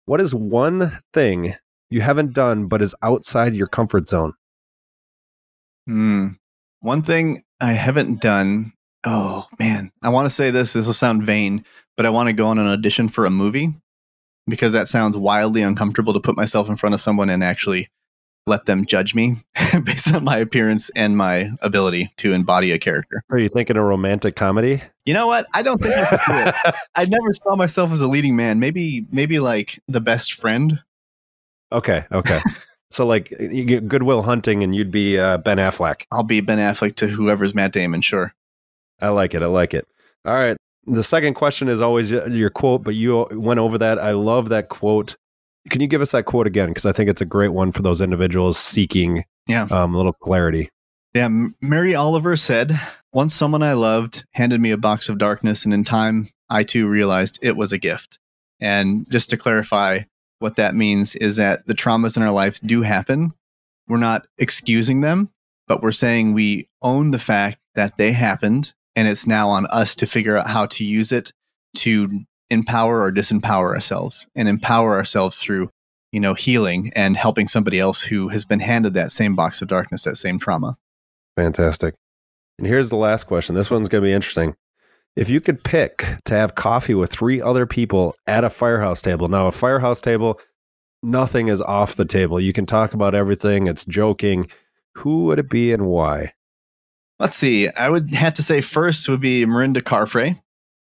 What 0.06 0.20
is 0.20 0.34
one 0.34 0.98
thing 1.12 1.54
you 1.90 2.00
haven't 2.00 2.32
done 2.32 2.66
but 2.66 2.82
is 2.82 2.94
outside 3.02 3.54
your 3.54 3.68
comfort 3.68 4.08
zone? 4.08 4.32
Hmm. 5.86 6.28
One 6.80 7.02
thing 7.02 7.44
I 7.60 7.72
haven't 7.72 8.20
done. 8.20 8.72
Oh 9.04 9.46
man, 9.58 9.90
I 10.02 10.10
want 10.10 10.26
to 10.26 10.30
say 10.30 10.50
this. 10.50 10.72
This 10.72 10.86
will 10.86 10.92
sound 10.92 11.24
vain, 11.24 11.64
but 11.96 12.06
I 12.06 12.10
want 12.10 12.28
to 12.28 12.32
go 12.32 12.46
on 12.46 12.58
an 12.58 12.66
audition 12.66 13.08
for 13.08 13.26
a 13.26 13.30
movie 13.30 13.74
because 14.46 14.72
that 14.72 14.88
sounds 14.88 15.16
wildly 15.16 15.62
uncomfortable 15.62 16.12
to 16.12 16.20
put 16.20 16.36
myself 16.36 16.68
in 16.68 16.76
front 16.76 16.94
of 16.94 17.00
someone 17.00 17.30
and 17.30 17.42
actually 17.42 17.88
let 18.46 18.66
them 18.66 18.86
judge 18.86 19.14
me 19.14 19.36
based 19.84 20.12
on 20.12 20.24
my 20.24 20.38
appearance 20.38 20.90
and 20.96 21.16
my 21.16 21.50
ability 21.60 22.12
to 22.16 22.32
embody 22.32 22.72
a 22.72 22.78
character. 22.78 23.22
Are 23.30 23.38
you 23.38 23.48
thinking 23.48 23.76
a 23.76 23.82
romantic 23.82 24.36
comedy? 24.36 24.82
You 25.04 25.14
know 25.14 25.26
what? 25.26 25.46
I 25.54 25.62
don't 25.62 25.80
think 25.80 25.96
I 25.96 26.04
could 26.04 26.20
do 26.26 26.48
it. 26.48 26.74
I 26.94 27.04
never 27.04 27.32
saw 27.34 27.56
myself 27.56 27.92
as 27.92 28.00
a 28.00 28.08
leading 28.08 28.36
man. 28.36 28.58
Maybe, 28.58 29.06
maybe 29.10 29.38
like 29.38 29.80
the 29.88 30.00
best 30.00 30.34
friend. 30.34 30.80
Okay, 31.70 32.04
okay. 32.12 32.40
so 32.90 33.06
like 33.06 33.32
you 33.38 33.64
get 33.64 33.88
Good 33.88 34.02
Will 34.02 34.22
Hunting, 34.22 34.62
and 34.62 34.74
you'd 34.74 34.90
be 34.90 35.18
uh, 35.18 35.38
Ben 35.38 35.58
Affleck. 35.58 36.02
I'll 36.10 36.22
be 36.22 36.40
Ben 36.40 36.58
Affleck 36.58 36.96
to 36.96 37.08
whoever's 37.08 37.54
Matt 37.54 37.72
Damon. 37.72 38.02
Sure. 38.02 38.34
I 39.02 39.08
like 39.08 39.34
it. 39.34 39.42
I 39.42 39.46
like 39.46 39.74
it. 39.74 39.86
All 40.24 40.34
right. 40.34 40.56
The 40.86 41.04
second 41.04 41.34
question 41.34 41.68
is 41.68 41.80
always 41.80 42.10
your 42.10 42.50
quote, 42.50 42.82
but 42.82 42.94
you 42.94 43.26
went 43.32 43.60
over 43.60 43.78
that. 43.78 43.98
I 43.98 44.12
love 44.12 44.48
that 44.48 44.68
quote. 44.68 45.16
Can 45.70 45.80
you 45.80 45.86
give 45.86 46.00
us 46.00 46.10
that 46.12 46.24
quote 46.24 46.46
again? 46.46 46.68
Because 46.70 46.86
I 46.86 46.92
think 46.92 47.08
it's 47.10 47.20
a 47.20 47.24
great 47.26 47.52
one 47.52 47.70
for 47.72 47.82
those 47.82 48.00
individuals 48.00 48.58
seeking 48.58 49.24
Yeah. 49.46 49.66
um, 49.70 49.94
a 49.94 49.96
little 49.96 50.12
clarity. 50.12 50.70
Yeah, 51.14 51.28
Mary 51.60 51.94
Oliver 51.94 52.36
said, 52.36 52.80
Once 53.12 53.34
someone 53.34 53.62
I 53.62 53.74
loved 53.74 54.24
handed 54.32 54.60
me 54.60 54.70
a 54.70 54.76
box 54.78 55.08
of 55.08 55.18
darkness, 55.18 55.64
and 55.64 55.74
in 55.74 55.84
time, 55.84 56.28
I 56.48 56.62
too 56.64 56.88
realized 56.88 57.38
it 57.42 57.56
was 57.56 57.70
a 57.70 57.78
gift. 57.78 58.18
And 58.60 59.06
just 59.10 59.28
to 59.30 59.36
clarify, 59.36 60.00
what 60.38 60.56
that 60.56 60.74
means 60.74 61.14
is 61.14 61.36
that 61.36 61.66
the 61.66 61.74
traumas 61.74 62.16
in 62.16 62.22
our 62.22 62.32
lives 62.32 62.58
do 62.60 62.82
happen. 62.82 63.34
We're 63.88 63.98
not 63.98 64.26
excusing 64.38 65.00
them, 65.02 65.30
but 65.68 65.82
we're 65.82 65.92
saying 65.92 66.32
we 66.32 66.68
own 66.80 67.10
the 67.10 67.18
fact 67.18 67.58
that 67.74 67.98
they 67.98 68.12
happened, 68.12 68.72
and 68.96 69.08
it's 69.08 69.26
now 69.26 69.48
on 69.48 69.66
us 69.66 69.94
to 69.96 70.06
figure 70.06 70.36
out 70.36 70.46
how 70.46 70.66
to 70.66 70.84
use 70.84 71.12
it 71.12 71.32
to 71.76 72.20
empower 72.50 73.02
or 73.02 73.10
disempower 73.12 73.74
ourselves 73.74 74.28
and 74.34 74.48
empower 74.48 74.94
ourselves 74.94 75.38
through 75.38 75.70
you 76.12 76.20
know 76.20 76.34
healing 76.34 76.92
and 76.94 77.16
helping 77.16 77.48
somebody 77.48 77.78
else 77.78 78.02
who 78.02 78.28
has 78.28 78.44
been 78.44 78.60
handed 78.60 78.94
that 78.94 79.10
same 79.10 79.34
box 79.34 79.62
of 79.62 79.68
darkness 79.68 80.04
that 80.04 80.16
same 80.16 80.38
trauma 80.38 80.76
Fantastic. 81.36 81.94
And 82.58 82.66
here's 82.66 82.90
the 82.90 82.96
last 82.96 83.24
question. 83.24 83.54
This 83.54 83.70
one's 83.70 83.88
going 83.88 84.02
to 84.02 84.06
be 84.06 84.12
interesting. 84.12 84.54
If 85.16 85.28
you 85.28 85.40
could 85.40 85.62
pick 85.62 86.06
to 86.24 86.34
have 86.34 86.54
coffee 86.54 86.94
with 86.94 87.10
three 87.10 87.40
other 87.40 87.66
people 87.66 88.14
at 88.26 88.44
a 88.44 88.50
firehouse 88.50 89.02
table, 89.02 89.28
now 89.28 89.46
a 89.46 89.52
firehouse 89.52 90.00
table, 90.00 90.40
nothing 91.02 91.48
is 91.48 91.60
off 91.60 91.96
the 91.96 92.04
table. 92.04 92.40
You 92.40 92.52
can 92.52 92.66
talk 92.66 92.94
about 92.94 93.14
everything, 93.14 93.66
it's 93.66 93.84
joking. 93.84 94.48
Who 94.96 95.24
would 95.24 95.38
it 95.38 95.50
be 95.50 95.72
and 95.72 95.86
why? 95.86 96.32
Let's 97.22 97.36
see. 97.36 97.68
I 97.68 97.88
would 97.88 98.12
have 98.14 98.34
to 98.34 98.42
say 98.42 98.60
first 98.60 99.08
would 99.08 99.20
be 99.20 99.46
Mirinda 99.46 99.80
Carfrey. 99.80 100.42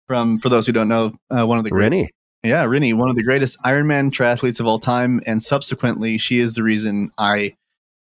From 0.08 0.40
for 0.40 0.50
those 0.50 0.66
who 0.66 0.74
don't 0.74 0.88
know, 0.88 1.14
uh, 1.30 1.46
one 1.46 1.60
of 1.60 1.64
the 1.64 1.70
great, 1.70 1.92
Rinny. 1.92 2.08
yeah, 2.42 2.66
Rinny, 2.66 2.96
one 2.96 3.12
of 3.12 3.16
the 3.16 3.22
greatest 3.22 3.62
Ironman 3.62 4.10
triathletes 4.10 4.60
of 4.60 4.66
all 4.66 4.80
time, 4.80 5.22
and 5.28 5.44
subsequently, 5.44 6.18
she 6.18 6.40
is 6.40 6.56
the 6.56 6.64
reason 6.64 7.12
I 7.20 7.56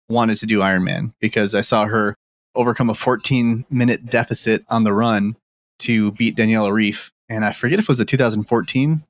wanted 0.07 0.37
to 0.37 0.45
do 0.45 0.59
Ironman 0.59 1.13
because 1.19 1.53
I 1.53 1.59
saw 1.59 1.85
her 1.87 2.15
overcome 2.55 2.89
a 2.89 2.95
14 2.95 3.65
minute 3.69 4.05
deficit 4.05 4.63
on 4.69 4.85
the 4.85 4.93
run 4.93 5.35
to 5.79 6.13
beat 6.13 6.37
Daniela 6.37 6.71
Ryf, 6.71 7.11
and 7.27 7.43
I 7.43 7.51
forget 7.51 7.79
if 7.79 7.85
it 7.85 7.89
was 7.89 7.99
a 7.99 8.05
2014 8.05 9.03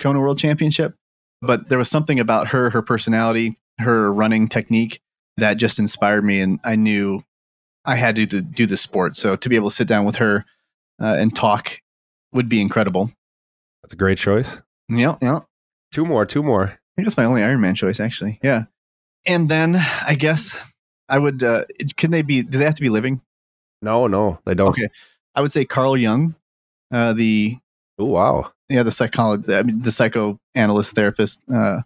Kona 0.00 0.18
World 0.18 0.38
Championship, 0.38 0.94
but 1.42 1.68
there 1.68 1.78
was 1.78 1.90
something 1.90 2.18
about 2.18 2.48
her, 2.48 2.70
her 2.70 2.82
personality, 2.82 3.58
her 3.78 4.10
running 4.10 4.48
technique 4.48 5.00
that 5.36 5.58
just 5.58 5.78
inspired 5.78 6.24
me, 6.24 6.40
and 6.40 6.58
I 6.64 6.74
knew 6.74 7.22
I 7.86 7.96
had 7.96 8.16
to 8.16 8.26
do 8.26 8.66
the, 8.66 8.76
sport. 8.76 9.16
So 9.16 9.36
to 9.36 9.48
be 9.48 9.56
able 9.56 9.70
to 9.70 9.76
sit 9.76 9.88
down 9.88 10.04
with 10.04 10.16
her 10.16 10.44
uh, 11.00 11.16
and 11.18 11.34
talk 11.34 11.80
would 12.32 12.48
be 12.48 12.60
incredible. 12.60 13.10
That's 13.82 13.92
a 13.92 13.96
great 13.96 14.18
choice. 14.18 14.60
Yeah, 14.88 15.16
yeah. 15.22 15.40
Two 15.92 16.04
more, 16.04 16.26
two 16.26 16.42
more. 16.42 16.64
I 16.64 16.68
think 16.96 17.06
that's 17.06 17.16
my 17.16 17.24
only 17.24 17.42
Ironman 17.42 17.76
choice, 17.76 18.00
actually. 18.00 18.38
Yeah. 18.42 18.64
And 19.24 19.48
then 19.48 19.76
I 19.76 20.14
guess 20.14 20.62
I 21.08 21.18
would. 21.18 21.42
Uh, 21.42 21.64
can 21.96 22.10
they 22.10 22.22
be? 22.22 22.42
Do 22.42 22.58
they 22.58 22.64
have 22.64 22.74
to 22.74 22.82
be 22.82 22.88
living? 22.88 23.20
No, 23.82 24.06
no, 24.06 24.38
they 24.44 24.54
don't. 24.54 24.68
Okay. 24.70 24.88
I 25.34 25.40
would 25.40 25.52
say 25.52 25.64
Carl 25.64 25.96
Jung, 25.96 26.34
uh, 26.92 27.12
the 27.12 27.58
Oh, 27.98 28.04
wow. 28.06 28.52
yeah 28.68 28.82
the 28.82 28.90
psychologist, 28.90 29.50
I 29.50 29.62
mean 29.62 29.80
the 29.80 29.90
psychoanalyst 29.90 30.94
therapist, 30.94 31.40
uh, 31.52 31.82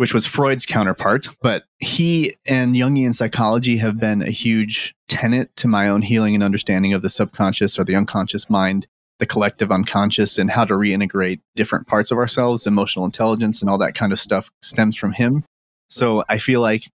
which 0.00 0.14
was 0.14 0.24
Freud's 0.24 0.64
counterpart. 0.64 1.28
But 1.42 1.64
he 1.78 2.34
and 2.46 2.74
Jungian 2.74 3.14
psychology 3.14 3.76
have 3.76 4.00
been 4.00 4.22
a 4.22 4.30
huge 4.30 4.94
tenet 5.08 5.54
to 5.56 5.68
my 5.68 5.90
own 5.90 6.00
healing 6.00 6.34
and 6.34 6.42
understanding 6.42 6.94
of 6.94 7.02
the 7.02 7.10
subconscious 7.10 7.78
or 7.78 7.84
the 7.84 7.94
unconscious 7.94 8.48
mind, 8.48 8.86
the 9.18 9.26
collective 9.26 9.70
unconscious, 9.70 10.38
and 10.38 10.50
how 10.50 10.64
to 10.64 10.72
reintegrate 10.72 11.40
different 11.54 11.86
parts 11.86 12.10
of 12.10 12.16
ourselves. 12.16 12.66
Emotional 12.66 13.04
intelligence 13.04 13.60
and 13.60 13.68
all 13.68 13.76
that 13.76 13.94
kind 13.94 14.10
of 14.10 14.18
stuff 14.18 14.50
stems 14.62 14.96
from 14.96 15.12
him. 15.12 15.44
So 15.90 16.24
I 16.30 16.38
feel 16.38 16.62
like 16.62 16.88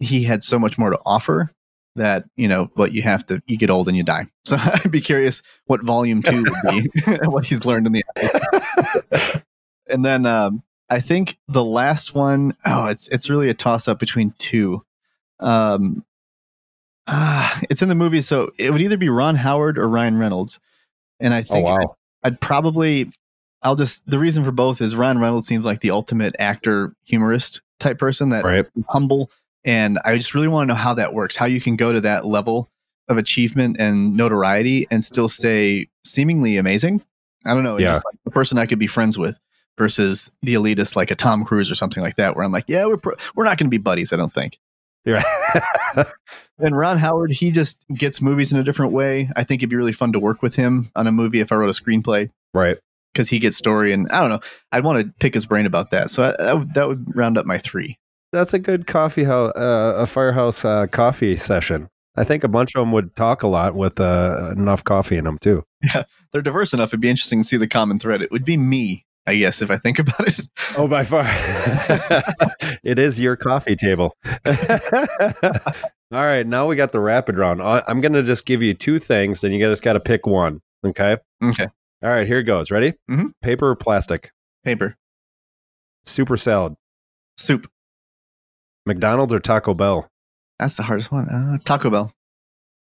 he 0.00 0.24
had 0.24 0.42
so 0.42 0.58
much 0.58 0.76
more 0.76 0.90
to 0.90 1.00
offer 1.06 1.50
that 1.96 2.24
you 2.36 2.48
know 2.48 2.70
but 2.76 2.92
you 2.92 3.00
have 3.00 3.24
to 3.24 3.42
you 3.46 3.56
get 3.56 3.68
old 3.68 3.86
and 3.86 3.96
you 3.96 4.02
die 4.02 4.24
so 4.46 4.56
i'd 4.58 4.90
be 4.90 5.02
curious 5.02 5.42
what 5.66 5.82
volume 5.82 6.22
two 6.22 6.42
would 6.42 6.70
be 6.70 6.88
what 7.24 7.44
he's 7.44 7.66
learned 7.66 7.86
in 7.86 7.92
the 7.92 8.02
and 9.90 10.02
then 10.02 10.24
um 10.24 10.62
i 10.92 11.00
think 11.00 11.38
the 11.48 11.64
last 11.64 12.14
one 12.14 12.56
oh 12.66 12.86
it's 12.86 13.08
it's 13.08 13.28
really 13.30 13.48
a 13.48 13.54
toss 13.54 13.88
up 13.88 13.98
between 13.98 14.32
two 14.38 14.84
um 15.40 16.04
ah, 17.06 17.60
it's 17.70 17.82
in 17.82 17.88
the 17.88 17.94
movie 17.94 18.20
so 18.20 18.52
it 18.58 18.70
would 18.70 18.80
either 18.80 18.96
be 18.96 19.08
ron 19.08 19.34
howard 19.34 19.78
or 19.78 19.88
ryan 19.88 20.16
reynolds 20.18 20.60
and 21.20 21.34
i 21.34 21.38
Oh, 21.40 21.44
think 21.54 21.66
wow. 21.66 21.96
I'd 22.24 22.40
probably 22.40 23.10
I'll 23.62 23.74
just 23.74 24.08
the 24.08 24.18
reason 24.18 24.44
for 24.44 24.50
both 24.52 24.80
is 24.80 24.94
Ryan 24.96 25.18
Reynolds 25.20 25.46
seems 25.46 25.64
like 25.64 25.80
the 25.80 25.90
ultimate 25.92 26.34
actor 26.40 26.94
humorist 27.04 27.60
type 27.80 27.98
person 27.98 28.28
that 28.30 28.44
Right. 28.44 28.64
is 28.76 28.84
humble 28.88 29.30
and 29.64 29.98
I 30.04 30.16
just 30.16 30.34
really 30.34 30.46
want 30.48 30.68
to 30.68 30.74
know 30.74 30.78
how 30.80 30.94
that 30.94 31.14
works 31.14 31.34
how 31.36 31.46
you 31.46 31.60
can 31.60 31.74
go 31.76 31.92
to 31.92 32.00
that 32.00 32.24
level 32.26 32.70
of 33.08 33.18
achievement 33.18 33.76
and 33.80 34.16
notoriety 34.16 34.86
and 34.90 35.02
still 35.02 35.28
stay 35.28 35.88
seemingly 36.04 36.56
amazing 36.56 37.02
I 37.44 37.54
don't 37.54 37.64
know 37.64 37.76
Yeah. 37.78 37.92
just 37.92 38.04
like 38.04 38.14
the 38.24 38.30
person 38.30 38.56
I 38.58 38.66
could 38.66 38.78
be 38.78 38.86
friends 38.88 39.18
with 39.18 39.38
versus 39.78 40.30
the 40.42 40.54
elitist 40.54 40.96
like 40.96 41.10
a 41.10 41.14
Tom 41.14 41.44
Cruise 41.44 41.70
or 41.70 41.74
something 41.74 42.02
like 42.02 42.16
that, 42.16 42.36
where 42.36 42.44
I'm 42.44 42.52
like, 42.52 42.66
yeah, 42.68 42.86
we're 42.86 42.96
pro- 42.96 43.16
we're 43.34 43.44
not 43.44 43.58
going 43.58 43.66
to 43.66 43.70
be 43.70 43.78
buddies. 43.78 44.12
I 44.12 44.16
don't 44.16 44.32
think. 44.32 44.58
Yeah. 45.04 45.24
And 46.62 46.76
Ron 46.76 46.96
Howard, 46.96 47.32
he 47.32 47.50
just 47.50 47.84
gets 47.92 48.22
movies 48.22 48.52
in 48.52 48.58
a 48.58 48.62
different 48.62 48.92
way. 48.92 49.28
I 49.34 49.42
think 49.42 49.60
it'd 49.60 49.70
be 49.70 49.76
really 49.76 49.92
fun 49.92 50.12
to 50.12 50.20
work 50.20 50.42
with 50.42 50.54
him 50.54 50.90
on 50.94 51.08
a 51.08 51.12
movie 51.12 51.40
if 51.40 51.50
I 51.50 51.56
wrote 51.56 51.76
a 51.76 51.82
screenplay 51.82 52.30
right. 52.54 52.78
because 53.12 53.28
he 53.28 53.40
gets 53.40 53.56
story 53.56 53.92
and 53.92 54.08
I 54.10 54.20
don't 54.20 54.30
know. 54.30 54.40
I'd 54.70 54.84
want 54.84 55.04
to 55.04 55.12
pick 55.18 55.34
his 55.34 55.44
brain 55.44 55.66
about 55.66 55.90
that. 55.90 56.08
So 56.08 56.22
I, 56.22 56.42
that, 56.42 56.58
would, 56.58 56.74
that 56.74 56.88
would 56.88 57.16
round 57.16 57.36
up 57.36 57.46
my 57.46 57.58
three. 57.58 57.98
That's 58.32 58.54
a 58.54 58.60
good 58.60 58.86
coffee 58.86 59.24
house, 59.24 59.52
uh, 59.56 59.94
a 59.96 60.06
firehouse 60.06 60.64
uh, 60.64 60.86
coffee 60.86 61.34
session. 61.34 61.88
I 62.14 62.22
think 62.22 62.44
a 62.44 62.48
bunch 62.48 62.76
of 62.76 62.80
them 62.80 62.92
would 62.92 63.16
talk 63.16 63.42
a 63.42 63.48
lot 63.48 63.74
with 63.74 63.98
uh, 63.98 64.52
enough 64.52 64.84
coffee 64.84 65.16
in 65.16 65.24
them 65.24 65.38
too. 65.38 65.64
Yeah, 65.92 66.04
they're 66.30 66.42
diverse 66.42 66.72
enough. 66.72 66.90
It'd 66.90 67.00
be 67.00 67.10
interesting 67.10 67.42
to 67.42 67.48
see 67.48 67.56
the 67.56 67.66
common 67.66 67.98
thread. 67.98 68.22
It 68.22 68.30
would 68.30 68.44
be 68.44 68.56
me, 68.56 69.04
I 69.26 69.36
guess, 69.36 69.62
if 69.62 69.70
I 69.70 69.76
think 69.76 69.98
about 70.00 70.26
it. 70.26 70.48
Oh, 70.76 70.88
by 70.88 71.04
far. 71.04 71.22
it 72.82 72.98
is 72.98 73.20
your 73.20 73.36
coffee 73.36 73.76
table. 73.76 74.16
All 74.46 74.52
right, 76.26 76.46
now 76.46 76.66
we 76.66 76.76
got 76.76 76.92
the 76.92 77.00
rapid 77.00 77.36
round. 77.38 77.62
I- 77.62 77.82
I'm 77.86 78.00
going 78.00 78.12
to 78.14 78.22
just 78.22 78.44
give 78.46 78.62
you 78.62 78.74
two 78.74 78.98
things, 78.98 79.44
and 79.44 79.54
you 79.54 79.60
just 79.60 79.82
got 79.82 79.92
to 79.94 80.00
pick 80.00 80.26
one. 80.26 80.60
Okay. 80.84 81.16
Okay. 81.42 81.68
All 82.02 82.10
right, 82.10 82.26
here 82.26 82.38
it 82.40 82.44
goes. 82.44 82.70
Ready? 82.72 82.94
Mhm. 83.10 83.32
Paper 83.42 83.70
or 83.70 83.76
plastic? 83.76 84.32
Paper, 84.64 84.96
Super 86.04 86.36
salad. 86.36 86.74
soup. 87.38 87.70
McDonald's 88.86 89.32
or 89.32 89.38
Taco 89.38 89.72
Bell? 89.74 90.08
That's 90.58 90.76
the 90.76 90.82
hardest 90.82 91.12
one. 91.12 91.28
Uh, 91.28 91.58
Taco 91.64 91.90
Bell, 91.90 92.12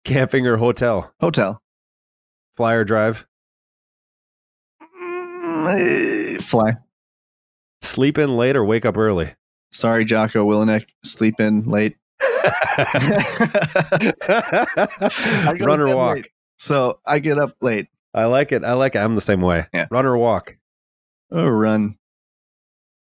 Camping 0.06 0.48
or 0.48 0.56
hotel? 0.58 1.14
hotel, 1.20 1.62
Flyer 2.56 2.86
drive? 2.86 3.26
Mm, 4.82 4.88
eh, 5.04 5.19
fly. 6.42 6.78
Sleep 7.82 8.18
in 8.18 8.36
late 8.38 8.56
or 8.56 8.64
wake 8.66 8.86
up 8.86 8.98
early? 8.98 9.34
Sorry, 9.72 10.06
Jocko 10.06 10.46
Willink. 10.46 10.86
Sleep 11.04 11.40
in 11.40 11.64
late. 11.66 11.96
Run 15.60 15.80
or 15.80 15.96
walk? 15.96 16.16
late. 16.18 16.28
So 16.58 17.00
I 17.06 17.20
get 17.20 17.38
up 17.40 17.56
late. 17.62 17.88
I 18.14 18.26
like 18.26 18.52
it. 18.52 18.64
I 18.64 18.74
like 18.74 18.96
it. 18.96 19.00
I'm 19.00 19.16
the 19.16 19.22
same 19.22 19.42
way. 19.42 19.66
Yeah. 19.74 19.88
Run 19.92 20.06
or 20.06 20.18
walk? 20.18 20.56
Oh, 21.32 21.48
run. 21.48 21.96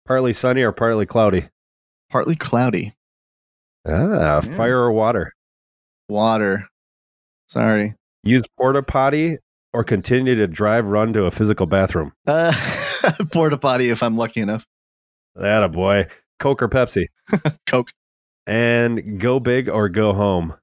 Partly 0.05 0.33
sunny 0.33 0.61
or 0.61 0.71
partly 0.71 1.05
cloudy? 1.05 1.47
Partly 2.09 2.35
cloudy. 2.35 2.93
Ah, 3.87 4.41
Yeah. 4.43 4.55
fire 4.55 4.79
or 4.79 4.91
water? 4.91 5.33
Water. 6.09 6.67
Sorry. 7.47 7.95
Use 8.23 8.43
porta 8.57 8.83
potty 8.83 9.37
or 9.73 9.83
continue 9.83 10.35
to 10.35 10.47
drive 10.47 10.87
run 10.87 11.13
to 11.13 11.25
a 11.25 11.31
physical 11.31 11.65
bathroom? 11.65 12.13
Uh, 12.25 12.53
porta 13.31 13.57
potty 13.57 13.89
if 13.89 14.03
I'm 14.03 14.17
lucky 14.17 14.41
enough. 14.41 14.65
That 15.35 15.63
a 15.63 15.69
boy. 15.69 16.07
Coke 16.39 16.61
or 16.61 16.69
Pepsi? 16.69 17.07
Coke. 17.67 17.91
And 18.47 19.19
go 19.19 19.39
big 19.39 19.69
or 19.69 19.89
go 19.89 20.13
home? 20.13 20.55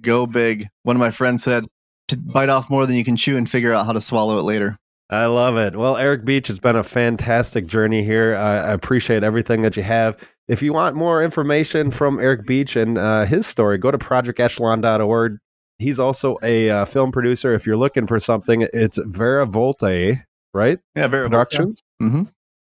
Go 0.00 0.26
big. 0.26 0.68
One 0.84 0.96
of 0.96 1.00
my 1.00 1.10
friends 1.10 1.42
said 1.42 1.66
to 2.08 2.16
bite 2.16 2.48
off 2.48 2.70
more 2.70 2.86
than 2.86 2.96
you 2.96 3.04
can 3.04 3.16
chew 3.16 3.36
and 3.36 3.48
figure 3.48 3.72
out 3.72 3.86
how 3.86 3.92
to 3.92 4.00
swallow 4.00 4.38
it 4.38 4.42
later. 4.42 4.78
I 5.10 5.26
love 5.26 5.58
it. 5.58 5.76
Well, 5.76 5.98
Eric 5.98 6.24
Beach, 6.24 6.48
it's 6.48 6.58
been 6.58 6.76
a 6.76 6.82
fantastic 6.82 7.66
journey 7.66 8.02
here. 8.02 8.34
I, 8.34 8.60
I 8.60 8.72
appreciate 8.72 9.22
everything 9.22 9.60
that 9.60 9.76
you 9.76 9.82
have. 9.82 10.16
If 10.48 10.62
you 10.62 10.72
want 10.72 10.96
more 10.96 11.22
information 11.22 11.90
from 11.90 12.18
Eric 12.18 12.46
Beach 12.46 12.76
and 12.76 12.96
uh, 12.96 13.26
his 13.26 13.46
story, 13.46 13.76
go 13.76 13.90
to 13.90 13.98
projectechelon.org. 13.98 15.38
He's 15.82 16.00
also 16.00 16.38
a 16.42 16.70
uh, 16.70 16.84
film 16.84 17.12
producer. 17.12 17.54
If 17.54 17.66
you're 17.66 17.76
looking 17.76 18.06
for 18.06 18.18
something, 18.20 18.66
it's 18.72 18.98
Vera 18.98 19.46
Volte, 19.46 20.22
right? 20.54 20.78
Yeah, 20.94 21.06
Vera 21.08 21.28
Productions. 21.28 21.82
hmm 22.00 22.22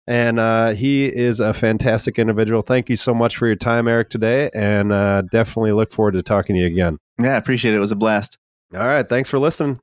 And 0.08 0.40
uh, 0.40 0.70
he 0.74 1.08
is 1.08 1.40
a 1.40 1.54
fantastic 1.54 2.18
individual. 2.20 2.62
Thank 2.62 2.90
you 2.90 2.96
so 2.96 3.14
much 3.14 3.36
for 3.38 3.48
your 3.48 3.56
time, 3.56 3.88
Eric, 3.88 4.10
today. 4.10 4.50
And 4.54 4.92
uh, 4.92 5.24
definitely 5.32 5.74
look 5.74 5.92
forward 5.92 6.14
to 6.14 6.22
talking 6.22 6.56
to 6.56 6.62
you 6.62 6.68
again. 6.68 6.98
Yeah, 7.20 7.34
I 7.34 7.38
appreciate 7.38 7.74
it. 7.74 7.78
It 7.78 7.82
was 7.82 7.92
a 7.92 7.96
blast. 7.96 8.38
All 8.74 8.86
right. 8.86 9.08
Thanks 9.08 9.30
for 9.30 9.40
listening. 9.40 9.76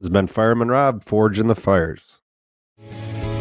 This 0.00 0.06
has 0.06 0.10
been 0.10 0.26
Fireman 0.26 0.68
Rob, 0.68 1.04
Forge 1.04 1.38
in 1.38 1.46
the 1.46 1.54
Fires. 1.54 2.18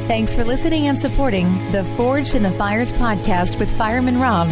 Thanks 0.07 0.35
for 0.35 0.43
listening 0.43 0.87
and 0.87 0.99
supporting 0.99 1.71
the 1.71 1.83
Forged 1.95 2.35
in 2.35 2.43
the 2.43 2.51
Fires 2.51 2.93
podcast 2.93 3.57
with 3.59 3.75
Fireman 3.77 4.19
Rob. 4.19 4.49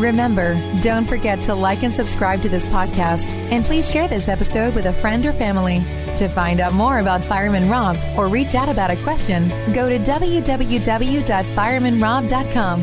Remember, 0.00 0.54
don't 0.80 1.04
forget 1.04 1.42
to 1.42 1.54
like 1.54 1.82
and 1.82 1.92
subscribe 1.92 2.40
to 2.40 2.48
this 2.48 2.64
podcast, 2.64 3.34
and 3.52 3.62
please 3.62 3.90
share 3.90 4.08
this 4.08 4.28
episode 4.28 4.74
with 4.74 4.86
a 4.86 4.94
friend 4.94 5.26
or 5.26 5.34
family. 5.34 5.80
To 6.16 6.26
find 6.28 6.60
out 6.60 6.72
more 6.72 7.00
about 7.00 7.22
Fireman 7.22 7.68
Rob 7.68 7.98
or 8.16 8.26
reach 8.26 8.54
out 8.54 8.70
about 8.70 8.90
a 8.90 8.96
question, 9.02 9.50
go 9.74 9.90
to 9.90 9.98
www.firemanrob.com. 9.98 12.82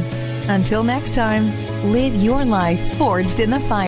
Until 0.49 0.83
next 0.83 1.15
time, 1.15 1.91
live 1.91 2.15
your 2.15 2.45
life 2.45 2.97
forged 2.97 3.39
in 3.39 3.49
the 3.49 3.61
fire. 3.61 3.73